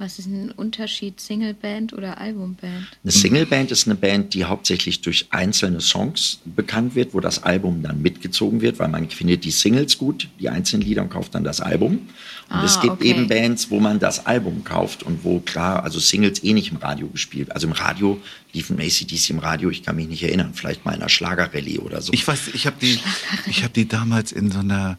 Was 0.00 0.20
ist 0.20 0.26
ein 0.26 0.52
Unterschied, 0.52 1.18
Singleband 1.20 1.92
oder 1.92 2.18
Albumband? 2.18 2.86
Eine 3.02 3.10
Singleband 3.10 3.72
ist 3.72 3.88
eine 3.88 3.96
Band, 3.96 4.32
die 4.32 4.44
hauptsächlich 4.44 5.00
durch 5.00 5.26
einzelne 5.30 5.80
Songs 5.80 6.38
bekannt 6.44 6.94
wird, 6.94 7.14
wo 7.14 7.20
das 7.20 7.42
Album 7.42 7.82
dann 7.82 8.00
mitgezogen 8.00 8.60
wird, 8.60 8.78
weil 8.78 8.86
man 8.86 9.10
findet 9.10 9.44
die 9.44 9.50
Singles 9.50 9.98
gut, 9.98 10.28
die 10.38 10.50
einzelnen 10.50 10.82
Lieder 10.86 11.02
und 11.02 11.10
kauft 11.10 11.34
dann 11.34 11.42
das 11.42 11.60
Album. 11.60 12.10
Und 12.50 12.56
Ah, 12.56 12.64
es 12.64 12.80
gibt 12.80 12.94
okay. 12.94 13.08
eben 13.10 13.28
Bands, 13.28 13.70
wo 13.70 13.78
man 13.78 13.98
das 13.98 14.24
Album 14.24 14.64
kauft 14.64 15.02
und 15.02 15.22
wo 15.22 15.40
klar, 15.40 15.82
also 15.84 15.98
Singles 15.98 16.42
eh 16.42 16.54
nicht 16.54 16.70
im 16.70 16.78
Radio 16.78 17.06
gespielt. 17.08 17.52
Also 17.52 17.66
im 17.66 17.74
Radio 17.74 18.18
liefen 18.54 18.80
ACDC 18.80 19.30
im 19.30 19.38
Radio, 19.38 19.68
ich 19.68 19.82
kann 19.82 19.96
mich 19.96 20.08
nicht 20.08 20.22
erinnern, 20.22 20.52
vielleicht 20.54 20.84
mal 20.86 20.92
in 20.92 21.00
einer 21.00 21.10
Schlagerrallye 21.10 21.78
oder 21.80 22.00
so. 22.00 22.12
Ich 22.14 22.26
weiß, 22.26 22.48
ich 22.54 22.66
habe 22.66 22.76
die, 22.80 22.98
ich 23.46 23.62
habe 23.64 23.74
die 23.74 23.86
damals 23.86 24.32
in 24.32 24.50
so 24.50 24.60
einer 24.60 24.98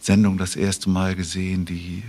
Sendung 0.00 0.38
das 0.38 0.56
erste 0.56 0.88
Mal 0.88 1.14
gesehen, 1.14 1.66
die 1.66 2.02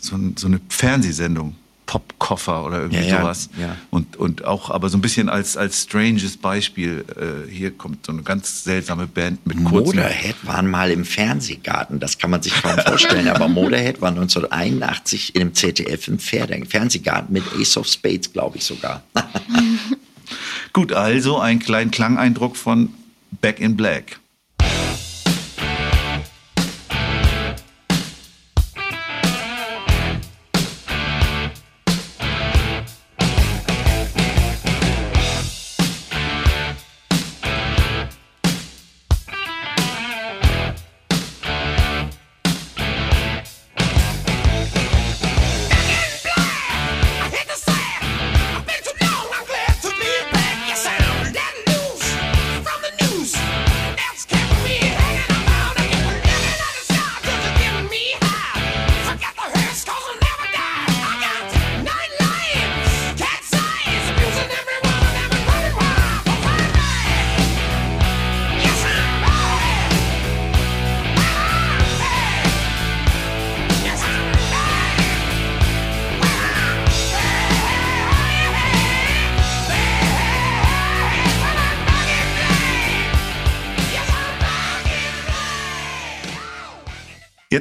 so, 0.00 0.18
so 0.36 0.48
eine 0.48 0.60
Fernsehsendung, 0.68 1.54
Popkoffer 1.92 2.64
oder 2.64 2.80
irgendwie 2.80 3.06
Ja, 3.06 3.20
sowas. 3.20 3.50
ja. 3.60 3.76
Und, 3.90 4.16
und 4.16 4.46
auch 4.46 4.70
aber 4.70 4.88
so 4.88 4.96
ein 4.96 5.02
bisschen 5.02 5.28
als, 5.28 5.58
als 5.58 5.82
stranges 5.82 6.38
Beispiel, 6.38 7.04
äh, 7.20 7.50
hier 7.50 7.70
kommt 7.70 8.06
so 8.06 8.12
eine 8.12 8.22
ganz 8.22 8.64
seltsame 8.64 9.06
Band 9.06 9.46
mit 9.46 9.62
kurzen... 9.62 9.96
Motorhead 9.98 10.36
waren 10.46 10.70
mal 10.70 10.90
im 10.90 11.04
Fernsehgarten, 11.04 12.00
das 12.00 12.16
kann 12.16 12.30
man 12.30 12.40
sich 12.40 12.54
kaum 12.62 12.78
vorstellen, 12.78 13.28
aber 13.28 13.46
Motorhead 13.46 14.00
war 14.00 14.08
1981 14.08 15.34
in 15.34 15.40
dem 15.40 15.54
ZDF 15.54 16.08
im 16.08 16.18
Fer- 16.18 16.48
Fernsehgarten 16.66 17.30
mit 17.30 17.44
Ace 17.60 17.76
of 17.76 17.86
Spades, 17.86 18.32
glaube 18.32 18.56
ich 18.56 18.64
sogar. 18.64 19.02
Gut, 20.72 20.94
also 20.94 21.38
ein 21.40 21.58
kleinen 21.58 21.90
Klangeindruck 21.90 22.56
von 22.56 22.88
Back 23.42 23.60
in 23.60 23.76
Black. 23.76 24.18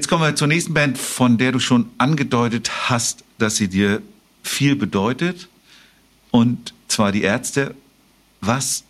Jetzt 0.01 0.07
kommen 0.07 0.23
wir 0.23 0.35
zur 0.35 0.47
nächsten 0.47 0.73
Band, 0.73 0.97
von 0.97 1.37
der 1.37 1.51
du 1.51 1.59
schon 1.59 1.91
angedeutet 1.99 2.89
hast, 2.89 3.23
dass 3.37 3.57
sie 3.57 3.67
dir 3.67 4.01
viel 4.41 4.75
bedeutet. 4.75 5.47
Und 6.31 6.73
zwar 6.87 7.11
die 7.11 7.21
Ärzte. 7.21 7.75
Was 8.39 8.83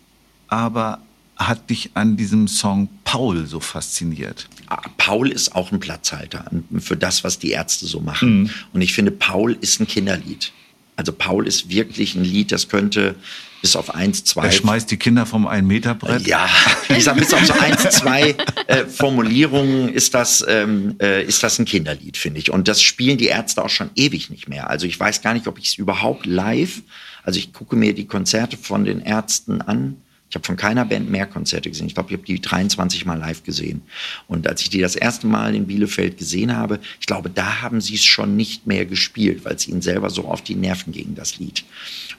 aber 0.48 1.02
hat 1.36 1.68
dich 1.68 1.90
an 1.92 2.16
diesem 2.16 2.48
Song 2.48 2.88
Paul 3.04 3.44
so 3.44 3.60
fasziniert? 3.60 4.48
Ah, 4.68 4.88
Paul 4.96 5.30
ist 5.30 5.54
auch 5.54 5.70
ein 5.70 5.80
Platzhalter 5.80 6.50
für 6.78 6.96
das, 6.96 7.24
was 7.24 7.38
die 7.38 7.50
Ärzte 7.50 7.84
so 7.84 8.00
machen. 8.00 8.50
Und 8.72 8.80
ich 8.80 8.94
finde, 8.94 9.10
Paul 9.10 9.58
ist 9.60 9.80
ein 9.80 9.86
Kinderlied. 9.86 10.50
Also 10.96 11.12
Paul 11.12 11.46
ist 11.46 11.68
wirklich 11.68 12.14
ein 12.14 12.24
Lied, 12.24 12.52
das 12.52 12.70
könnte 12.70 13.16
bis 13.62 13.76
auf 13.76 13.94
eins, 13.94 14.24
zwei. 14.24 14.46
Er 14.46 14.52
schmeißt 14.52 14.90
die 14.90 14.96
Kinder 14.96 15.24
vom 15.24 15.46
Ein-Meter-Brett. 15.46 16.26
Ja, 16.26 16.50
ich 16.88 17.04
sag, 17.04 17.16
bis 17.16 17.32
auf 17.32 17.46
so 17.46 17.54
eins, 17.54 17.82
zwei 17.90 18.34
äh, 18.66 18.84
Formulierungen 18.84 19.88
ist 19.88 20.14
das, 20.14 20.44
ähm, 20.46 20.96
äh, 21.00 21.24
ist 21.24 21.42
das 21.42 21.58
ein 21.60 21.64
Kinderlied, 21.64 22.16
finde 22.16 22.40
ich. 22.40 22.50
Und 22.50 22.66
das 22.66 22.82
spielen 22.82 23.18
die 23.18 23.26
Ärzte 23.26 23.64
auch 23.64 23.70
schon 23.70 23.90
ewig 23.94 24.30
nicht 24.30 24.48
mehr. 24.48 24.68
Also 24.68 24.86
ich 24.86 24.98
weiß 24.98 25.22
gar 25.22 25.32
nicht, 25.32 25.46
ob 25.46 25.58
ich 25.58 25.66
es 25.66 25.74
überhaupt 25.76 26.26
live, 26.26 26.82
also 27.22 27.38
ich 27.38 27.52
gucke 27.52 27.76
mir 27.76 27.94
die 27.94 28.06
Konzerte 28.06 28.56
von 28.56 28.84
den 28.84 29.00
Ärzten 29.00 29.62
an. 29.62 29.96
Ich 30.28 30.34
habe 30.34 30.46
von 30.46 30.56
keiner 30.56 30.86
Band 30.86 31.10
mehr 31.10 31.26
Konzerte 31.26 31.68
gesehen. 31.68 31.86
Ich 31.86 31.94
glaube, 31.94 32.08
ich 32.10 32.16
habe 32.16 32.26
die 32.26 32.40
23 32.40 33.04
Mal 33.04 33.18
live 33.18 33.44
gesehen. 33.44 33.82
Und 34.26 34.48
als 34.48 34.62
ich 34.62 34.70
die 34.70 34.80
das 34.80 34.96
erste 34.96 35.26
Mal 35.26 35.54
in 35.54 35.66
Bielefeld 35.66 36.16
gesehen 36.16 36.56
habe, 36.56 36.80
ich 36.98 37.06
glaube, 37.06 37.28
da 37.28 37.60
haben 37.60 37.80
sie 37.82 37.94
es 37.94 38.04
schon 38.04 38.34
nicht 38.34 38.66
mehr 38.66 38.86
gespielt, 38.86 39.44
weil 39.44 39.54
es 39.54 39.68
ihnen 39.68 39.82
selber 39.82 40.10
so 40.10 40.24
auf 40.24 40.42
die 40.42 40.54
Nerven 40.54 40.92
ging, 40.92 41.14
das 41.14 41.38
Lied. 41.38 41.64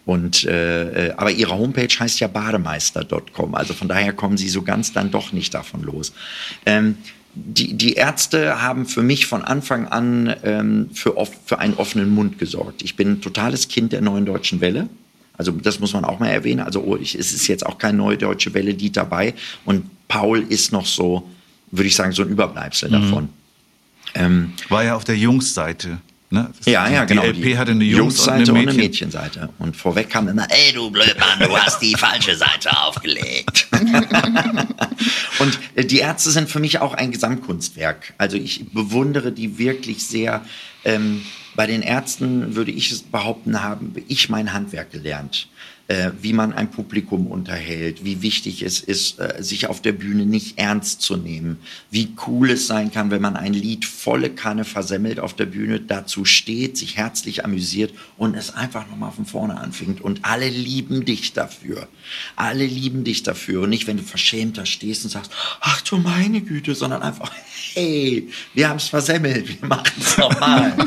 Und 0.06 0.43
äh, 0.43 1.08
äh, 1.08 1.14
aber 1.16 1.32
ihre 1.32 1.58
Homepage 1.58 1.88
heißt 1.88 2.20
ja 2.20 2.28
bademeister.com. 2.28 3.56
Also 3.56 3.74
von 3.74 3.88
daher 3.88 4.14
kommen 4.14 4.38
sie 4.38 4.49
so 4.49 4.62
ganz 4.62 4.91
dann 4.91 5.12
doch 5.12 5.32
nicht 5.32 5.54
davon 5.54 5.82
los. 5.82 6.14
Ähm, 6.66 6.97
die, 7.36 7.74
die 7.74 7.93
Ärzte 7.93 8.62
haben 8.62 8.86
für 8.86 9.01
mich 9.01 9.26
von 9.26 9.43
Anfang 9.43 9.88
an 9.88 10.36
ähm, 10.43 10.89
für, 10.93 11.18
off, 11.18 11.32
für 11.45 11.60
einen 11.60 11.74
offenen 11.76 12.10
Mund 12.10 12.38
gesorgt. 12.38 12.84
Ich 12.84 12.95
bin 12.95 13.14
ein 13.14 13.22
totales 13.22 13.70
Kind 13.70 13.91
der 13.91 14.01
neuen 14.01 14.26
deutschen 14.26 14.62
Welle. 14.62 14.88
Also 15.36 15.51
das 15.51 15.80
muss 15.80 15.93
man 15.93 16.06
auch 16.06 16.20
mal 16.20 16.28
erwähnen. 16.28 16.60
Also 16.60 16.84
oh, 16.84 16.95
ich, 16.95 17.16
es 17.16 17.34
ist 17.34 17.47
jetzt 17.47 17.66
auch 17.66 17.78
kein 17.80 17.97
neue 17.97 18.18
deutsche 18.18 18.54
Welle-Lied 18.54 18.95
dabei. 18.97 19.34
Und 19.66 19.86
Paul 20.08 20.45
ist 20.47 20.72
noch 20.72 20.86
so, 20.86 21.28
würde 21.72 21.88
ich 21.88 21.95
sagen, 21.95 22.12
so 22.12 22.22
ein 22.22 22.30
Überbleibsel 22.30 22.91
davon. 22.91 23.30
Ähm, 24.14 24.54
War 24.70 24.84
ja 24.84 24.95
auf 24.95 25.06
der 25.06 25.18
Jungs-Seite. 25.18 25.99
Ne? 26.34 26.50
Ja, 26.66 26.90
ja, 26.90 27.06
die 27.06 27.14
genau. 27.14 27.28
LP 27.28 27.58
hatte 27.60 27.72
eine 27.74 27.84
Jungs- 27.84 28.28
und 28.28 28.28
Jungsseite 28.28 28.34
eine 28.34 28.52
und 28.52 28.58
eine 28.58 28.66
Mädchen. 28.66 28.82
Mädchenseite. 28.82 29.50
Und 29.60 29.78
vorweg 29.78 30.10
kam 30.10 30.28
immer, 30.28 30.48
ey 30.50 30.74
du 30.74 30.90
Blödmann, 30.90 31.38
du 31.40 31.56
hast 31.56 31.80
die 31.80 31.94
falsche 31.94 32.36
Seite 32.36 32.76
aufgelegt. 32.82 33.68
und 35.40 35.60
äh, 35.76 35.86
die 35.86 36.00
Ärzte 36.00 36.32
sind 36.32 36.50
für 36.50 36.60
mich 36.60 36.80
auch 36.80 36.96
ein 36.96 37.12
Gesamtkunstwerk. 37.12 38.16
Also 38.18 38.36
ich 38.36 38.66
bewundere 38.72 39.32
die 39.32 39.60
wirklich 39.60 40.08
sehr. 40.08 40.44
Ähm, 40.84 41.24
bei 41.56 41.68
den 41.68 41.84
Ärzten 41.84 42.56
würde 42.56 42.72
ich 42.72 42.92
es 42.92 43.04
behaupten, 43.04 43.62
haben 43.62 43.94
ich 44.08 44.28
mein 44.30 44.54
Handwerk 44.54 44.92
gelernt. 44.92 45.48
Äh, 45.90 46.12
wie 46.22 46.32
man 46.32 46.54
ein 46.54 46.72
Publikum 46.72 47.28
unterhält, 47.28 48.06
wie 48.06 48.22
wichtig 48.22 48.62
es 48.62 48.80
ist, 48.80 49.20
äh, 49.20 49.44
sich 49.44 49.68
auf 49.68 49.82
der 49.82 49.92
Bühne 49.92 50.26
nicht 50.26 50.58
ernst 50.58 51.02
zu 51.02 51.18
nehmen, 51.18 51.58
wie 51.92 52.14
cool 52.26 52.52
es 52.52 52.68
sein 52.68 52.90
kann, 52.90 53.12
wenn 53.12 53.22
man 53.22 53.36
ein 53.36 53.52
Lied 53.52 53.84
volle 53.84 54.30
Kanne 54.30 54.64
versemmelt 54.64 55.20
auf 55.20 55.34
der 55.34 55.46
Bühne, 55.46 55.82
dazu 55.82 56.24
steht, 56.24 56.78
sich 56.78 56.96
herzlich 56.96 57.44
amüsiert 57.44 57.94
und 58.16 58.34
es 58.36 58.56
einfach 58.56 58.88
nochmal 58.88 59.12
von 59.12 59.26
vorne 59.26 59.58
anfängt. 59.60 60.00
Und 60.00 60.24
alle 60.24 60.48
lieben 60.48 61.04
dich 61.04 61.34
dafür. 61.34 61.90
Alle 62.38 62.66
lieben 62.66 63.04
dich 63.04 63.24
dafür. 63.24 63.64
Und 63.64 63.70
nicht, 63.70 63.86
wenn 63.86 63.98
du 63.98 64.04
verschämt 64.04 64.58
da 64.58 64.66
stehst 64.66 65.04
und 65.04 65.10
sagst, 65.10 65.34
ach 65.60 65.82
du 65.82 65.98
meine 65.98 66.40
Güte, 66.40 66.76
sondern 66.76 67.02
einfach, 67.02 67.30
hey, 67.74 68.30
wir 68.54 68.70
haben 68.70 68.78
es 68.78 68.88
versemmelt, 68.88 69.62
wir 69.62 69.68
machen 69.68 69.92
es 70.00 70.18
nochmal. 70.18 70.78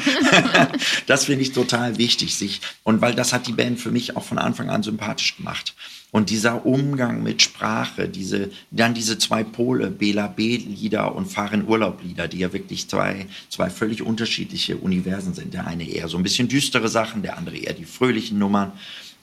das 1.07 1.27
finde 1.27 1.43
ich 1.43 1.53
total 1.53 1.99
wichtig. 1.99 2.35
Sich, 2.35 2.63
und 2.83 3.03
weil 3.03 3.15
das 3.15 3.35
hat 3.35 3.47
die 3.47 3.53
Band 3.53 3.79
für 3.79 3.91
mich 3.91 4.17
auch 4.17 4.25
von 4.25 4.39
Anfang 4.39 4.71
an 4.71 4.86
sympathisch 4.87 5.37
gemacht. 5.37 5.75
Und 6.13 6.31
dieser 6.31 6.65
Umgang 6.65 7.23
mit 7.23 7.43
Sprache, 7.43 8.09
diese, 8.09 8.51
dann 8.71 8.95
diese 8.95 9.19
zwei 9.19 9.45
Pole, 9.45 9.91
Bela 9.91 10.29
B-Lieder 10.29 11.15
und 11.15 11.27
Fahren 11.27 11.69
Urlaub-Lieder, 11.69 12.27
die 12.29 12.39
ja 12.39 12.53
wirklich 12.53 12.89
zwei, 12.89 13.27
zwei 13.51 13.69
völlig 13.69 14.01
unterschiedliche 14.01 14.79
Universen 14.79 15.35
sind. 15.35 15.53
Der 15.53 15.67
eine 15.67 15.87
eher 15.87 16.09
so 16.09 16.17
ein 16.17 16.23
bisschen 16.23 16.49
düstere 16.49 16.89
Sachen, 16.89 17.23
der 17.23 17.37
andere 17.37 17.59
eher 17.59 17.75
die 17.75 17.85
fröhlichen 17.85 18.39
Nummern. 18.39 18.73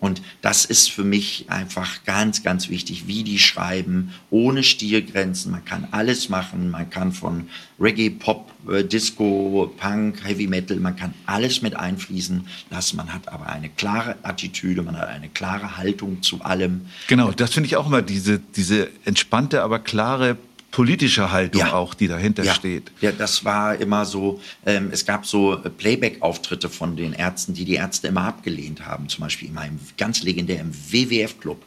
Und 0.04 0.22
das 0.42 0.66
ist 0.66 0.92
für 0.92 1.06
mich 1.06 1.46
einfach 1.48 2.04
ganz, 2.04 2.44
ganz 2.44 2.68
wichtig, 2.68 3.08
wie 3.08 3.24
die 3.24 3.40
schreiben, 3.40 4.12
ohne 4.32 4.62
Stilgrenzen. 4.62 5.50
Man 5.50 5.64
kann 5.64 5.88
alles 5.92 6.28
machen. 6.28 6.72
Man 6.72 6.90
kann 6.90 7.14
von 7.14 7.48
Reggae, 7.80 8.10
Pop, 8.10 8.52
äh, 8.70 8.84
Disco, 8.84 9.74
Punk, 9.78 10.22
Heavy 10.26 10.48
Metal, 10.48 10.76
man 10.76 10.98
kann 10.98 11.14
alles 11.26 11.62
mit 11.62 11.78
einfließen 11.78 12.46
lassen. 12.70 12.98
Man 12.98 13.14
hat 13.14 13.30
aber 13.30 13.48
eine 13.48 13.70
klare 13.70 14.18
Attitüde, 14.24 14.84
man 14.84 14.98
hat 14.98 15.08
eine 15.08 15.30
klare 15.30 15.78
Haltung 15.78 16.22
zu 16.22 16.42
allem. 16.42 16.82
Genau, 17.08 17.32
das 17.32 17.54
finde 17.54 17.68
ich 17.68 17.78
auch 17.78 17.88
immer 17.88 18.02
diese, 18.02 18.40
diese 18.40 18.90
entspannte, 19.06 19.62
aber 19.62 19.80
klare 19.80 20.36
politische 20.74 21.32
Haltung 21.32 21.62
Ja. 21.62 21.74
auch, 21.74 21.94
die 21.94 22.08
dahinter 22.08 22.44
Ja, 22.44 22.54
steht. 22.56 22.92
ja, 23.00 23.12
das 23.12 23.46
war 23.46 23.76
immer 23.76 24.06
so, 24.06 24.42
ähm, 24.66 24.90
es 24.92 25.06
gab 25.06 25.26
so 25.26 25.54
äh, 25.64 25.70
Playback-Auftritte 25.70 26.68
von 26.68 26.96
den 26.98 27.14
Ärzten, 27.14 27.54
die 27.54 27.64
die 27.64 27.76
Ärzte 27.76 28.08
immer 28.08 28.22
abgelehnt 28.24 28.86
haben. 28.86 29.08
Zum 29.08 29.22
Beispiel 29.22 29.50
immer 29.50 29.66
im, 29.66 29.80
ganz 29.98 30.24
legendär 30.24 30.60
im 30.60 30.74
WWF-Club, 30.74 31.62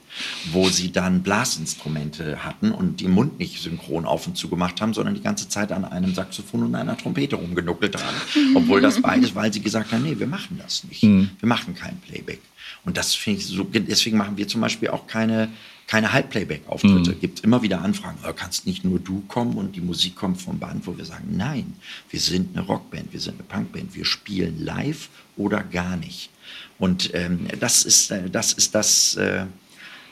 wo 0.52 0.68
sie 0.68 0.90
dann 0.90 1.22
Blasinstrumente 1.22 2.44
hatten 2.44 2.72
und 2.72 3.00
den 3.00 3.12
Mund 3.12 3.38
nicht 3.38 3.62
synchron 3.62 4.04
auf 4.06 4.26
und 4.26 4.36
zu 4.36 4.48
gemacht 4.48 4.80
haben, 4.80 4.92
sondern 4.92 5.14
die 5.14 5.22
ganze 5.22 5.48
Zeit 5.48 5.70
an 5.72 5.84
einem 5.84 6.12
Saxophon 6.14 6.64
und 6.64 6.74
einer 6.74 6.96
Trompete 6.96 7.36
rumgenuckelt 7.36 7.96
haben. 7.96 8.16
Obwohl 8.56 8.80
das 8.80 9.00
beides, 9.00 9.34
weil 9.36 9.52
sie 9.52 9.60
gesagt 9.60 9.92
haben, 9.92 10.02
nee, 10.02 10.18
wir 10.18 10.26
machen 10.26 10.58
das 10.60 10.84
nicht. 10.84 11.02
Wir 11.02 11.28
machen 11.48 11.74
kein 11.74 11.96
Playback. 12.00 12.40
Und 12.84 12.96
das 12.96 13.14
finde 13.14 13.40
ich 13.40 13.46
so, 13.46 13.64
deswegen 13.64 14.16
machen 14.16 14.36
wir 14.36 14.46
zum 14.48 14.60
Beispiel 14.60 14.88
auch 14.88 15.06
keine, 15.06 15.48
keine 15.86 16.12
Halbplayback-Auftritte. 16.12 17.14
Gibt 17.14 17.40
immer 17.40 17.62
wieder 17.62 17.80
Anfragen, 17.82 18.18
"Oh, 18.28 18.32
kannst 18.34 18.66
nicht 18.66 18.84
nur 18.84 18.98
du 18.98 19.22
kommen 19.28 19.56
und 19.56 19.76
die 19.76 19.80
Musik 19.80 20.16
kommt 20.16 20.40
vom 20.40 20.58
Band, 20.58 20.86
wo 20.86 20.96
wir 20.96 21.04
sagen, 21.04 21.36
nein, 21.36 21.74
wir 22.10 22.20
sind 22.20 22.56
eine 22.56 22.66
Rockband, 22.66 23.12
wir 23.12 23.20
sind 23.20 23.34
eine 23.34 23.44
Punkband, 23.44 23.94
wir 23.94 24.04
spielen 24.04 24.64
live 24.64 25.08
oder 25.36 25.62
gar 25.62 25.96
nicht. 25.96 26.30
Und 26.78 27.10
ähm, 27.14 27.46
das 27.60 27.84
ist 27.84 28.10
äh, 28.10 28.28
das, 28.30 28.52
ist 28.52 28.74
das 28.74 29.16
Äh, 29.16 29.46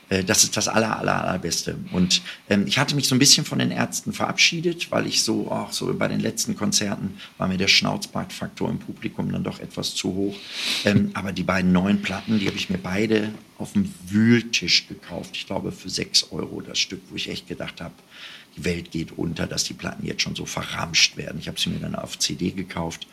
das 0.08 0.44
ist 0.44 0.56
das 0.56 0.68
aller, 0.68 0.98
aller, 0.98 1.24
allerbeste. 1.24 1.76
Und 1.92 2.22
ähm, 2.48 2.66
ich 2.66 2.78
hatte 2.78 2.94
mich 2.94 3.08
so 3.08 3.14
ein 3.14 3.18
bisschen 3.18 3.44
von 3.44 3.58
den 3.58 3.70
Ärzten 3.70 4.12
verabschiedet, 4.12 4.90
weil 4.90 5.06
ich 5.06 5.22
so, 5.22 5.50
auch 5.50 5.72
so 5.72 5.92
bei 5.94 6.08
den 6.08 6.20
letzten 6.20 6.56
Konzerten 6.56 7.18
war 7.38 7.48
mir 7.48 7.56
der 7.56 7.68
Schnauzbartfaktor 7.68 8.68
im 8.68 8.78
Publikum 8.78 9.32
dann 9.32 9.44
doch 9.44 9.60
etwas 9.60 9.94
zu 9.94 10.14
hoch. 10.14 10.36
Ähm, 10.84 11.10
aber 11.14 11.32
die 11.32 11.42
beiden 11.42 11.72
neuen 11.72 12.02
Platten, 12.02 12.38
die 12.38 12.46
habe 12.46 12.56
ich 12.56 12.70
mir 12.70 12.78
beide 12.78 13.30
auf 13.58 13.72
dem 13.72 13.92
Wühltisch 14.08 14.88
gekauft. 14.88 15.30
Ich 15.34 15.46
glaube 15.46 15.72
für 15.72 15.88
sechs 15.88 16.30
Euro 16.32 16.60
das 16.60 16.78
Stück, 16.78 17.00
wo 17.10 17.16
ich 17.16 17.30
echt 17.30 17.48
gedacht 17.48 17.80
habe, 17.80 17.94
die 18.56 18.64
Welt 18.64 18.90
geht 18.90 19.12
unter, 19.16 19.46
dass 19.46 19.64
die 19.64 19.74
Platten 19.74 20.06
jetzt 20.06 20.22
schon 20.22 20.34
so 20.34 20.46
verramscht 20.46 21.16
werden. 21.16 21.38
Ich 21.40 21.48
habe 21.48 21.58
sie 21.58 21.70
mir 21.70 21.80
dann 21.80 21.94
auf 21.94 22.18
CD 22.18 22.50
gekauft 22.50 23.06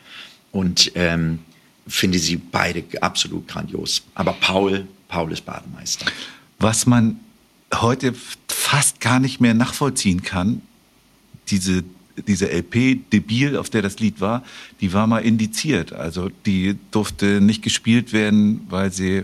und 0.52 0.92
ähm, 0.96 1.40
finde 1.88 2.20
sie 2.20 2.36
beide 2.36 2.84
absolut 3.02 3.48
grandios. 3.48 4.04
Aber 4.14 4.34
Paul, 4.34 4.88
Paul 5.08 5.32
ist 5.32 5.46
Bademeister. 5.46 6.06
Was 6.62 6.86
man 6.86 7.20
heute 7.74 8.14
fast 8.48 9.02
gar 9.02 9.20
nicht 9.20 9.42
mehr 9.42 9.56
nachvollziehen 9.56 10.22
kann, 10.22 10.62
diese, 11.48 11.84
diese 12.28 12.52
LP, 12.52 13.10
Debil, 13.12 13.58
auf 13.58 13.72
der 13.72 13.82
das 13.82 14.00
Lied 14.00 14.22
war, 14.22 14.44
die 14.80 14.94
war 14.94 15.08
mal 15.08 15.20
indiziert. 15.26 15.92
Also 15.92 16.30
die 16.46 16.78
durfte 16.92 17.42
nicht 17.42 17.64
gespielt 17.64 18.14
werden, 18.14 18.62
weil 18.70 18.92
sie 18.92 19.24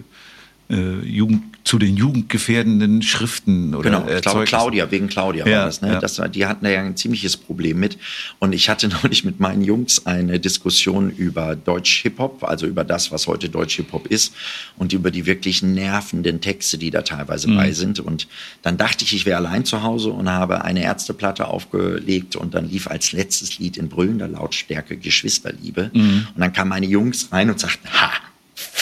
äh, 0.70 1.00
Jugend, 1.06 1.58
zu 1.68 1.78
den 1.78 1.98
jugendgefährdenden 1.98 3.02
Schriften 3.02 3.76
oder 3.76 3.90
Genau, 3.90 4.08
ich 4.08 4.22
glaube 4.22 4.46
Claudia, 4.46 4.90
wegen 4.90 5.08
Claudia 5.08 5.46
Ja, 5.46 5.58
war 5.58 5.66
das, 5.66 5.82
ne? 5.82 5.94
ja. 5.94 6.00
das 6.00 6.22
die 6.34 6.46
hatten 6.46 6.64
da 6.64 6.72
ja 6.72 6.82
ein 6.82 6.96
ziemliches 6.96 7.36
Problem 7.36 7.80
mit. 7.80 7.98
Und 8.40 8.54
ich 8.54 8.70
hatte 8.70 8.88
neulich 9.04 9.26
mit 9.26 9.42
meinen 9.42 9.64
Jungs 9.64 10.06
eine 10.06 10.40
Diskussion 10.40 11.10
über 11.10 11.58
Deutsch-Hip-Hop, 11.58 12.44
also 12.44 12.68
über 12.68 12.86
das, 12.86 13.12
was 13.12 13.28
heute 13.28 13.50
Deutsch-Hip-Hop 13.50 14.08
ist 14.08 14.34
und 14.78 14.94
über 14.94 15.12
die 15.12 15.26
wirklich 15.26 15.62
nervenden 15.62 16.40
Texte, 16.40 16.78
die 16.78 16.90
da 16.90 17.02
teilweise 17.02 17.50
bei 17.50 17.72
sind. 17.74 18.00
Und 18.00 18.28
dann 18.62 18.78
dachte 18.78 19.04
ich, 19.04 19.14
ich 19.14 19.26
wäre 19.26 19.38
allein 19.38 19.66
zu 19.66 19.84
Hause 19.84 20.12
und 20.12 20.30
habe 20.30 20.64
eine 20.64 20.84
Ärzteplatte 20.84 21.48
aufgelegt 21.48 22.38
und 22.38 22.54
dann 22.54 22.70
lief 22.70 22.88
als 22.88 23.12
letztes 23.12 23.60
Lied 23.60 23.76
in 23.76 23.90
brüllender 23.90 24.30
Lautstärke 24.30 24.96
Geschwisterliebe. 24.96 25.92
Und 25.94 26.28
dann 26.38 26.54
kamen 26.54 26.70
meine 26.70 26.86
Jungs 26.86 27.32
rein 27.32 27.50
und 27.50 27.60
sagten, 27.60 27.90
ha, 27.90 28.12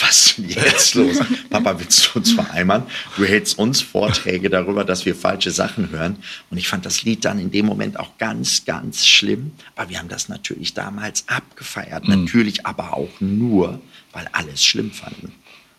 was 0.00 0.26
ist 0.26 0.38
denn 0.38 0.48
jetzt 0.48 0.94
los? 0.94 1.18
Papa, 1.50 1.78
willst 1.78 2.06
du 2.06 2.18
uns 2.18 2.32
vereinbaren? 2.32 2.84
Du 3.16 3.24
hältst 3.24 3.58
uns 3.58 3.80
Vorträge 3.80 4.50
darüber, 4.50 4.84
dass 4.84 5.06
wir 5.06 5.14
falsche 5.14 5.50
Sachen 5.50 5.90
hören. 5.90 6.16
Und 6.50 6.58
ich 6.58 6.68
fand 6.68 6.84
das 6.84 7.02
Lied 7.02 7.24
dann 7.24 7.38
in 7.38 7.50
dem 7.50 7.66
Moment 7.66 7.98
auch 7.98 8.18
ganz, 8.18 8.64
ganz 8.64 9.06
schlimm. 9.06 9.52
Aber 9.74 9.90
wir 9.90 9.98
haben 9.98 10.08
das 10.08 10.28
natürlich 10.28 10.74
damals 10.74 11.24
abgefeiert. 11.28 12.08
Natürlich 12.08 12.66
aber 12.66 12.96
auch 12.96 13.20
nur, 13.20 13.80
weil 14.12 14.28
alles 14.32 14.64
schlimm 14.64 14.90
fanden. 14.90 15.32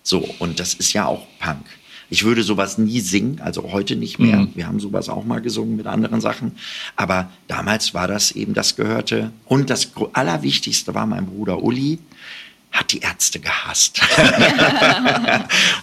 So, 0.04 0.20
und 0.40 0.60
das 0.60 0.74
ist 0.74 0.94
ja 0.94 1.06
auch 1.06 1.28
Punk. 1.40 1.66
Ich 2.10 2.24
würde 2.24 2.42
sowas 2.42 2.78
nie 2.78 3.02
singen, 3.02 3.42
also 3.42 3.72
heute 3.74 3.98
nicht 3.98 4.18
mehr. 4.18 4.48
Wir 4.56 4.66
haben 4.66 4.80
sowas 4.80 5.10
auch 5.10 5.26
mal 5.26 5.42
gesungen 5.42 5.76
mit 5.76 5.88
anderen 5.88 6.22
Sachen. 6.22 6.54
Aber 6.96 7.30
damals 7.48 7.94
war 7.94 8.08
das 8.08 8.32
eben, 8.32 8.54
das 8.54 8.78
gehörte. 8.78 9.32
Und 9.46 9.70
das 9.70 9.92
Allerwichtigste 10.14 10.96
war 10.96 11.06
mein 11.06 11.26
Bruder 11.26 11.62
Uli, 11.62 12.00
hat 12.80 12.92
die 12.92 13.00
Ärzte 13.00 13.40
gehasst. 13.40 14.02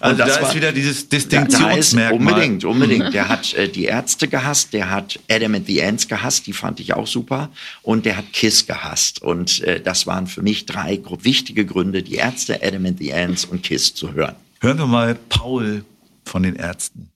Also 0.00 0.18
das 0.18 0.34
da 0.36 0.42
war- 0.42 0.48
ist 0.50 0.54
wieder 0.56 0.72
dieses 0.72 1.08
Distinktionsmerkmal. 1.08 2.12
unbedingt, 2.34 2.64
unbedingt. 2.64 3.14
Der 3.14 3.28
hat 3.28 3.54
äh, 3.54 3.68
die 3.68 3.84
Ärzte 3.84 4.28
gehasst, 4.28 4.72
der 4.72 4.90
hat 4.90 5.18
Adam 5.30 5.54
and 5.54 5.66
the 5.66 5.82
Ants 5.82 6.08
gehasst, 6.08 6.46
die 6.46 6.52
fand 6.52 6.80
ich 6.80 6.94
auch 6.94 7.06
super. 7.06 7.50
Und 7.82 8.04
der 8.06 8.16
hat 8.18 8.32
Kiss 8.32 8.66
gehasst. 8.66 9.22
Und 9.22 9.60
äh, 9.62 9.80
das 9.80 10.06
waren 10.06 10.26
für 10.26 10.42
mich 10.42 10.66
drei 10.66 11.00
wichtige 11.20 11.64
Gründe, 11.64 12.02
die 12.02 12.16
Ärzte, 12.16 12.60
Adam 12.62 12.84
and 12.86 12.98
the 12.98 13.12
Ants 13.14 13.44
und 13.44 13.62
Kiss 13.62 13.94
zu 13.94 14.12
hören. 14.12 14.34
Hören 14.60 14.78
wir 14.78 14.86
mal 14.86 15.14
Paul 15.28 15.84
von 16.24 16.42
den 16.42 16.56
Ärzten. 16.56 17.08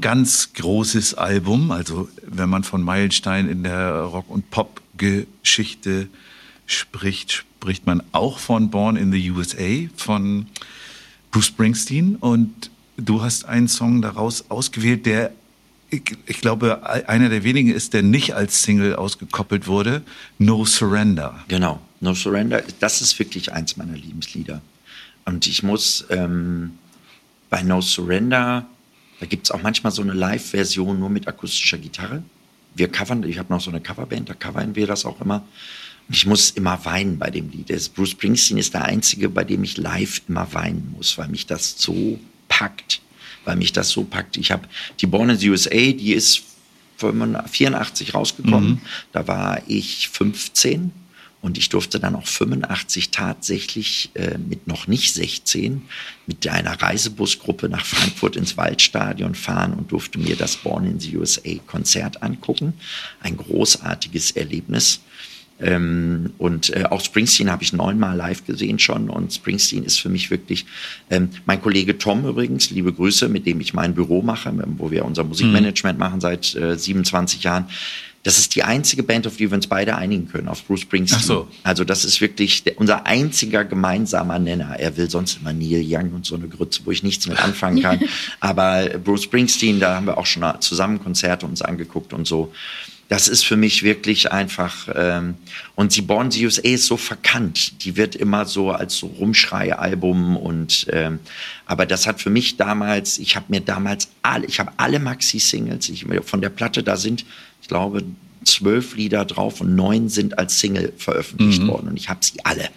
Ganz 0.00 0.52
großes 0.54 1.14
Album. 1.14 1.70
Also 1.70 2.08
wenn 2.22 2.48
man 2.48 2.64
von 2.64 2.82
Meilenstein 2.82 3.48
in 3.48 3.62
der 3.62 4.02
Rock- 4.02 4.30
und 4.30 4.50
Pop-Geschichte 4.50 6.08
spricht, 6.66 7.32
spricht 7.32 7.86
man 7.86 8.02
auch 8.12 8.38
von 8.38 8.70
Born 8.70 8.96
in 8.96 9.12
the 9.12 9.30
USA 9.30 9.88
von 9.96 10.46
Bruce 11.30 11.46
Springsteen. 11.46 12.16
Und 12.16 12.70
du 12.96 13.22
hast 13.22 13.44
einen 13.44 13.68
Song 13.68 14.02
daraus 14.02 14.50
ausgewählt, 14.50 15.06
der, 15.06 15.32
ich, 15.90 16.16
ich 16.26 16.40
glaube, 16.40 16.88
einer 17.08 17.28
der 17.28 17.44
wenigen 17.44 17.70
ist, 17.70 17.94
der 17.94 18.02
nicht 18.02 18.34
als 18.34 18.62
Single 18.62 18.94
ausgekoppelt 18.94 19.66
wurde. 19.66 20.02
No 20.38 20.64
Surrender. 20.64 21.44
Genau, 21.48 21.80
No 22.00 22.14
Surrender, 22.14 22.62
das 22.78 23.00
ist 23.00 23.18
wirklich 23.18 23.52
eins 23.52 23.76
meiner 23.76 23.94
Lieblingslieder. 23.94 24.62
Und 25.24 25.46
ich 25.46 25.62
muss 25.62 26.06
ähm, 26.10 26.78
bei 27.50 27.62
No 27.62 27.80
Surrender, 27.80 28.66
da 29.20 29.26
gibt 29.26 29.46
es 29.46 29.50
auch 29.50 29.62
manchmal 29.62 29.92
so 29.92 30.02
eine 30.02 30.14
Live-Version 30.14 30.98
nur 30.98 31.10
mit 31.10 31.28
akustischer 31.28 31.78
Gitarre. 31.78 32.22
Wir 32.74 32.88
covern, 32.88 33.22
ich 33.24 33.38
habe 33.38 33.52
noch 33.52 33.60
so 33.60 33.70
eine 33.70 33.80
Coverband, 33.80 34.28
da 34.30 34.34
covern 34.34 34.74
wir 34.74 34.86
das 34.86 35.04
auch 35.04 35.20
immer. 35.20 35.44
Und 36.08 36.16
ich 36.16 36.26
muss 36.26 36.50
immer 36.50 36.84
weinen 36.84 37.18
bei 37.18 37.30
dem 37.30 37.50
Lied. 37.50 37.68
Bruce 37.94 38.10
Springsteen 38.10 38.58
ist 38.58 38.74
der 38.74 38.84
Einzige, 38.84 39.28
bei 39.28 39.44
dem 39.44 39.62
ich 39.62 39.76
live 39.76 40.22
immer 40.26 40.52
weinen 40.54 40.94
muss, 40.96 41.18
weil 41.18 41.28
mich 41.28 41.46
das 41.46 41.76
so 41.78 42.18
packt. 42.48 43.02
Weil 43.44 43.56
mich 43.56 43.72
das 43.72 43.90
so 43.90 44.04
packt. 44.04 44.36
Ich 44.36 44.50
habe 44.50 44.66
die 45.00 45.06
Born 45.06 45.30
in 45.30 45.36
the 45.36 45.50
USA, 45.50 45.70
die 45.70 46.14
ist 46.14 46.42
84 46.96 48.14
rausgekommen. 48.14 48.80
Da 49.12 49.26
war 49.28 49.62
ich 49.66 50.08
15 50.08 50.92
und 51.42 51.56
ich 51.56 51.70
durfte 51.70 51.98
dann 51.98 52.16
auch 52.16 52.26
85 52.26 53.10
tatsächlich 53.10 54.10
äh, 54.14 54.36
mit 54.36 54.66
noch 54.66 54.86
nicht 54.86 55.14
16 55.14 55.82
mit 56.26 56.46
einer 56.46 56.80
Reisebusgruppe 56.80 57.68
nach 57.68 57.84
Frankfurt 57.84 58.36
ins 58.36 58.56
Waldstadion 58.56 59.34
fahren 59.34 59.72
und 59.72 59.90
durfte 59.90 60.18
mir 60.18 60.36
das 60.36 60.56
Born 60.56 60.84
in 60.84 61.00
the 61.00 61.16
USA 61.16 61.54
Konzert 61.66 62.22
angucken. 62.22 62.74
Ein 63.20 63.36
großartiges 63.38 64.32
Erlebnis. 64.32 65.00
Ähm, 65.62 66.32
und 66.38 66.74
äh, 66.74 66.84
auch 66.84 67.02
Springsteen 67.02 67.50
habe 67.50 67.62
ich 67.62 67.72
neunmal 67.72 68.16
live 68.16 68.44
gesehen 68.46 68.78
schon. 68.78 69.08
Und 69.10 69.32
Springsteen 69.32 69.84
ist 69.84 70.00
für 70.00 70.08
mich 70.08 70.30
wirklich 70.30 70.66
ähm, 71.10 71.30
mein 71.46 71.60
Kollege 71.60 71.98
Tom 71.98 72.26
übrigens, 72.26 72.70
liebe 72.70 72.92
Grüße, 72.92 73.28
mit 73.28 73.46
dem 73.46 73.60
ich 73.60 73.74
mein 73.74 73.94
Büro 73.94 74.22
mache, 74.22 74.52
wo 74.78 74.90
wir 74.90 75.04
unser 75.04 75.24
Musikmanagement 75.24 75.98
machen 75.98 76.20
seit 76.20 76.54
äh, 76.54 76.76
27 76.78 77.42
Jahren. 77.42 77.66
Das 78.22 78.36
ist 78.36 78.54
die 78.54 78.62
einzige 78.64 79.02
Band, 79.02 79.26
auf 79.26 79.36
die 79.36 79.50
wir 79.50 79.54
uns 79.54 79.66
beide 79.66 79.96
einigen 79.96 80.28
können, 80.28 80.48
auf 80.48 80.64
Bruce 80.64 80.80
Springsteen. 80.80 81.20
Ach 81.22 81.26
so. 81.26 81.48
Also 81.62 81.84
das 81.84 82.04
ist 82.04 82.20
wirklich 82.20 82.64
der, 82.64 82.78
unser 82.78 83.06
einziger 83.06 83.64
gemeinsamer 83.64 84.38
Nenner. 84.38 84.78
Er 84.78 84.96
will 84.98 85.08
sonst 85.08 85.38
immer 85.40 85.54
Neil 85.54 85.82
Young 85.86 86.12
und 86.12 86.26
so 86.26 86.34
eine 86.34 86.46
Grütze, 86.46 86.82
wo 86.84 86.90
ich 86.90 87.02
nichts 87.02 87.26
mit 87.26 87.42
anfangen 87.42 87.82
kann. 87.82 88.00
Aber 88.40 88.90
Bruce 89.02 89.22
Springsteen, 89.24 89.80
da 89.80 89.96
haben 89.96 90.06
wir 90.06 90.18
auch 90.18 90.26
schon 90.26 90.44
zusammen 90.60 91.02
Konzerte 91.02 91.46
uns 91.46 91.62
angeguckt 91.62 92.12
und 92.12 92.26
so. 92.26 92.52
Das 93.10 93.26
ist 93.26 93.44
für 93.44 93.56
mich 93.56 93.82
wirklich 93.82 94.30
einfach. 94.30 94.88
Ähm, 94.94 95.34
und 95.74 95.96
die 95.96 96.00
Born 96.00 96.30
the 96.30 96.44
USA 96.44 96.62
ist 96.62 96.86
so 96.86 96.96
verkannt. 96.96 97.84
Die 97.84 97.96
wird 97.96 98.14
immer 98.14 98.44
so 98.44 98.70
als 98.70 98.98
so 98.98 99.08
Rumschrei-Album 99.08 100.36
und 100.36 100.86
ähm, 100.92 101.18
aber 101.66 101.86
das 101.86 102.06
hat 102.06 102.22
für 102.22 102.30
mich 102.30 102.56
damals, 102.56 103.18
ich 103.18 103.34
habe 103.34 103.46
mir 103.48 103.62
damals 103.62 104.10
alle, 104.22 104.46
ich 104.46 104.60
habe 104.60 104.70
alle 104.76 105.00
Maxi-Singles, 105.00 105.88
ich 105.88 106.06
von 106.24 106.40
der 106.40 106.50
Platte, 106.50 106.84
da 106.84 106.96
sind, 106.96 107.24
ich 107.60 107.66
glaube, 107.66 108.04
zwölf 108.44 108.96
Lieder 108.96 109.24
drauf 109.24 109.60
und 109.60 109.74
neun 109.74 110.08
sind 110.08 110.38
als 110.38 110.60
Single 110.60 110.92
veröffentlicht 110.96 111.66
worden. 111.66 111.88
Und 111.88 111.96
ich 111.96 112.08
habe 112.08 112.20
sie 112.22 112.44
alle, 112.44 112.68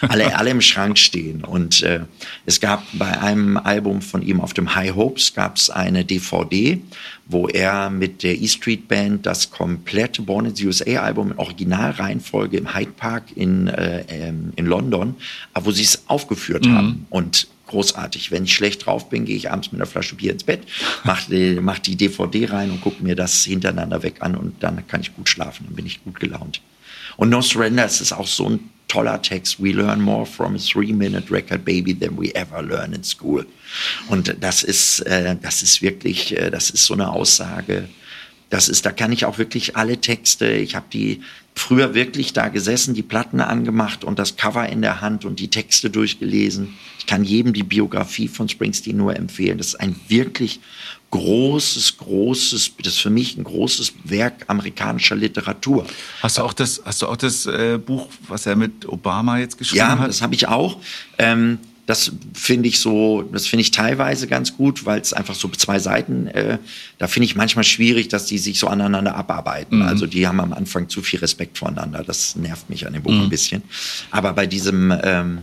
alle, 0.00 0.36
alle 0.38 0.50
im 0.50 0.60
Schrank 0.60 0.98
stehen. 0.98 1.44
Und 1.44 1.82
äh, 1.82 2.00
es 2.46 2.60
gab 2.60 2.84
bei 2.94 3.20
einem 3.20 3.56
Album 3.56 4.02
von 4.02 4.22
ihm 4.22 4.40
auf 4.40 4.54
dem 4.54 4.74
High 4.74 4.94
Hopes 4.94 5.34
gab 5.34 5.56
es 5.56 5.70
eine 5.70 6.04
DVD, 6.04 6.80
wo 7.26 7.48
er 7.48 7.90
mit 7.90 8.22
der 8.22 8.40
E 8.40 8.48
Street 8.48 8.88
Band 8.88 9.26
das 9.26 9.50
komplette 9.50 10.22
Born 10.22 10.46
in 10.46 10.54
the 10.54 10.66
USA 10.66 11.02
Album 11.02 11.32
in 11.32 11.38
Originalreihenfolge 11.38 12.56
im 12.56 12.74
Hyde 12.74 12.92
Park 12.92 13.24
in, 13.34 13.68
äh, 13.68 14.04
ähm, 14.08 14.52
in 14.56 14.66
London, 14.66 15.16
äh, 15.54 15.60
wo 15.62 15.70
sie 15.70 15.84
es 15.84 16.02
aufgeführt 16.08 16.66
haben. 16.66 17.06
Und 17.10 17.46
großartig. 17.70 18.30
Wenn 18.30 18.44
ich 18.44 18.54
schlecht 18.54 18.84
drauf 18.84 19.08
bin, 19.08 19.24
gehe 19.24 19.36
ich 19.36 19.50
abends 19.50 19.72
mit 19.72 19.80
einer 19.80 19.90
Flasche 19.90 20.16
Bier 20.16 20.32
ins 20.32 20.44
Bett, 20.44 20.62
mach 21.04 21.24
die, 21.24 21.58
mach 21.60 21.78
die 21.78 21.96
DVD 21.96 22.46
rein 22.46 22.70
und 22.70 22.80
gucke 22.80 23.02
mir 23.02 23.16
das 23.16 23.44
hintereinander 23.44 24.02
weg 24.02 24.16
an 24.20 24.36
und 24.36 24.62
dann 24.62 24.86
kann 24.86 25.00
ich 25.00 25.14
gut 25.14 25.28
schlafen, 25.28 25.66
dann 25.66 25.76
bin 25.76 25.86
ich 25.86 26.04
gut 26.04 26.20
gelaunt. 26.20 26.60
Und 27.16 27.30
No 27.30 27.40
Surrender, 27.40 27.84
ist 27.86 28.12
auch 28.12 28.26
so 28.26 28.48
ein 28.48 28.70
toller 28.88 29.22
Text. 29.22 29.62
We 29.62 29.72
learn 29.72 30.00
more 30.00 30.26
from 30.26 30.54
a 30.54 30.58
three-minute 30.58 31.30
record 31.30 31.64
baby 31.64 31.94
than 31.94 32.16
we 32.16 32.34
ever 32.34 32.62
learn 32.62 32.92
in 32.92 33.04
school. 33.04 33.46
Und 34.08 34.36
das 34.40 34.62
ist, 34.62 35.00
äh, 35.00 35.36
das 35.40 35.62
ist 35.62 35.80
wirklich, 35.80 36.36
äh, 36.36 36.50
das 36.50 36.70
ist 36.70 36.86
so 36.86 36.94
eine 36.94 37.10
Aussage. 37.10 37.88
Das 38.50 38.68
ist, 38.68 38.84
da 38.84 38.90
kann 38.92 39.12
ich 39.12 39.24
auch 39.24 39.38
wirklich 39.38 39.76
alle 39.76 39.98
Texte. 40.00 40.50
Ich 40.50 40.74
habe 40.74 40.86
die 40.92 41.22
früher 41.54 41.94
wirklich 41.94 42.32
da 42.32 42.48
gesessen, 42.48 42.94
die 42.94 43.02
Platten 43.02 43.40
angemacht 43.40 44.02
und 44.04 44.18
das 44.18 44.36
Cover 44.36 44.68
in 44.68 44.82
der 44.82 45.00
Hand 45.00 45.24
und 45.24 45.38
die 45.40 45.48
Texte 45.48 45.88
durchgelesen. 45.90 46.74
Ich 46.98 47.06
kann 47.06 47.22
jedem 47.24 47.52
die 47.52 47.62
Biografie 47.62 48.28
von 48.28 48.48
Springsteen 48.48 48.96
nur 48.96 49.14
empfehlen. 49.16 49.58
Das 49.58 49.68
ist 49.68 49.80
ein 49.80 49.94
wirklich 50.08 50.60
großes, 51.10 51.96
großes, 51.98 52.72
das 52.82 52.94
ist 52.94 53.00
für 53.00 53.10
mich 53.10 53.36
ein 53.36 53.44
großes 53.44 53.92
Werk 54.04 54.44
amerikanischer 54.46 55.16
Literatur. 55.16 55.86
Hast 56.22 56.38
du 56.38 56.42
auch 56.42 56.52
das, 56.52 56.82
hast 56.84 57.02
du 57.02 57.06
auch 57.08 57.16
das 57.16 57.46
äh, 57.46 57.78
Buch, 57.84 58.08
was 58.28 58.46
er 58.46 58.56
mit 58.56 58.86
Obama 58.88 59.38
jetzt 59.38 59.58
geschrieben 59.58 59.78
Ja, 59.78 59.98
hat? 59.98 60.08
das 60.08 60.22
habe 60.22 60.34
ich 60.34 60.46
auch. 60.48 60.78
Ähm, 61.18 61.58
das 61.90 62.12
finde 62.34 62.68
ich 62.68 62.78
so, 62.78 63.22
das 63.32 63.48
finde 63.48 63.62
ich 63.62 63.72
teilweise 63.72 64.28
ganz 64.28 64.56
gut, 64.56 64.86
weil 64.86 65.00
es 65.00 65.12
einfach 65.12 65.34
so 65.34 65.48
zwei 65.48 65.80
Seiten, 65.80 66.28
äh, 66.28 66.58
da 66.98 67.08
finde 67.08 67.24
ich 67.24 67.34
manchmal 67.34 67.64
schwierig, 67.64 68.06
dass 68.06 68.26
die 68.26 68.38
sich 68.38 68.60
so 68.60 68.68
aneinander 68.68 69.16
abarbeiten. 69.16 69.82
Also 69.82 70.06
die 70.06 70.28
haben 70.28 70.38
am 70.38 70.52
Anfang 70.52 70.88
zu 70.88 71.02
viel 71.02 71.18
Respekt 71.18 71.58
voneinander. 71.58 72.04
Das 72.04 72.36
nervt 72.36 72.70
mich 72.70 72.86
an 72.86 72.92
dem 72.92 73.02
Buch 73.02 73.12
ein 73.12 73.28
bisschen. 73.28 73.62
Aber 74.12 74.32
bei 74.34 74.46
diesem, 74.46 74.94
ähm, 75.02 75.38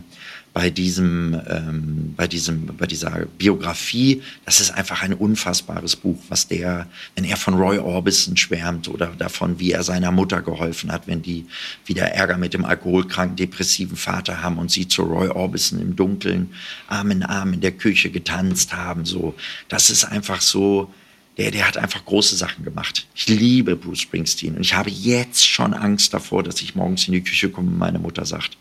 bei 0.58 0.72
diesem, 0.72 1.39
ähm, 1.47 2.16
bei 2.18 2.28
diesem, 2.28 2.66
bei 2.66 2.88
dieser 2.88 3.12
Biografie, 3.38 4.24
das 4.43 4.60
ist 4.60 4.72
einfach 4.72 5.03
ein 5.03 5.14
unfassbares 5.14 5.95
Buch, 5.95 6.18
was 6.30 6.47
der, 6.47 6.88
wenn 7.14 7.26
er 7.26 7.38
von 7.38 7.53
Roy 7.53 7.78
Orbison 7.78 8.36
schwärmt 8.36 8.88
oder 8.88 9.05
davon, 9.20 9.60
wie 9.60 9.74
er 9.74 9.84
seiner 9.84 10.12
Mutter 10.12 10.41
geholfen 10.41 10.91
hat, 10.91 11.05
wenn 11.05 11.22
die 11.22 11.45
wieder 11.86 12.05
Ärger 12.08 12.39
mit 12.39 12.55
dem 12.55 12.66
alkoholkranken, 12.66 13.36
depressiven 13.36 13.97
Vater 13.97 14.41
haben 14.41 14.58
und 14.58 14.72
sie 14.72 14.88
zu 14.88 15.03
Roy 15.03 15.28
Orbison 15.28 15.80
im 15.80 15.95
Dunkeln 15.95 16.49
Arm 16.88 17.12
in 17.12 17.22
Arm 17.22 17.53
in 17.53 17.62
der 17.62 17.74
Küche 17.74 18.10
getanzt 18.10 18.74
haben, 18.74 19.05
so, 19.05 19.36
das 19.70 19.91
ist 19.91 20.05
einfach 20.05 20.41
so, 20.41 20.91
der, 21.38 21.51
der 21.51 21.68
hat 21.68 21.78
einfach 21.78 22.03
große 22.03 22.36
Sachen 22.36 22.66
gemacht. 22.66 23.05
Ich 23.14 23.28
liebe 23.28 23.76
Bruce 23.76 23.99
Springsteen 23.99 24.55
und 24.55 24.62
ich 24.62 24.74
habe 24.74 24.89
jetzt 24.89 25.47
schon 25.47 25.76
Angst 25.76 26.16
davor, 26.16 26.41
dass 26.41 26.64
ich 26.64 26.74
morgens 26.74 27.08
in 27.08 27.14
die 27.14 27.24
Küche 27.24 27.51
komme 27.51 27.70
und 27.70 27.78
meine 27.78 27.99
Mutter 27.99 28.26
sagt, 28.26 28.58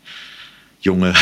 Junge. 0.81 1.13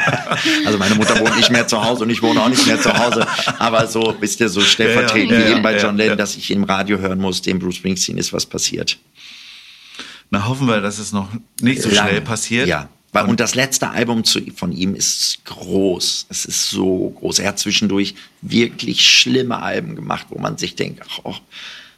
also 0.66 0.78
meine 0.78 0.94
Mutter 0.94 1.18
wohnt 1.20 1.36
nicht 1.36 1.50
mehr 1.50 1.66
zu 1.66 1.82
Hause 1.82 2.04
und 2.04 2.10
ich 2.10 2.22
wohne 2.22 2.42
auch 2.42 2.48
nicht 2.48 2.66
mehr 2.66 2.80
zu 2.80 2.92
Hause. 2.96 3.26
Aber 3.58 3.86
so 3.86 4.14
bist 4.18 4.40
du 4.40 4.48
so 4.48 4.60
stellvertretend 4.60 5.30
Ja, 5.30 5.38
ja, 5.38 5.46
wie 5.46 5.50
eben 5.52 5.62
bei 5.62 5.78
John 5.78 5.96
Lennon, 5.96 6.18
dass 6.18 6.36
ich 6.36 6.50
im 6.50 6.64
Radio 6.64 6.98
hören 6.98 7.18
muss, 7.18 7.40
dem 7.42 7.58
Bruce 7.58 7.76
Springsteen 7.76 8.18
ist 8.18 8.32
was 8.32 8.44
passiert. 8.46 8.98
Na, 10.30 10.46
hoffen 10.46 10.66
wir, 10.66 10.80
dass 10.80 10.98
es 10.98 11.12
noch 11.12 11.28
nicht 11.60 11.80
so 11.80 11.88
Lange. 11.88 12.10
schnell 12.10 12.20
passiert. 12.20 12.68
Ja. 12.68 12.88
Weil, 13.12 13.24
und 13.24 13.40
das 13.40 13.54
letzte 13.54 13.88
Album 13.88 14.24
zu, 14.24 14.40
von 14.54 14.72
ihm 14.72 14.94
ist 14.94 15.44
groß. 15.46 16.26
Es 16.28 16.44
ist 16.44 16.68
so 16.68 17.10
groß. 17.18 17.38
Er 17.38 17.48
hat 17.48 17.58
zwischendurch 17.58 18.14
wirklich 18.42 19.08
schlimme 19.08 19.62
Alben 19.62 19.96
gemacht, 19.96 20.26
wo 20.28 20.38
man 20.38 20.58
sich 20.58 20.74
denkt, 20.74 21.02
ach, 21.08 21.20
oh, 21.24 21.34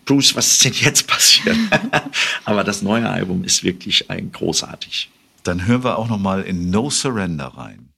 Bruce, 0.04 0.36
was 0.36 0.52
ist 0.52 0.64
denn 0.64 0.72
jetzt 0.72 1.06
passiert? 1.08 1.56
Aber 2.44 2.62
das 2.62 2.82
neue 2.82 3.08
Album 3.08 3.42
ist 3.42 3.64
wirklich 3.64 4.08
ein 4.10 4.30
großartig. 4.30 5.10
Dann 5.44 5.66
hören 5.66 5.84
wir 5.84 5.98
auch 5.98 6.08
noch 6.08 6.18
mal 6.18 6.42
in 6.42 6.70
No 6.70 6.90
Surrender 6.90 7.46
rein. 7.46 7.89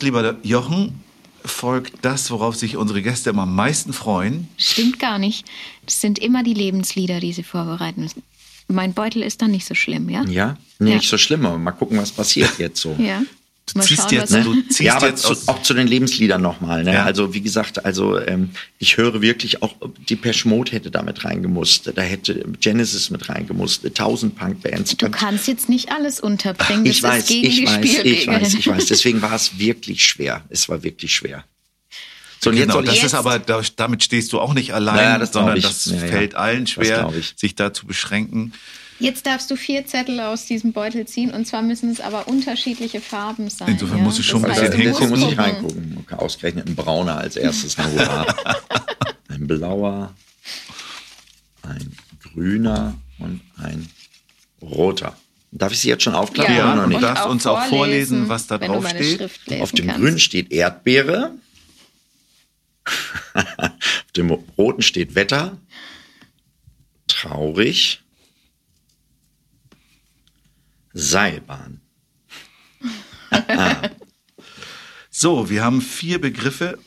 Jetzt, 0.00 0.02
lieber 0.02 0.36
Jochen, 0.42 1.00
folgt 1.44 2.04
das, 2.04 2.30
worauf 2.30 2.56
sich 2.56 2.76
unsere 2.76 3.02
Gäste 3.02 3.30
immer 3.30 3.42
am 3.42 3.54
meisten 3.54 3.92
freuen. 3.92 4.48
Stimmt 4.56 4.98
gar 4.98 5.18
nicht. 5.18 5.44
Das 5.86 6.00
sind 6.00 6.18
immer 6.18 6.42
die 6.42 6.54
Lebenslieder, 6.54 7.20
die 7.20 7.32
sie 7.32 7.42
vorbereiten. 7.42 8.08
Mein 8.68 8.92
Beutel 8.94 9.22
ist 9.22 9.42
dann 9.42 9.50
nicht 9.50 9.66
so 9.66 9.74
schlimm, 9.74 10.08
ja? 10.08 10.24
Ja? 10.24 10.56
Nee, 10.78 10.90
Ja. 10.90 10.96
nicht 10.96 11.08
so 11.08 11.18
schlimm, 11.18 11.44
aber 11.46 11.58
mal 11.58 11.72
gucken, 11.72 11.98
was 11.98 12.12
passiert 12.12 12.58
jetzt 12.58 12.80
so. 12.80 12.94
Ja. 12.98 13.22
Du 13.74 13.80
ziehst 13.80 14.02
schauen, 14.02 14.12
jetzt, 14.12 14.32
was- 14.32 14.44
du 14.44 14.62
ziehst 14.62 14.80
ja, 14.80 14.96
aber 14.96 15.08
jetzt 15.08 15.22
zu, 15.22 15.36
auch 15.46 15.62
zu 15.62 15.74
den 15.74 15.86
Lebensliedern 15.86 16.40
nochmal. 16.42 16.84
Ne? 16.84 16.94
Ja. 16.94 17.04
Also 17.04 17.32
wie 17.34 17.40
gesagt, 17.40 17.84
also 17.84 18.18
ähm, 18.18 18.50
ich 18.78 18.96
höre 18.96 19.20
wirklich 19.22 19.62
auch, 19.62 19.74
die 20.08 20.18
Mode 20.44 20.72
hätte 20.72 20.90
da 20.90 21.02
mit 21.02 21.24
reingemusst, 21.24 21.92
da 21.94 22.02
hätte 22.02 22.44
Genesis 22.60 23.10
mit 23.10 23.28
reingemusst, 23.28 23.82
tausend 23.94 24.36
Punkbands. 24.36 24.96
Du 24.96 25.10
kannst 25.10 25.46
jetzt 25.48 25.68
nicht 25.68 25.90
alles 25.92 26.20
unterbringen. 26.20 26.84
Das 26.84 26.96
ich 26.96 27.02
weiß, 27.02 27.18
ist 27.24 27.28
gegen 27.28 27.46
ich 27.46 27.56
die 27.58 27.66
weiß, 27.66 27.84
ich 28.04 28.26
weiß, 28.26 28.54
ich 28.54 28.66
weiß. 28.66 28.86
Deswegen 28.86 29.22
war 29.22 29.34
es 29.34 29.58
wirklich 29.58 30.04
schwer. 30.04 30.42
Es 30.48 30.68
war 30.68 30.82
wirklich 30.82 31.14
schwer. 31.14 31.44
So, 32.42 32.48
und 32.50 32.56
jetzt 32.56 32.62
genau, 32.68 32.74
soll 32.76 32.84
das 32.86 32.94
ich 32.96 33.04
ist 33.04 33.12
aber, 33.14 33.38
da, 33.38 33.60
damit 33.76 34.02
stehst 34.02 34.32
du 34.32 34.40
auch 34.40 34.54
nicht 34.54 34.72
allein, 34.72 34.96
Ja, 34.96 35.18
das 35.18 35.32
sondern 35.32 35.58
ich. 35.58 35.64
das 35.64 35.84
Ja, 35.84 35.92
ja. 35.96 36.06
fällt 36.06 36.34
allen 36.34 36.64
Das 36.64 36.70
schwer, 36.72 37.12
sich 37.36 37.54
da 37.54 37.74
zu 37.74 37.86
beschränken. 37.86 38.54
Jetzt 39.00 39.26
darfst 39.26 39.50
du 39.50 39.56
vier 39.56 39.86
Zettel 39.86 40.20
aus 40.20 40.44
diesem 40.46 40.72
Beutel 40.72 41.06
ziehen 41.06 41.30
und 41.32 41.46
zwar 41.46 41.62
müssen 41.62 41.90
es 41.90 42.00
aber 42.00 42.28
unterschiedliche 42.28 43.00
Farben 43.00 43.48
sein. 43.50 43.68
Insofern 43.68 43.98
ja? 43.98 44.04
musst 44.04 44.18
du 44.18 44.22
schon 44.22 44.44
ein 44.44 44.50
Das 44.50 44.60
bisschen 44.60 44.72
du 44.72 44.76
Deswegen 44.88 45.08
musst 45.08 45.10
muss 45.10 45.18
ich 45.32 45.36
gucken. 45.36 45.40
reingucken. 45.54 45.96
Okay, 46.04 46.14
ausgerechnet 46.16 46.68
ein 46.68 46.76
brauner 46.76 47.16
als 47.18 47.36
erstes. 47.36 47.76
Ein 49.28 49.46
blauer, 49.46 50.12
ein 51.62 51.96
grüner 52.20 52.94
und 53.20 53.40
ein 53.56 53.88
roter. 54.60 55.16
Darf 55.52 55.72
ich 55.72 55.78
sie 55.80 55.88
jetzt 55.88 56.02
schon 56.02 56.14
aufklappen 56.14 56.54
Ja, 56.54 56.72
oder 56.74 56.86
nicht? 56.88 56.98
du 57.00 57.06
darfst 57.06 57.26
uns 57.26 57.46
auch 57.46 57.62
vorlesen, 57.66 58.28
was 58.28 58.46
da 58.48 58.60
wenn 58.60 58.72
drauf 58.72 58.78
du 58.84 58.88
meine 58.92 59.02
steht. 59.04 59.18
Schrift 59.18 59.46
lesen 59.48 59.62
Auf 59.62 59.72
dem 59.72 59.86
kannst. 59.86 60.00
grünen 60.02 60.18
steht 60.18 60.52
Erdbeere. 60.52 61.32
Auf 63.56 64.12
dem 64.16 64.30
roten 64.58 64.82
steht 64.82 65.14
Wetter. 65.14 65.56
Traurig. 67.06 68.02
Seilbahn. 70.92 71.80
So, 75.12 75.50
wir 75.50 75.64
haben 75.64 75.82
vier 75.82 76.20
Begriffe. 76.20 76.78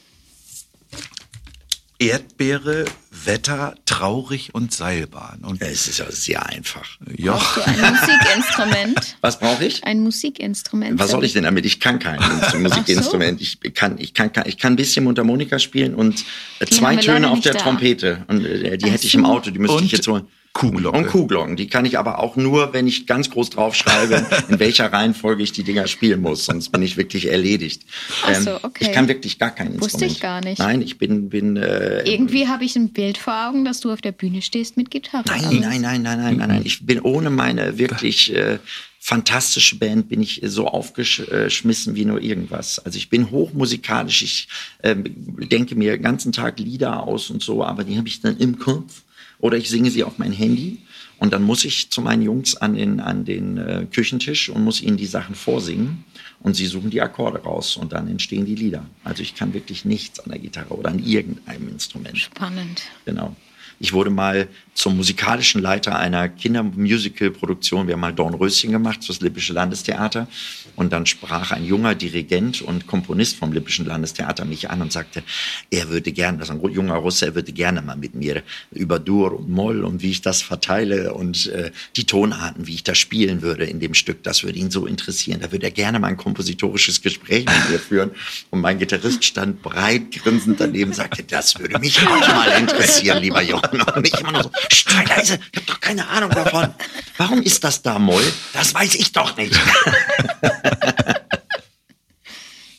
Erdbeere, 2.00 2.86
Wetter, 3.12 3.76
traurig 3.86 4.54
und 4.56 4.74
Seilbahn. 4.74 5.42
Und 5.44 5.62
Es 5.62 5.88
ist 5.88 6.00
ja 6.00 6.12
sehr 6.12 6.46
einfach. 6.48 6.98
ja, 7.18 7.34
Brauchst 7.34 7.58
du 7.58 7.62
ein 7.66 7.80
Musikinstrument? 7.94 9.18
Was 9.22 9.40
brauche 9.40 9.64
ich? 9.66 9.84
Ein 9.84 10.00
Musikinstrument. 10.02 11.00
Was 11.00 11.12
soll 11.12 11.24
ich 11.24 11.34
denn 11.34 11.44
damit? 11.44 11.66
Ich 11.66 11.80
kann 11.80 12.00
kein 12.00 12.20
Instru- 12.22 12.60
Musikinstrument. 12.60 13.42
Ich 13.42 13.60
kann, 13.74 13.98
ich 14.00 14.14
kann, 14.14 14.32
ich 14.46 14.58
kann 14.58 14.74
ein 14.74 14.78
bisschen 14.78 15.04
Mundharmonika 15.06 15.60
spielen 15.60 15.94
und 15.96 16.26
äh, 16.60 16.66
Die 16.66 16.76
zwei 16.76 16.96
Töne 16.96 17.30
auf 17.30 17.40
der 17.42 17.54
da. 17.54 17.60
Trompete. 17.60 18.26
Und 18.28 18.44
äh, 18.46 18.78
die 18.78 18.86
Ach 18.88 18.92
hätte 18.94 19.06
ich 19.06 19.14
im 19.16 19.26
so. 19.26 19.32
Auto, 19.32 19.52
die 19.52 19.60
müsste 19.60 19.78
Und 19.78 19.84
ich 19.86 19.92
jetzt 19.92 20.08
holen. 20.08 20.28
Kuhglocke. 20.54 20.98
Und 20.98 21.08
Kuhglocken. 21.08 21.56
Die 21.56 21.68
kann 21.68 21.84
ich 21.84 21.98
aber 21.98 22.20
auch 22.20 22.36
nur, 22.36 22.74
wenn 22.74 22.86
ich 22.86 23.08
ganz 23.08 23.32
groß 23.32 23.50
draufschreibe, 23.50 24.24
in 24.50 24.60
welcher 24.60 24.94
Reihenfolge 24.94 25.42
ich 25.42 25.52
die 25.52 25.64
Dinger 25.64 25.88
spielen 25.88 26.22
muss. 26.22 26.46
Sonst 26.46 26.70
bin 26.70 26.84
ich 26.84 26.96
wirklich 26.96 27.30
erledigt. 27.30 27.82
Ähm, 28.28 28.36
Ach 28.36 28.42
so, 28.42 28.56
okay. 28.62 28.86
Ich 28.86 28.92
kann 28.92 29.08
wirklich 29.08 29.40
gar 29.40 29.50
kein 29.50 29.80
Wusste 29.82 30.06
Instrument. 30.06 30.12
ich 30.12 30.20
gar 30.22 30.42
nicht. 30.42 30.60
Nein, 30.60 30.82
ich 30.84 31.00
bin, 31.00 31.30
bin 31.30 31.58
äh, 31.58 32.04
Irgendwie 32.04 32.48
habe 32.48 32.66
ich 32.66 32.76
ein 32.76 32.90
Bild 32.90 33.18
vor 33.18 33.48
Augen, 33.48 33.66
dass 33.66 33.80
du 33.80 33.92
auf 33.92 34.02
der 34.02 34.12
Bühne 34.12 34.44
stehst 34.44 34.78
mit 34.78 34.92
Gitarre. 34.92 35.24
Nein, 35.28 35.60
nein, 35.60 35.82
nein, 35.82 36.02
nein, 36.04 36.20
nein, 36.20 36.38
nein, 36.38 36.50
nein. 36.50 36.62
Ich 36.66 36.86
bin 36.86 37.00
ohne 37.02 37.32
meine 37.32 37.80
wirklich 37.80 38.36
äh, 38.36 38.60
fantastische 39.00 39.78
Band 39.78 40.08
bin 40.08 40.22
ich 40.22 40.40
so 40.46 40.68
aufgeschmissen 40.68 41.96
wie 41.96 42.06
nur 42.06 42.22
irgendwas. 42.22 42.78
Also 42.78 42.98
ich 42.98 43.10
bin 43.10 43.32
hochmusikalisch. 43.32 44.22
Ich 44.22 44.48
ähm, 44.84 45.04
denke 45.50 45.76
mir 45.76 45.94
den 45.94 46.04
ganzen 46.04 46.32
Tag 46.32 46.60
Lieder 46.60 47.02
aus 47.02 47.32
und 47.32 47.42
so, 47.42 47.64
aber 47.64 47.84
die 47.84 47.98
habe 47.98 48.08
ich 48.08 48.22
dann 48.22 48.38
im 48.38 48.60
Kopf 48.60 49.02
oder 49.44 49.58
ich 49.58 49.70
singe 49.70 49.92
sie 49.92 50.06
auf 50.06 50.20
mein 50.20 50.32
Handy. 50.32 50.78
Und 51.20 51.34
dann 51.34 51.44
muss 51.44 51.66
ich 51.66 51.92
zu 51.92 52.02
meinen 52.02 52.22
Jungs 52.22 52.56
an 52.56 52.76
den, 52.76 53.02
an 53.02 53.26
den 53.26 53.58
äh, 53.58 53.86
Küchentisch 53.92 54.48
und 54.48 54.64
muss 54.64 54.82
ihnen 54.82 54.96
die 54.96 55.06
Sachen 55.06 55.36
vorsingen. 55.36 56.06
Und 56.40 56.56
sie 56.56 56.66
suchen 56.66 56.90
die 56.90 57.02
Akkorde 57.02 57.40
raus 57.40 57.76
und 57.76 57.92
dann 57.92 58.08
entstehen 58.08 58.46
die 58.46 58.56
Lieder. 58.56 58.86
Also 59.04 59.22
ich 59.22 59.36
kann 59.36 59.54
wirklich 59.54 59.84
nichts 59.84 60.22
an 60.22 60.32
der 60.32 60.40
Gitarre 60.40 60.74
oder 60.74 60.90
an 60.92 61.00
irgendeinem 61.00 61.68
Instrument. 61.68 62.18
Spannend. 62.18 62.84
Genau. 63.04 63.36
Ich 63.80 63.94
wurde 63.94 64.10
mal 64.10 64.48
zum 64.74 64.98
musikalischen 64.98 65.62
Leiter 65.62 65.98
einer 65.98 66.30
Kindermusical-Produktion. 66.30 67.88
Wir 67.88 67.94
haben 67.94 68.02
mal 68.02 68.14
Dornröschen 68.14 68.72
gemacht, 68.72 69.00
das 69.08 69.22
Lippische 69.22 69.54
Landestheater. 69.54 70.28
Und 70.76 70.92
dann 70.92 71.06
sprach 71.06 71.52
ein 71.52 71.66
junger 71.66 71.94
Dirigent 71.94 72.62
und 72.62 72.88
Komponist 72.88 73.38
vom 73.38 73.54
Lippischen 73.54 73.86
Landestheater 73.86 74.46
mich 74.46 74.70
an 74.72 74.82
und 74.82 74.92
sagte, 74.92 75.22
er 75.70 75.90
würde 75.90 76.12
gerne, 76.12 76.40
das 76.40 76.50
ist 76.50 76.56
ein 76.56 76.72
junger 76.72 76.96
Russe, 76.96 77.28
er 77.28 77.36
würde 77.36 77.52
gerne 77.52 77.82
mal 77.82 77.96
mit 77.96 78.16
mir 78.16 78.42
über 78.72 78.98
Dur 78.98 79.38
und 79.38 79.50
Moll 79.50 79.84
und 79.84 80.02
wie 80.02 80.10
ich 80.10 80.22
das 80.22 80.42
verteile 80.42 81.14
und 81.14 81.48
äh, 81.48 81.72
die 81.96 82.06
Tonarten, 82.06 82.66
wie 82.66 82.74
ich 82.74 82.84
das 82.84 82.98
spielen 82.98 83.44
würde 83.44 83.66
in 83.66 83.80
dem 83.80 83.94
Stück, 83.94 84.24
das 84.24 84.44
würde 84.44 84.58
ihn 84.58 84.72
so 84.72 84.88
interessieren. 84.88 85.42
Da 85.42 85.52
würde 85.52 85.68
er 85.68 85.72
gerne 85.72 86.00
mal 86.00 86.08
ein 86.08 86.18
kompositorisches 86.18 87.02
Gespräch 87.02 87.46
mit 87.46 87.70
mir 87.70 87.80
führen. 87.80 88.12
Und 88.50 88.62
mein 88.62 88.80
Gitarrist 88.80 89.24
stand 89.24 89.62
breit 89.62 90.12
grinsend 90.12 90.60
daneben 90.60 90.94
sagte, 90.94 91.24
das 91.24 91.60
würde 91.60 91.78
mich 91.78 92.02
auch 92.02 92.28
mal 92.28 92.60
interessieren, 92.60 93.22
lieber 93.22 93.42
Jochen. 93.44 93.63
Und 93.72 94.08
ich 94.08 94.20
immer 94.20 94.32
nur 94.32 94.44
so, 94.44 94.52
sei 94.72 95.04
leise, 95.04 95.40
ich 95.52 95.58
habe 95.58 95.66
doch 95.68 95.80
keine 95.80 96.08
Ahnung 96.08 96.30
davon. 96.32 96.74
Warum 97.18 97.42
ist 97.42 97.64
das 97.64 97.82
da 97.82 98.00
Moll? 98.00 98.24
Das 98.54 98.74
weiß 98.74 98.96
ich 98.96 99.12
doch 99.12 99.36
nicht. 99.38 99.54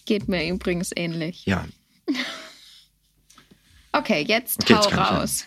Geht 0.06 0.28
mir 0.28 0.46
übrigens 0.46 0.90
ähnlich. 0.94 1.46
Ja, 1.46 1.64
Okay, 3.92 4.24
jetzt 4.26 4.68
Okay, 4.68 4.74
hau 4.74 5.18
raus. 5.18 5.46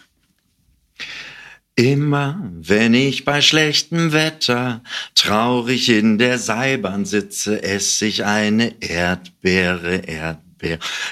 Immer 1.76 2.42
wenn 2.50 2.94
ich 2.94 3.26
bei 3.26 3.42
schlechtem 3.42 4.14
Wetter 4.14 4.82
traurig 5.16 5.90
in 5.90 6.18
der 6.18 6.40
Seilbahn 6.40 7.06
sitze, 7.06 7.62
esse 7.62 8.06
ich 8.06 8.24
eine 8.24 8.82
Erdbeere, 8.82 9.98
Erdbeere. 9.98 10.47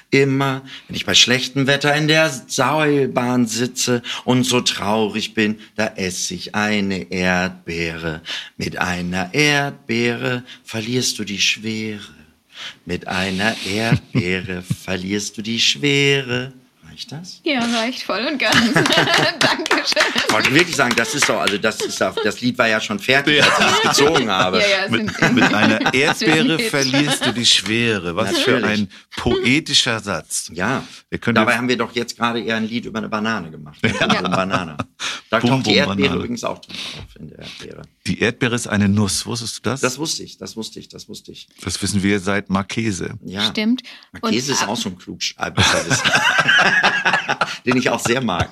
Immer 0.09 0.61
wenn 0.87 0.95
ich 0.95 1.05
bei 1.05 1.13
schlechtem 1.13 1.67
Wetter 1.67 1.95
in 1.95 2.07
der 2.07 2.29
Seilbahn 2.29 3.47
sitze 3.47 4.01
und 4.23 4.43
so 4.43 4.61
traurig 4.61 5.33
bin, 5.33 5.59
da 5.75 5.87
esse 5.95 6.33
ich 6.33 6.55
eine 6.55 7.11
Erdbeere. 7.11 8.21
Mit 8.57 8.77
einer 8.77 9.33
Erdbeere 9.33 10.43
verlierst 10.63 11.19
du 11.19 11.23
die 11.23 11.41
Schwere. 11.41 12.01
Mit 12.85 13.07
einer 13.07 13.55
Erdbeere 13.65 14.63
verlierst 14.83 15.37
du 15.37 15.41
die 15.41 15.59
Schwere. 15.59 16.53
Reicht 16.95 17.11
das? 17.11 17.41
Ja, 17.43 17.59
reicht 17.59 18.03
voll 18.03 18.25
und 18.31 18.37
ganz. 18.39 18.55
Dankeschön. 19.39 20.01
Ich 20.27 20.33
wollte 20.33 20.53
wirklich 20.53 20.75
sagen, 20.77 20.95
das 20.95 21.13
ist 21.13 21.27
doch, 21.27 21.41
also 21.41 21.57
das 21.57 21.81
ist 21.81 21.99
doch, 21.99 22.15
das 22.23 22.39
Lied 22.39 22.57
war 22.57 22.69
ja 22.69 22.79
schon 22.79 22.99
fertig, 22.99 23.43
als 23.43 23.51
ich 23.59 23.65
es 23.65 23.97
gezogen 23.97 24.29
habe. 24.29 24.59
Ja, 24.61 24.65
ja, 24.85 24.89
mit, 24.89 25.33
mit 25.33 25.43
einer 25.53 25.93
Erdbeere 25.93 26.57
verlierst 26.59 27.25
du 27.25 27.33
die 27.33 27.45
Schwere. 27.45 28.15
Was 28.15 28.37
für 28.37 28.59
Natürlich. 28.61 28.79
ein 28.79 28.89
poetischer 29.17 29.99
Satz. 29.99 30.49
Ja. 30.53 30.83
Wir 31.09 31.19
können 31.19 31.35
Dabei 31.35 31.57
haben 31.57 31.67
wir 31.67 31.77
doch 31.77 31.93
jetzt 31.95 32.15
gerade 32.17 32.39
eher 32.41 32.55
ein 32.55 32.67
Lied 32.67 32.85
über 32.85 32.99
eine 32.99 33.09
Banane 33.09 33.51
gemacht. 33.51 33.77
Ja. 33.83 33.89
So 33.93 33.99
eine 34.05 34.29
Banane. 34.29 34.77
Da 35.29 35.39
Bum, 35.39 35.49
taucht 35.49 35.65
die 35.67 35.75
Erdbeere 35.75 35.97
Banane. 35.97 36.15
übrigens 36.19 36.43
auch 36.45 36.59
drin 36.59 36.75
auf 36.97 37.15
in 37.19 37.27
der 37.29 37.39
Erdbeere. 37.39 37.81
Die 38.07 38.19
Erdbeere 38.21 38.55
ist 38.55 38.67
eine 38.67 38.87
Nuss. 38.87 39.25
Wusstest 39.25 39.57
du 39.57 39.61
das? 39.69 39.81
Das 39.81 39.97
wusste 39.97 40.23
ich, 40.23 40.37
das 40.37 40.55
wusste 40.55 40.79
ich, 40.79 40.87
das 40.87 41.09
wusste 41.09 41.33
ich. 41.33 41.49
Das 41.61 41.81
wissen 41.81 42.03
wir 42.03 42.21
seit 42.21 42.49
Marchese. 42.49 43.15
Ja. 43.25 43.41
Stimmt. 43.49 43.81
Käse 44.21 44.53
ist 44.53 44.63
ab- 44.63 44.69
auch 44.69 44.77
so 44.77 44.89
ein 44.89 44.97
Klugscheißer, 44.97 45.51
den 47.65 47.77
ich 47.77 47.89
auch 47.89 47.99
sehr 47.99 48.21
mag. 48.21 48.49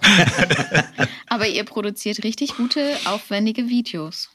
Aber 1.28 1.48
ihr 1.48 1.64
produziert 1.64 2.24
richtig 2.24 2.56
gute, 2.58 2.96
aufwendige 3.06 3.70
Videos. 3.70 4.30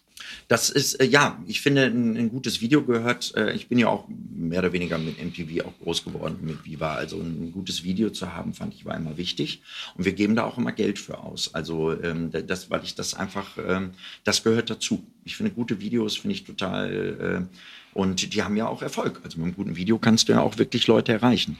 Das 0.49 0.71
ist, 0.71 0.95
äh, 0.95 1.05
ja, 1.05 1.43
ich 1.47 1.61
finde, 1.61 1.85
ein, 1.87 2.17
ein 2.17 2.31
gutes 2.31 2.61
Video 2.61 2.83
gehört, 2.83 3.35
äh, 3.37 3.53
ich 3.53 3.69
bin 3.69 3.79
ja 3.79 3.89
auch 3.89 4.07
mehr 4.35 4.61
oder 4.61 4.73
weniger 4.73 4.99
mit 4.99 5.23
MTV 5.23 5.65
auch 5.67 5.79
groß 5.83 6.05
geworden, 6.05 6.39
mit 6.43 6.65
Viva. 6.65 6.95
Also 6.95 7.19
ein 7.21 7.53
gutes 7.53 7.85
Video 7.85 8.11
zu 8.11 8.33
haben, 8.35 8.55
fand 8.55 8.75
ich 8.75 8.85
war 8.85 8.97
immer 8.97 9.17
wichtig. 9.17 9.63
Und 9.97 10.05
wir 10.05 10.13
geben 10.13 10.37
da 10.37 10.45
auch 10.45 10.59
immer 10.59 10.73
Geld 10.73 10.99
für 10.99 11.19
aus. 11.19 11.55
Also 11.55 11.93
ähm, 12.03 12.31
da- 12.31 12.41
das, 12.43 12.71
weil 12.71 12.83
ich 12.85 12.95
das 12.95 13.15
einfach, 13.15 13.59
ähm, 13.59 13.91
das 14.25 14.43
gehört 14.43 14.71
dazu. 14.71 15.05
Ich 15.25 15.37
finde 15.37 15.53
gute 15.53 15.81
Videos, 15.81 16.17
finde 16.17 16.35
ich 16.35 16.45
total, 16.45 17.47
äh, 17.51 17.59
und 17.95 18.33
die 18.35 18.43
haben 18.43 18.57
ja 18.57 18.69
auch 18.69 18.83
Erfolg. 18.83 19.21
Also 19.25 19.39
mit 19.39 19.47
einem 19.47 19.55
guten 19.57 19.77
Video 19.77 19.99
kannst 19.99 20.29
du 20.29 20.33
ja 20.33 20.41
auch 20.41 20.57
wirklich 20.59 20.87
Leute 20.87 21.13
erreichen. 21.13 21.59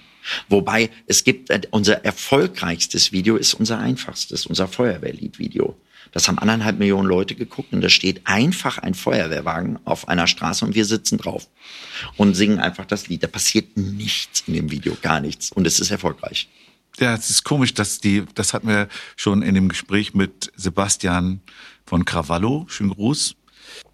Wobei 0.49 0.91
es 1.07 1.25
gibt, 1.25 1.51
äh, 1.51 1.61
unser 1.71 2.05
erfolgreichstes 2.05 3.13
Video 3.13 3.37
ist 3.37 3.55
unser 3.55 3.79
einfachstes, 3.79 4.47
unser 4.47 4.69
Feuerwehrlied-Video. 4.69 5.77
Das 6.13 6.29
haben 6.29 6.39
anderthalb 6.39 6.79
Millionen 6.79 7.09
Leute 7.09 7.35
geguckt 7.35 7.73
und 7.73 7.81
da 7.81 7.89
steht 7.89 8.23
einfach 8.25 8.79
ein 8.79 8.95
Feuerwehrwagen 8.95 9.79
auf 9.85 10.09
einer 10.09 10.27
Straße 10.27 10.65
und 10.65 10.75
wir 10.75 10.85
sitzen 10.85 11.19
drauf 11.19 11.49
und 12.17 12.35
singen 12.35 12.59
einfach 12.59 12.87
das 12.87 13.09
Lied. 13.09 13.23
Da 13.23 13.27
passiert 13.27 13.77
nichts 13.77 14.45
in 14.47 14.55
dem 14.55 14.71
Video, 14.71 14.97
gar 15.03 15.21
nichts. 15.21 15.53
Und 15.53 15.67
es 15.67 15.81
ist 15.81 15.91
erfolgreich. 15.91 16.49
Ja, 16.99 17.15
es 17.15 17.31
ist 17.31 17.45
komisch, 17.45 17.75
dass 17.75 18.01
die, 18.01 18.25
das 18.35 18.55
hatten 18.55 18.69
wir 18.69 18.89
schon 19.17 19.43
in 19.43 19.55
dem 19.55 19.69
Gespräch 19.69 20.15
mit 20.15 20.51
Sebastian 20.57 21.41
von 21.87 22.05
Cravallo, 22.05 22.67
schönen 22.69 22.91
Gruß, 22.91 23.37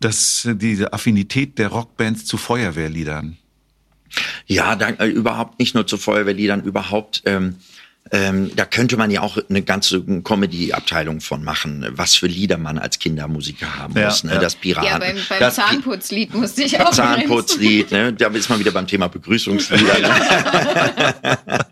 dass 0.01 0.49
diese 0.55 0.93
Affinität 0.93 1.59
der 1.59 1.69
Rockbands 1.69 2.25
zu 2.25 2.39
Feuerwehrliedern. 2.39 3.37
Ja, 4.47 4.77
da, 4.77 4.91
äh, 4.91 5.09
überhaupt 5.09 5.59
nicht 5.59 5.75
nur 5.75 5.87
zu 5.87 5.99
Feuerwehrliedern, 5.99 6.63
überhaupt. 6.63 7.23
Ähm, 7.27 7.57
ähm, 8.13 8.51
da 8.55 8.67
könnte 8.67 8.97
man 8.97 9.11
ja 9.11 9.23
auch 9.23 9.39
eine 9.49 9.63
ganze 9.63 10.03
Comedy-Abteilung 10.05 11.21
von 11.21 11.43
machen, 11.43 11.87
was 11.93 12.15
für 12.15 12.27
Lieder 12.27 12.59
man 12.59 12.79
als 12.79 12.99
Kindermusiker 12.99 13.79
haben 13.79 13.97
Ja, 13.97 14.07
muss. 14.07 14.25
Ne? 14.25 14.35
ja. 14.35 14.41
Das 14.41 14.57
Piraten. 14.57 14.89
Ja, 14.89 14.99
beim, 14.99 15.17
beim 15.29 15.41
das 15.41 15.55
Zahnputzlied 15.55 16.35
musste 16.35 16.65
ich 16.65 16.79
auch 16.81 16.91
Zahnputzlied, 16.91 17.91
ne? 17.91 18.13
da 18.13 18.29
ist 18.29 18.51
man 18.51 18.59
wieder 18.59 18.73
beim 18.73 18.87
Thema 18.87 19.09
Begrüßungslieder. 19.09 20.01
Ne? 20.01 21.39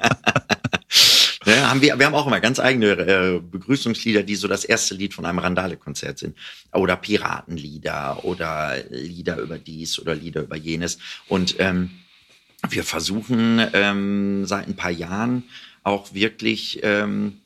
Ne, 1.45 1.69
haben 1.69 1.81
wir, 1.81 1.99
wir 1.99 2.07
haben 2.07 2.15
auch 2.15 2.27
immer 2.27 2.39
ganz 2.39 2.61
eigene 2.61 2.93
äh, 2.93 3.41
Begrüßungslieder, 3.41 4.23
die 4.23 4.37
so 4.37 4.47
das 4.47 4.65
erste 4.65 4.95
Lied 4.95 5.13
von 5.13 5.25
einem 5.25 5.41
Randale-Konzert 5.41 6.19
sind. 6.19 6.37
Oder 6.73 6.97
Piratenlieder 6.97 8.25
oder 8.25 8.77
Lieder 8.91 9.39
über 9.39 9.59
dies 9.59 9.99
oder 9.99 10.15
Lieder 10.15 10.43
über 10.43 10.57
jenes. 10.57 10.99
Und 11.27 11.57
ähm, 11.59 11.91
wir 12.69 12.85
versuchen 12.85 13.61
ähm, 13.73 14.47
seit 14.47 14.69
ein 14.69 14.77
paar 14.77 14.93
Jahren 14.93 15.43
auch 15.83 16.15
wirklich 16.15 16.81
ähm, 16.83 17.41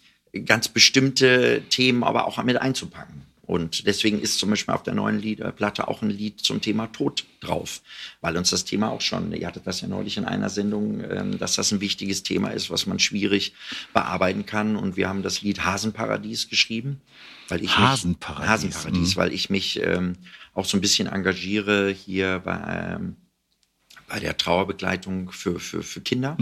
ganz 0.45 0.69
bestimmte 0.69 1.63
Themen 1.71 2.05
aber 2.05 2.27
auch 2.27 2.43
mit 2.43 2.61
einzupacken. 2.61 3.23
Und 3.47 3.87
deswegen 3.87 4.21
ist 4.21 4.39
zum 4.41 4.51
Beispiel 4.51 4.75
auf 4.75 4.83
der 4.83 4.95
neuen 4.95 5.21
Liederplatte 5.21 5.87
auch 5.87 6.03
ein 6.03 6.11
Lied 6.11 6.41
zum 6.41 6.61
Thema 6.61 6.89
Tod 6.89 7.25
drauf, 7.41 7.81
weil 8.21 8.37
uns 8.37 8.51
das 8.51 8.65
Thema 8.65 8.91
auch 8.91 9.01
schon, 9.01 9.33
ihr 9.33 9.47
hattet 9.47 9.69
das 9.69 9.81
ja 9.81 9.89
neulich 9.89 10.17
in 10.17 10.25
einer 10.25 10.51
Sendung, 10.51 11.01
ähm, 11.09 11.39
dass 11.39 11.55
das 11.55 11.71
ein 11.71 11.81
wichtiges 11.81 12.25
Thema 12.25 12.49
ist, 12.49 12.71
was 12.71 12.87
man 12.87 12.99
schwierig 12.99 13.55
bearbeiten 13.95 14.47
kann. 14.47 14.75
Und 14.75 14.97
wir 14.97 15.09
haben 15.09 15.23
das 15.23 15.43
Lied 15.43 15.65
Hasenparadies 15.65 16.49
geschrieben, 16.49 17.01
weil 17.49 17.63
ich 17.63 17.79
Hasenparadies, 17.79 18.65
mich, 18.65 18.75
Hasenparadies, 18.75 19.15
mhm. 19.15 19.21
weil 19.21 19.33
ich 19.33 19.49
mich 19.49 19.81
ähm, 19.81 20.17
auch 20.53 20.65
so 20.65 20.77
ein 20.77 20.81
bisschen 20.81 21.07
engagiere 21.07 21.91
hier 21.91 22.41
bei 22.45 22.97
ähm, 22.97 23.17
bei 24.09 24.21
der 24.21 24.37
Trauerbegleitung 24.37 25.31
für, 25.33 25.59
für, 25.59 25.83
für 25.83 26.01
Kinder. 26.01 26.37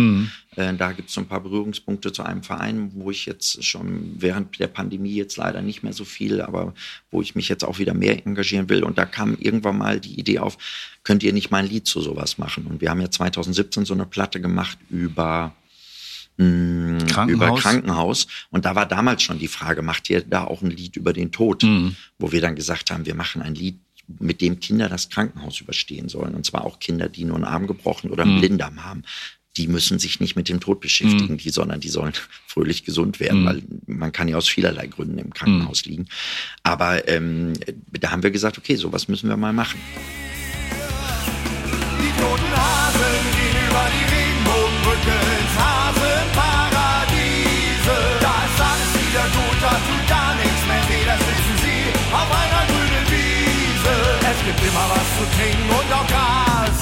Äh, 0.57 0.75
da 0.75 0.93
gibt 0.93 1.09
es 1.09 1.15
so 1.15 1.21
ein 1.21 1.27
paar 1.27 1.41
Berührungspunkte 1.41 2.13
zu 2.13 2.23
einem 2.23 2.43
Verein, 2.43 2.93
wo 2.95 3.11
ich 3.11 3.27
jetzt 3.27 3.65
schon 3.65 4.15
während 4.19 4.59
der 4.59 4.67
Pandemie 4.67 5.15
jetzt 5.15 5.37
leider 5.37 5.63
nicht 5.63 5.83
mehr 5.83 5.93
so 5.93 6.05
viel, 6.05 6.41
aber 6.41 6.75
wo 7.11 7.23
ich 7.23 7.35
mich 7.35 7.49
jetzt 7.49 7.65
auch 7.65 7.79
wieder 7.79 7.95
mehr 7.95 8.25
engagieren 8.27 8.69
will. 8.69 8.85
Und 8.85 8.99
da 8.99 9.05
kam 9.07 9.37
irgendwann 9.39 9.79
mal 9.79 10.01
die 10.01 10.19
Idee 10.19 10.39
auf, 10.39 10.59
könnt 11.03 11.23
ihr 11.23 11.33
nicht 11.33 11.51
mal 11.51 11.59
ein 11.59 11.69
Lied 11.69 11.87
zu 11.87 12.01
sowas 12.01 12.39
machen? 12.39 12.67
Und 12.67 12.81
wir 12.81 12.91
haben 12.91 13.01
ja 13.01 13.11
2017 13.11 13.85
so 13.85 13.95
eine 13.95 14.07
Platte 14.07 14.41
gemacht 14.41 14.79
über 14.91 15.55
mh, 16.37 17.07
Krankenhaus? 17.07 17.29
über 17.29 17.55
Krankenhaus. 17.55 18.27
Und 18.51 18.65
da 18.65 18.75
war 18.75 18.87
damals 18.87 19.23
schon 19.23 19.39
die 19.39 19.49
Frage, 19.49 19.83
macht 19.83 20.11
ihr 20.11 20.23
da 20.23 20.45
auch 20.45 20.63
ein 20.63 20.71
Lied 20.71 20.97
über 20.97 21.13
den 21.13 21.33
Tod? 21.33 21.63
Mhm. 21.63 21.97
Wo 22.19 22.33
wir 22.33 22.41
dann 22.41 22.57
gesagt 22.57 22.91
haben, 22.91 23.07
wir 23.07 23.15
machen 23.15 23.43
ein 23.43 23.55
Lied, 23.55 23.79
mit 24.21 24.41
dem 24.41 24.61
Kinder 24.61 24.89
das 24.89 25.09
Krankenhaus 25.09 25.61
überstehen 25.61 26.09
sollen. 26.09 26.35
Und 26.35 26.45
zwar 26.47 26.65
auch 26.65 26.79
Kinder, 26.79 27.09
die 27.09 27.25
nur 27.25 27.37
einen 27.37 27.45
Arm 27.45 27.67
gebrochen 27.67 28.11
oder 28.11 28.25
Mhm. 28.25 28.31
einen 28.33 28.41
Blinddarm 28.41 28.85
haben. 28.85 29.03
Die 29.57 29.69
müssen 29.69 30.01
sich 30.01 30.19
nicht 30.19 30.35
mit 30.35 30.49
dem 30.49 30.59
Tod 30.59 30.81
beschäftigen, 30.81 31.37
die, 31.39 31.51
sondern 31.51 31.79
die 31.81 31.89
sollen 31.89 32.13
fröhlich 32.47 32.85
gesund 32.85 33.21
werden, 33.21 33.43
Mhm. 33.43 33.47
weil 33.47 33.63
man 33.87 34.13
kann 34.13 34.27
ja 34.29 34.37
aus 34.37 34.49
vielerlei 34.49 34.87
Gründen 34.89 35.19
im 35.19 35.33
Krankenhaus 35.33 35.85
liegen. 35.85 36.07
Aber 36.65 37.07
ähm, 37.09 37.53
da 37.93 38.11
haben 38.11 38.23
wir 38.25 38.31
gesagt, 38.33 38.59
okay, 38.59 38.75
sowas 38.77 39.07
müssen 39.09 39.29
wir 39.29 39.37
mal 39.37 39.53
machen. 39.53 39.79
Gibt 54.55 54.69
immer 54.69 54.87
was 54.91 55.09
zu 55.19 55.25
trinken 55.37 55.69
und 55.71 55.93
auch 55.93 56.07
Gras. 56.07 56.79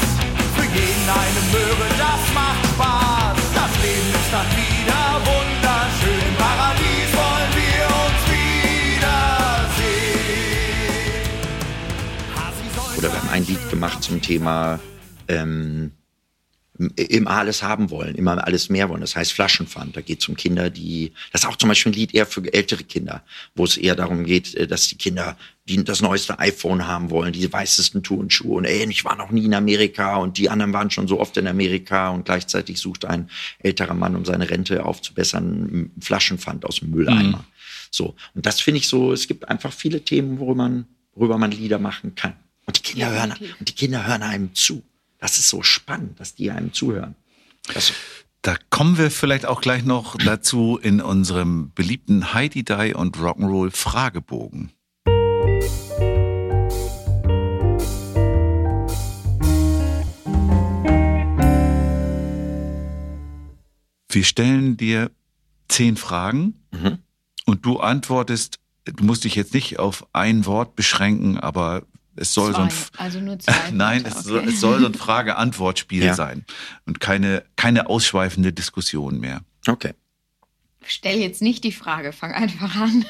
Für 0.56 0.64
jeden 0.64 1.08
eine 1.08 1.40
Möhre, 1.52 1.88
das 1.98 2.34
macht 2.34 2.66
Spaß. 2.74 3.38
Das 3.54 3.70
Leben 3.82 4.10
ist 4.10 4.32
dann 4.32 4.46
wieder 4.56 5.20
wunderschön. 5.24 6.22
Im 6.28 6.36
Paradies 6.36 7.10
wollen 7.12 7.52
wir 7.60 7.84
uns 8.04 8.22
wiedersehen. 8.34 9.38
Oder 12.98 13.08
wir 13.12 13.18
haben 13.18 13.30
ein 13.30 13.46
Lied 13.46 13.70
gemacht 13.70 14.02
zum 14.02 14.20
Thema 14.20 14.78
ähm, 15.28 15.92
immer 16.96 17.30
alles 17.30 17.62
haben 17.62 17.90
wollen, 17.90 18.14
immer 18.14 18.44
alles 18.46 18.68
mehr 18.68 18.88
wollen. 18.88 19.00
Das 19.00 19.16
heißt 19.16 19.32
Flaschenpfand. 19.32 19.96
Da 19.96 20.00
geht 20.00 20.20
es 20.20 20.28
um 20.28 20.36
Kinder, 20.36 20.70
die. 20.70 21.12
Das 21.32 21.42
ist 21.42 21.48
auch 21.48 21.56
zum 21.56 21.68
Beispiel 21.68 21.92
ein 21.92 21.94
Lied 21.94 22.14
eher 22.14 22.26
für 22.26 22.42
ältere 22.52 22.84
Kinder, 22.84 23.22
wo 23.54 23.64
es 23.64 23.76
eher 23.76 23.94
darum 23.94 24.24
geht, 24.24 24.54
äh, 24.54 24.66
dass 24.66 24.88
die 24.88 24.96
Kinder 24.96 25.36
die 25.68 25.84
das 25.84 26.02
neueste 26.02 26.38
iPhone 26.40 26.86
haben 26.86 27.10
wollen, 27.10 27.32
die 27.32 27.52
weißesten 27.52 28.02
Turnschuhe 28.02 28.56
und 28.56 28.64
ey, 28.64 28.84
ich 28.90 29.04
war 29.04 29.16
noch 29.16 29.30
nie 29.30 29.44
in 29.44 29.54
Amerika 29.54 30.16
und 30.16 30.36
die 30.38 30.50
anderen 30.50 30.72
waren 30.72 30.90
schon 30.90 31.06
so 31.06 31.20
oft 31.20 31.36
in 31.36 31.46
Amerika 31.46 32.10
und 32.10 32.24
gleichzeitig 32.24 32.80
sucht 32.80 33.04
ein 33.04 33.30
älterer 33.60 33.94
Mann, 33.94 34.16
um 34.16 34.24
seine 34.24 34.50
Rente 34.50 34.84
aufzubessern, 34.84 35.92
Flaschenpfand 36.00 36.64
aus 36.64 36.80
dem 36.80 36.90
Mülleimer. 36.90 37.44
So. 37.90 38.16
Und 38.34 38.46
das 38.46 38.60
finde 38.60 38.78
ich 38.78 38.88
so, 38.88 39.12
es 39.12 39.28
gibt 39.28 39.48
einfach 39.48 39.72
viele 39.72 40.02
Themen, 40.02 40.40
worüber 40.40 40.64
man, 40.64 40.86
worüber 41.14 41.38
man 41.38 41.52
Lieder 41.52 41.78
machen 41.78 42.14
kann. 42.16 42.34
Und 42.66 42.78
die 42.78 42.82
Kinder 42.82 43.10
hören, 43.10 43.34
und 43.60 43.68
die 43.68 43.74
Kinder 43.74 44.06
hören 44.06 44.22
einem 44.22 44.54
zu. 44.54 44.82
Das 45.22 45.38
ist 45.38 45.48
so 45.50 45.62
spannend, 45.62 46.18
dass 46.18 46.34
die 46.34 46.50
einem 46.50 46.72
zuhören. 46.72 47.14
Das, 47.72 47.92
Da 48.42 48.56
kommen 48.70 48.98
wir 48.98 49.08
vielleicht 49.08 49.46
auch 49.46 49.60
gleich 49.60 49.84
noch 49.84 50.16
dazu 50.16 50.80
in 50.82 51.00
unserem 51.00 51.70
beliebten 51.76 52.34
Heidi 52.34 52.64
Die 52.64 52.92
und 52.92 53.16
Rock'n'Roll 53.18 53.70
Fragebogen. 53.70 54.72
Wir 64.10 64.24
stellen 64.24 64.76
dir 64.76 65.10
zehn 65.68 65.96
Fragen 65.96 66.54
Mhm. 66.72 66.98
und 67.46 67.64
du 67.64 67.78
antwortest, 67.80 68.58
du 68.84 69.04
musst 69.04 69.24
dich 69.24 69.34
jetzt 69.36 69.54
nicht 69.54 69.78
auf 69.78 70.06
ein 70.12 70.44
Wort 70.46 70.76
beschränken, 70.76 71.38
aber 71.38 71.84
es 72.16 72.34
soll 72.34 72.52
so 72.54 72.60
ein, 72.62 72.70
Zwei, 72.70 72.98
also 72.98 73.20
nur 73.20 73.38
zwei. 73.40 73.70
Nein, 73.72 74.04
es, 74.04 74.24
soll, 74.24 74.40
okay. 74.40 74.48
es 74.50 74.60
soll 74.60 74.80
so 74.80 74.86
ein 74.86 74.94
Frage-Antwort-Spiel 74.94 76.04
Ja. 76.04 76.14
sein 76.14 76.44
und 76.86 77.00
keine, 77.00 77.44
keine 77.56 77.88
ausschweifende 77.88 78.52
Diskussion 78.52 79.18
mehr. 79.20 79.40
okay. 79.68 79.94
Stell 80.84 81.20
jetzt 81.20 81.42
nicht 81.42 81.62
die 81.62 81.70
Frage, 81.70 82.12
fang 82.12 82.32
einfach 82.32 82.74
an. 82.74 83.04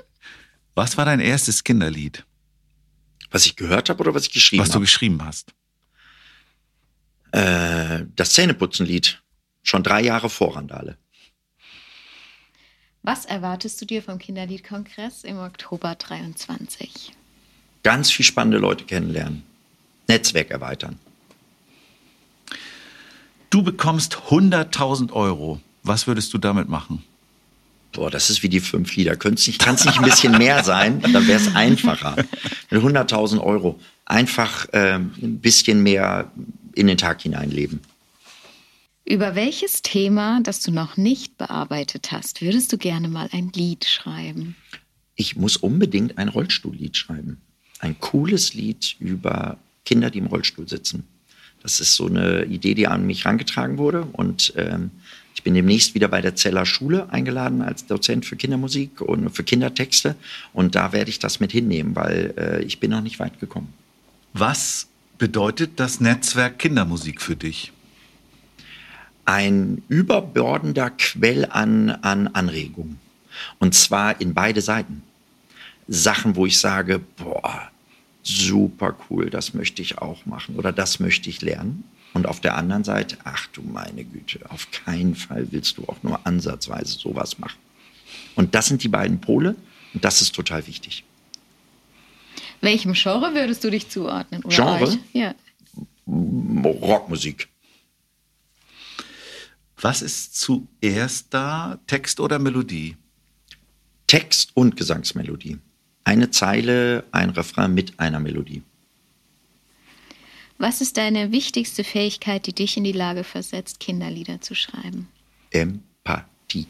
Was 0.74 0.96
war 0.96 1.04
dein 1.04 1.20
erstes 1.20 1.62
Kinderlied, 1.62 2.24
Was 3.30 3.44
ich 3.44 3.56
gehört 3.56 3.90
habe 3.90 4.00
oder 4.00 4.14
was 4.14 4.26
ich 4.26 4.32
geschrieben 4.32 4.62
was 4.62 4.70
du 4.70 4.74
habe? 4.76 4.84
geschrieben 4.86 5.22
hast? 5.22 5.52
Äh, 7.32 8.06
das 8.16 8.30
Zähneputzenlied. 8.32 9.22
Schon 9.62 9.82
drei 9.82 10.02
Jahre 10.02 10.30
vor 10.30 10.56
Randale. 10.56 10.96
Was 13.02 13.24
erwartest 13.26 13.80
du 13.80 13.84
dir 13.86 14.02
vom 14.02 14.18
Kinderliedkongress 14.18 15.24
im 15.24 15.38
Oktober 15.38 15.94
23? 15.94 17.12
Ganz 17.84 18.10
viel 18.10 18.24
spannende 18.24 18.58
Leute 18.58 18.84
kennenlernen. 18.84 19.44
Netzwerk 20.08 20.50
erweitern. 20.50 20.98
Du 23.50 23.62
bekommst 23.62 24.16
100.000 24.30 25.12
Euro. 25.12 25.60
Was 25.84 26.06
würdest 26.06 26.34
du 26.34 26.38
damit 26.38 26.68
machen? 26.68 27.04
Boah, 27.92 28.10
das 28.10 28.30
ist 28.30 28.42
wie 28.42 28.48
die 28.48 28.58
fünf 28.58 28.96
Lieder. 28.96 29.14
Kann 29.16 29.34
es 29.34 29.46
nicht, 29.46 29.60
kann's 29.60 29.84
nicht 29.84 29.98
ein 29.98 30.04
bisschen 30.04 30.36
mehr 30.36 30.64
sein? 30.64 31.00
Dann 31.00 31.28
wäre 31.28 31.40
es 31.40 31.54
einfacher. 31.54 32.16
Mit 32.70 32.82
100.000 32.82 33.40
Euro 33.40 33.78
einfach 34.04 34.66
ähm, 34.72 35.12
ein 35.22 35.38
bisschen 35.38 35.82
mehr 35.82 36.32
in 36.74 36.88
den 36.88 36.98
Tag 36.98 37.22
hineinleben. 37.22 37.80
Über 39.04 39.34
welches 39.34 39.82
Thema, 39.82 40.40
das 40.42 40.60
du 40.60 40.72
noch 40.72 40.96
nicht 40.96 41.36
bearbeitet 41.36 42.10
hast, 42.10 42.40
würdest 42.40 42.72
du 42.72 42.78
gerne 42.78 43.08
mal 43.08 43.28
ein 43.30 43.52
Lied 43.54 43.84
schreiben? 43.84 44.56
Ich 45.14 45.36
muss 45.36 45.58
unbedingt 45.58 46.16
ein 46.16 46.28
Rollstuhllied 46.28 46.96
schreiben. 46.96 47.40
Ein 47.80 47.98
cooles 48.00 48.54
Lied 48.54 48.96
über 48.98 49.58
Kinder, 49.84 50.10
die 50.10 50.18
im 50.18 50.26
Rollstuhl 50.26 50.68
sitzen. 50.68 51.04
Das 51.62 51.80
ist 51.80 51.94
so 51.94 52.06
eine 52.06 52.44
Idee, 52.44 52.74
die 52.74 52.86
an 52.86 53.06
mich 53.06 53.24
herangetragen 53.24 53.78
wurde. 53.78 54.02
Und 54.12 54.52
ähm, 54.56 54.90
ich 55.34 55.42
bin 55.42 55.54
demnächst 55.54 55.94
wieder 55.94 56.08
bei 56.08 56.20
der 56.20 56.34
Zeller 56.34 56.66
Schule 56.66 57.10
eingeladen 57.10 57.62
als 57.62 57.86
Dozent 57.86 58.24
für 58.26 58.36
Kindermusik 58.36 59.00
und 59.00 59.30
für 59.30 59.44
Kindertexte. 59.44 60.16
Und 60.52 60.74
da 60.74 60.92
werde 60.92 61.10
ich 61.10 61.18
das 61.18 61.40
mit 61.40 61.52
hinnehmen, 61.52 61.96
weil 61.96 62.34
äh, 62.36 62.62
ich 62.62 62.80
bin 62.80 62.90
noch 62.90 63.00
nicht 63.00 63.18
weit 63.18 63.40
gekommen. 63.40 63.72
Was 64.32 64.88
bedeutet 65.18 65.72
das 65.80 66.00
Netzwerk 66.00 66.58
Kindermusik 66.58 67.20
für 67.20 67.36
dich? 67.36 67.72
ein 69.24 69.82
überbordender 69.88 70.90
Quell 70.90 71.46
an, 71.50 71.90
an 71.90 72.28
Anregungen. 72.28 72.98
Und 73.58 73.74
zwar 73.74 74.20
in 74.20 74.34
beide 74.34 74.60
Seiten. 74.60 75.02
Sachen, 75.86 76.36
wo 76.36 76.46
ich 76.46 76.58
sage, 76.58 76.98
boah, 77.16 77.70
super 78.22 78.96
cool, 79.08 79.30
das 79.30 79.54
möchte 79.54 79.82
ich 79.82 79.98
auch 79.98 80.24
machen 80.26 80.56
oder 80.56 80.72
das 80.72 81.00
möchte 81.00 81.28
ich 81.28 81.42
lernen. 81.42 81.84
Und 82.14 82.26
auf 82.26 82.40
der 82.40 82.56
anderen 82.56 82.84
Seite, 82.84 83.18
ach 83.24 83.48
du 83.48 83.62
meine 83.62 84.04
Güte, 84.04 84.40
auf 84.50 84.70
keinen 84.70 85.16
Fall 85.16 85.48
willst 85.50 85.78
du 85.78 85.84
auch 85.88 86.02
nur 86.02 86.24
ansatzweise 86.26 86.96
sowas 86.98 87.38
machen. 87.38 87.58
Und 88.36 88.54
das 88.54 88.66
sind 88.66 88.82
die 88.82 88.88
beiden 88.88 89.20
Pole 89.20 89.56
und 89.92 90.04
das 90.04 90.22
ist 90.22 90.34
total 90.34 90.66
wichtig. 90.66 91.04
Welchem 92.60 92.94
Genre 92.94 93.34
würdest 93.34 93.62
du 93.64 93.70
dich 93.70 93.88
zuordnen? 93.90 94.42
Oder 94.44 94.54
Genre? 94.54 94.88
euch? 94.88 94.98
Ja. 95.12 95.34
Rockmusik. 96.06 97.48
Was 99.80 100.00
ist 100.00 100.36
zuerst 100.36 101.26
da, 101.30 101.78
Text 101.86 102.20
oder 102.20 102.38
Melodie? 102.38 102.96
Text 104.06 104.52
und 104.54 104.76
Gesangsmelodie. 104.76 105.58
Eine 106.04 106.30
Zeile, 106.30 107.04
ein 107.12 107.30
Refrain 107.30 107.74
mit 107.74 107.98
einer 107.98 108.20
Melodie. 108.20 108.62
Was 110.58 110.80
ist 110.80 110.96
deine 110.98 111.32
wichtigste 111.32 111.82
Fähigkeit, 111.82 112.46
die 112.46 112.52
dich 112.52 112.76
in 112.76 112.84
die 112.84 112.92
Lage 112.92 113.24
versetzt, 113.24 113.80
Kinderlieder 113.80 114.40
zu 114.40 114.54
schreiben? 114.54 115.08
Empathie. 115.50 116.66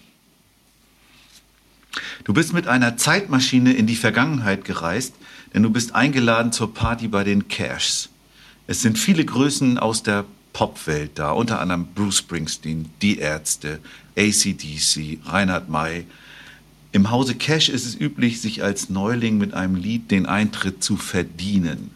Du 2.25 2.33
bist 2.33 2.55
mit 2.55 2.67
einer 2.67 2.97
Zeitmaschine 2.97 3.73
in 3.73 3.87
die 3.87 3.97
Vergangenheit 3.97 4.65
gereist, 4.65 5.15
denn 5.53 5.63
du 5.63 5.71
bist 5.71 5.95
eingeladen 5.95 6.53
zur 6.53 6.73
Party 6.73 7.09
bei 7.09 7.25
den 7.25 7.49
Cashs. 7.49 8.09
Es 8.67 8.83
sind 8.83 8.99
viele 8.99 9.25
Größen 9.25 9.79
aus 9.79 10.03
der 10.03 10.25
Popwelt 10.53 11.19
da, 11.19 11.33
unter 11.33 11.61
anderem 11.61 11.87
Bruce 11.95 12.19
Springsteen, 12.19 12.91
die 13.03 13.19
Ärzte, 13.19 13.81
ACDC, 14.17 15.19
Reinhard 15.25 15.69
May. 15.69 16.07
Im 16.95 17.11
Hause 17.11 17.35
Cash 17.35 17.71
ist 17.71 17.87
es 17.87 18.01
üblich, 18.01 18.41
sich 18.41 18.63
als 18.63 18.89
Neuling 18.89 19.37
mit 19.37 19.53
einem 19.53 19.75
Lied 19.75 20.13
den 20.13 20.27
Eintritt 20.27 20.85
zu 20.85 20.97
verdienen. 20.97 21.91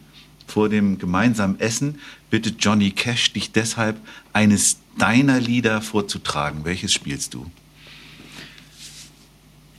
Vor 0.45 0.67
dem 0.67 0.97
gemeinsamen 0.97 1.57
Essen 1.61 1.99
bittet 2.29 2.57
Johnny 2.59 2.91
Cash 2.91 3.31
dich 3.31 3.53
deshalb, 3.53 3.95
eines 4.33 4.79
deiner 4.97 5.39
Lieder 5.39 5.81
vorzutragen. 5.81 6.65
Welches 6.65 6.91
spielst 6.91 7.33
du? 7.33 7.49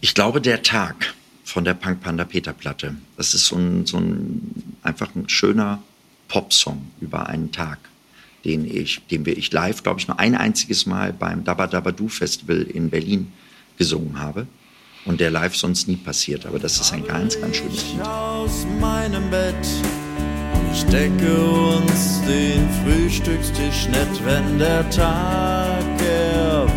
Ich 0.01 0.15
glaube, 0.15 0.41
der 0.41 0.63
Tag 0.63 1.15
von 1.45 1.67
der 1.67 1.75
Punk 1.75 2.01
Panda 2.01 2.25
Peter 2.25 2.55
Platte, 2.55 2.97
das 3.19 3.35
ist 3.35 3.45
so 3.45 3.57
ein, 3.57 3.85
so 3.85 3.99
ein 3.99 4.75
einfach 4.83 5.15
ein 5.15 5.29
schöner 5.29 5.83
Popsong 6.29 6.91
über 7.03 7.27
einen 7.27 7.53
Tag, 7.53 7.79
den 8.47 8.65
ich, 8.65 9.03
den 9.11 9.27
wir 9.27 9.37
ich 9.37 9.53
live, 9.53 9.83
glaube 9.83 10.01
ich, 10.01 10.09
nur 10.09 10.19
ein 10.19 10.35
einziges 10.35 10.87
Mal 10.87 11.13
beim 11.13 11.45
Dabba 11.45 11.67
Dabba 11.67 11.93
Du 11.93 12.09
Festival 12.09 12.63
in 12.63 12.89
Berlin 12.89 13.31
gesungen 13.77 14.19
habe 14.19 14.47
und 15.05 15.21
der 15.21 15.31
live 15.31 15.57
sonst 15.57 15.89
nie 15.89 15.97
passiert. 15.97 16.47
Aber 16.47 16.59
das 16.59 16.81
ist 16.81 16.93
ein 16.93 17.05
ganz, 17.07 17.41
ganz 17.41 17.57
schönes 17.57 17.85
Lied. 17.93 18.03
aus 18.03 18.67
meinem 18.81 19.29
Bett 19.31 19.55
und 20.55 20.93
decke 20.93 21.41
uns 21.43 22.21
den 22.27 22.69
Frühstückstisch 22.83 23.89
nett, 23.89 24.25
wenn 24.25 24.59
der 24.59 24.89
Tag 24.91 25.85
erwacht. 25.99 26.75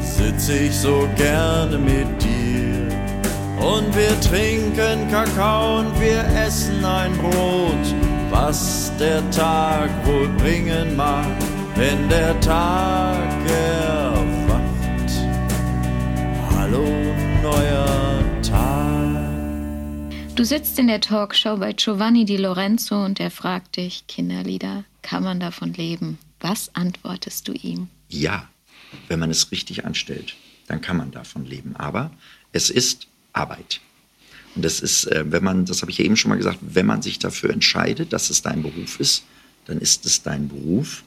sitz 0.00 0.48
ich 0.48 0.74
so 0.74 1.08
gerne 1.16 1.78
mit 1.78 2.06
dir. 2.22 2.32
Und 3.58 3.94
wir 3.94 4.20
trinken 4.20 5.08
Kakao 5.10 5.78
und 5.80 6.00
wir 6.00 6.24
essen 6.44 6.84
ein 6.84 7.16
Brot, 7.18 7.94
was 8.30 8.90
der 8.98 9.28
Tag 9.30 9.88
wohl 10.04 10.28
bringen 10.38 10.96
mag, 10.96 11.26
wenn 11.76 12.08
der 12.08 12.38
Tag 12.40 13.28
erwacht. 13.46 13.91
Neuer 17.52 18.42
Tag. 18.42 20.36
Du 20.36 20.44
sitzt 20.44 20.78
in 20.78 20.86
der 20.86 21.00
Talkshow 21.00 21.56
bei 21.56 21.72
Giovanni 21.72 22.24
Di 22.24 22.36
Lorenzo 22.36 23.04
und 23.04 23.20
er 23.20 23.30
fragt 23.30 23.76
dich, 23.76 24.06
Kinderlieder, 24.06 24.84
kann 25.02 25.22
man 25.22 25.40
davon 25.40 25.74
leben? 25.74 26.18
Was 26.40 26.74
antwortest 26.74 27.48
du 27.48 27.52
ihm? 27.52 27.88
Ja, 28.08 28.48
wenn 29.08 29.20
man 29.20 29.30
es 29.30 29.52
richtig 29.52 29.84
anstellt, 29.84 30.34
dann 30.66 30.80
kann 30.80 30.96
man 30.96 31.10
davon 31.10 31.44
leben. 31.44 31.76
Aber 31.76 32.10
es 32.52 32.70
ist 32.70 33.06
Arbeit. 33.32 33.80
Und 34.54 34.64
das 34.64 34.80
ist, 34.80 35.04
äh, 35.06 35.24
wenn 35.26 35.44
man, 35.44 35.64
das 35.64 35.82
habe 35.82 35.90
ich 35.90 35.98
ja 35.98 36.04
eben 36.04 36.16
schon 36.16 36.30
mal 36.30 36.36
gesagt, 36.36 36.58
wenn 36.62 36.86
man 36.86 37.02
sich 37.02 37.18
dafür 37.18 37.50
entscheidet, 37.50 38.12
dass 38.12 38.30
es 38.30 38.42
dein 38.42 38.62
Beruf 38.62 39.00
ist, 39.00 39.24
dann 39.66 39.78
ist 39.78 40.04
es 40.06 40.22
dein 40.22 40.48
Beruf 40.48 41.04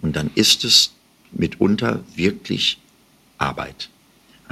und 0.00 0.16
dann 0.16 0.30
ist 0.34 0.64
es 0.64 0.92
mitunter 1.32 2.04
wirklich 2.14 2.78
Arbeit. 3.38 3.88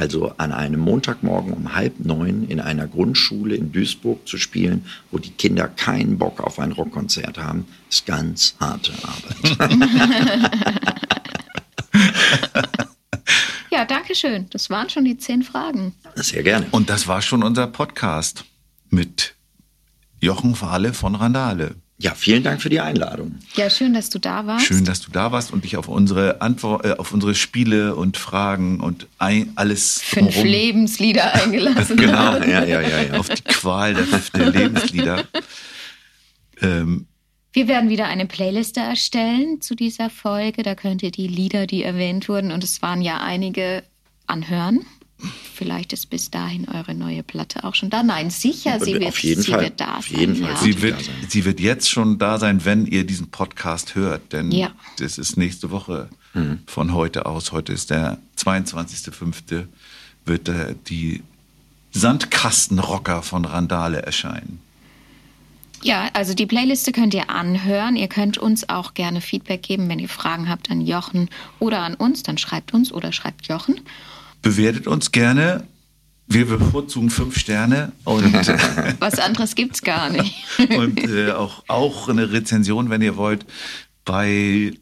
Also 0.01 0.33
an 0.39 0.51
einem 0.51 0.81
Montagmorgen 0.81 1.53
um 1.53 1.75
halb 1.75 2.01
neun 2.01 2.49
in 2.49 2.59
einer 2.59 2.87
Grundschule 2.87 3.55
in 3.55 3.71
Duisburg 3.71 4.27
zu 4.27 4.39
spielen, 4.39 4.87
wo 5.11 5.19
die 5.19 5.29
Kinder 5.29 5.69
keinen 5.69 6.17
Bock 6.17 6.41
auf 6.41 6.59
ein 6.59 6.73
Rockkonzert 6.73 7.37
haben, 7.37 7.67
ist 7.91 8.07
ganz 8.07 8.55
harte 8.59 8.93
Arbeit. 9.03 9.91
Ja, 13.73 13.85
danke 13.85 14.17
schön. 14.17 14.47
Das 14.51 14.69
waren 14.69 14.91
schon 14.91 15.05
die 15.05 15.17
zehn 15.17 15.43
Fragen. 15.43 15.95
Sehr 16.17 16.43
gerne. 16.43 16.67
Und 16.73 16.91
das 16.91 17.07
war 17.07 17.23
schon 17.23 17.45
unser 17.45 17.69
Podcast 17.69 18.45
mit 18.91 19.37
Jochen 20.21 20.57
Fahle 20.57 20.93
von 20.93 21.15
Randale. 21.15 21.77
Ja, 22.03 22.15
vielen 22.15 22.43
Dank 22.43 22.63
für 22.63 22.71
die 22.71 22.81
Einladung. 22.81 23.35
Ja, 23.57 23.69
schön, 23.69 23.93
dass 23.93 24.09
du 24.09 24.19
da 24.19 24.47
warst. 24.47 24.65
Schön, 24.65 24.87
dass 24.87 25.03
du 25.03 25.11
da 25.11 25.33
warst 25.33 25.53
und 25.53 25.65
dich 25.65 25.77
auf 25.77 25.87
unsere 25.87 26.41
Antwort, 26.41 26.87
äh, 26.87 26.93
auf 26.97 27.13
unsere 27.13 27.35
Spiele 27.35 27.95
und 27.95 28.17
Fragen 28.17 28.81
und 28.81 29.07
ein, 29.19 29.53
alles 29.57 30.01
Fünf 30.01 30.29
drumherum- 30.35 30.47
Lebenslieder 30.47 31.35
eingelassen 31.43 31.99
Genau, 31.99 32.17
hast. 32.19 32.47
Ja, 32.47 32.65
ja, 32.65 32.81
ja, 32.81 33.03
ja. 33.03 33.19
auf 33.21 33.29
die 33.29 33.43
Qual 33.43 33.93
der, 33.95 34.07
der 34.35 34.51
Lebenslieder. 34.51 35.25
Ähm, 36.63 37.07
Wir 37.53 37.69
werden 37.69 37.91
wieder 37.91 38.07
eine 38.07 38.25
Playliste 38.27 38.81
erstellen 38.81 39.61
zu 39.61 39.75
dieser 39.75 40.09
Folge. 40.09 40.63
Da 40.63 40.75
könnt 40.75 41.03
ihr 41.03 41.11
die 41.11 41.27
Lieder, 41.29 41.67
die 41.67 41.83
erwähnt 41.83 42.29
wurden, 42.31 42.51
und 42.51 42.65
es 42.65 42.81
waren 42.81 43.03
ja 43.03 43.19
einige, 43.21 43.83
anhören. 44.27 44.81
Vielleicht 45.55 45.93
ist 45.93 46.11
bis 46.11 46.31
dahin 46.31 46.69
eure 46.69 46.95
neue 46.95 47.23
Platte 47.23 47.65
auch 47.65 47.75
schon 47.75 47.91
da. 47.91 48.03
Nein, 48.03 48.31
sicher, 48.31 48.81
sie 48.81 48.95
Auf 48.97 49.01
wird, 49.01 49.19
jeden 49.23 49.43
sie 49.43 49.51
Fall. 49.53 49.61
wird 49.63 49.81
da 49.81 49.99
Auf 49.99 50.09
sein. 50.09 50.19
jeden 50.21 50.37
Fall. 50.37 50.51
Ja. 50.51 50.57
Sie 50.57 50.83
wird, 50.83 51.11
sie 51.29 51.45
wird 51.45 51.61
jetzt 51.61 51.91
schon 51.91 52.19
da 52.19 52.39
sein, 52.39 52.65
wenn 52.65 52.87
ihr 52.87 53.05
diesen 53.05 53.31
Podcast 53.31 53.95
hört. 53.95 54.33
Denn 54.33 54.51
Ja. 54.53 54.71
das 54.99 55.19
ist 55.19 55.37
nächste 55.37 55.71
Woche 55.71 56.09
von 56.67 56.93
heute 56.95 57.27
aus. 57.27 57.51
Heute 57.53 57.73
ist 57.73 57.91
der 57.91 58.19
22.05. 58.39 59.67
wird 60.25 60.49
äh, 60.49 60.75
die 60.89 61.23
Sandkastenrocker 61.93 63.23
von 63.23 63.45
Randale 63.45 64.03
erscheinen. 64.03 64.61
Ja, 65.83 66.11
also 66.13 66.35
die 66.35 66.47
Playliste 66.47 66.93
könnt 66.93 67.15
ihr 67.15 67.31
anhören. 67.31 67.97
Ihr 67.97 68.09
könnt 68.09 68.37
uns 68.37 68.69
auch 68.69 68.93
gerne 68.95 69.21
Feedback 69.21 69.63
geben, 69.63 69.89
wenn 69.89 69.99
ihr 69.99 70.11
Fragen 70.11 70.49
habt 70.49 70.71
an 70.71 70.83
Jochen 70.83 71.31
oder 71.59 71.81
an 71.81 71.95
uns. 71.95 72.23
Dann 72.23 72.37
schreibt 72.39 72.75
uns 72.75 72.93
oder 72.93 73.13
schreibt 73.13 73.49
Jochen. 73.49 73.81
Bewertet 74.43 74.87
uns 74.87 75.13
gerne. 75.13 75.67
Wir 76.27 76.47
bevorzugen 76.47 77.11
fünf 77.11 77.37
Sterne 77.39 77.91
und, 78.05 78.33
Was 79.01 79.19
anderes 79.19 79.57
gibt's 79.57 79.83
gar 79.83 80.11
nicht. 80.11 80.35
und 80.77 81.01
äh, 81.01 81.33
auch, 81.33 81.65
auch 81.67 82.09
eine 82.09 82.31
Rezension, 82.31 82.89
wenn 82.89 83.03
ihr 83.03 83.17
wollt, 83.17 83.45
bei, 84.05 84.73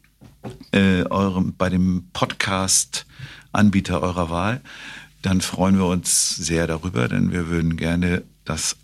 äh, 0.71 1.03
eurem, 1.09 1.55
bei 1.57 1.69
dem 1.69 2.07
Podcast-Anbieter 2.13 4.01
eurer 4.01 4.29
Wahl. 4.29 4.61
Dann 5.23 5.41
freuen 5.41 5.77
wir 5.77 5.85
uns 5.85 6.29
sehr 6.29 6.67
darüber, 6.67 7.07
denn 7.07 7.31
wir 7.31 7.47
würden 7.47 7.77
gerne, 7.77 8.23
dass 8.45 8.75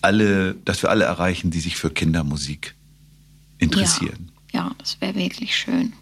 alle, 0.00 0.54
dass 0.64 0.82
wir 0.82 0.90
alle 0.90 1.04
erreichen, 1.04 1.50
die 1.50 1.60
sich 1.60 1.76
für 1.76 1.90
Kindermusik 1.90 2.74
interessieren. 3.58 4.32
Ja, 4.52 4.60
ja 4.60 4.74
das 4.78 5.00
wäre 5.00 5.14
wirklich 5.14 5.54
schön. 5.54 5.92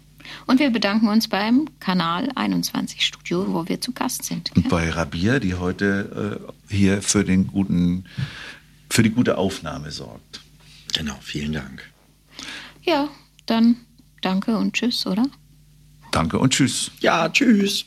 Und 0.47 0.59
wir 0.59 0.69
bedanken 0.69 1.07
uns 1.07 1.27
beim 1.27 1.67
Kanal 1.79 2.31
21 2.35 3.05
Studio, 3.05 3.45
wo 3.53 3.67
wir 3.67 3.81
zu 3.81 3.91
Gast 3.91 4.23
sind. 4.23 4.51
Und 4.55 4.69
bei 4.69 4.89
Rabia, 4.89 5.39
die 5.39 5.55
heute 5.55 6.39
äh, 6.69 6.73
hier 6.73 7.01
für 7.01 7.23
den 7.23 7.47
guten, 7.47 8.05
für 8.89 9.03
die 9.03 9.09
gute 9.09 9.37
Aufnahme 9.37 9.91
sorgt. 9.91 10.41
Genau, 10.93 11.15
vielen 11.21 11.53
Dank. 11.53 11.89
Ja, 12.83 13.09
dann 13.45 13.77
danke 14.21 14.57
und 14.57 14.73
tschüss, 14.73 15.05
oder? 15.05 15.25
Danke 16.11 16.39
und 16.39 16.53
tschüss. 16.53 16.91
Ja, 16.99 17.27
tschüss. 17.27 17.85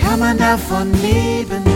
Kann 0.00 0.18
man 0.18 0.38
davon 0.38 0.90
leben? 1.02 1.75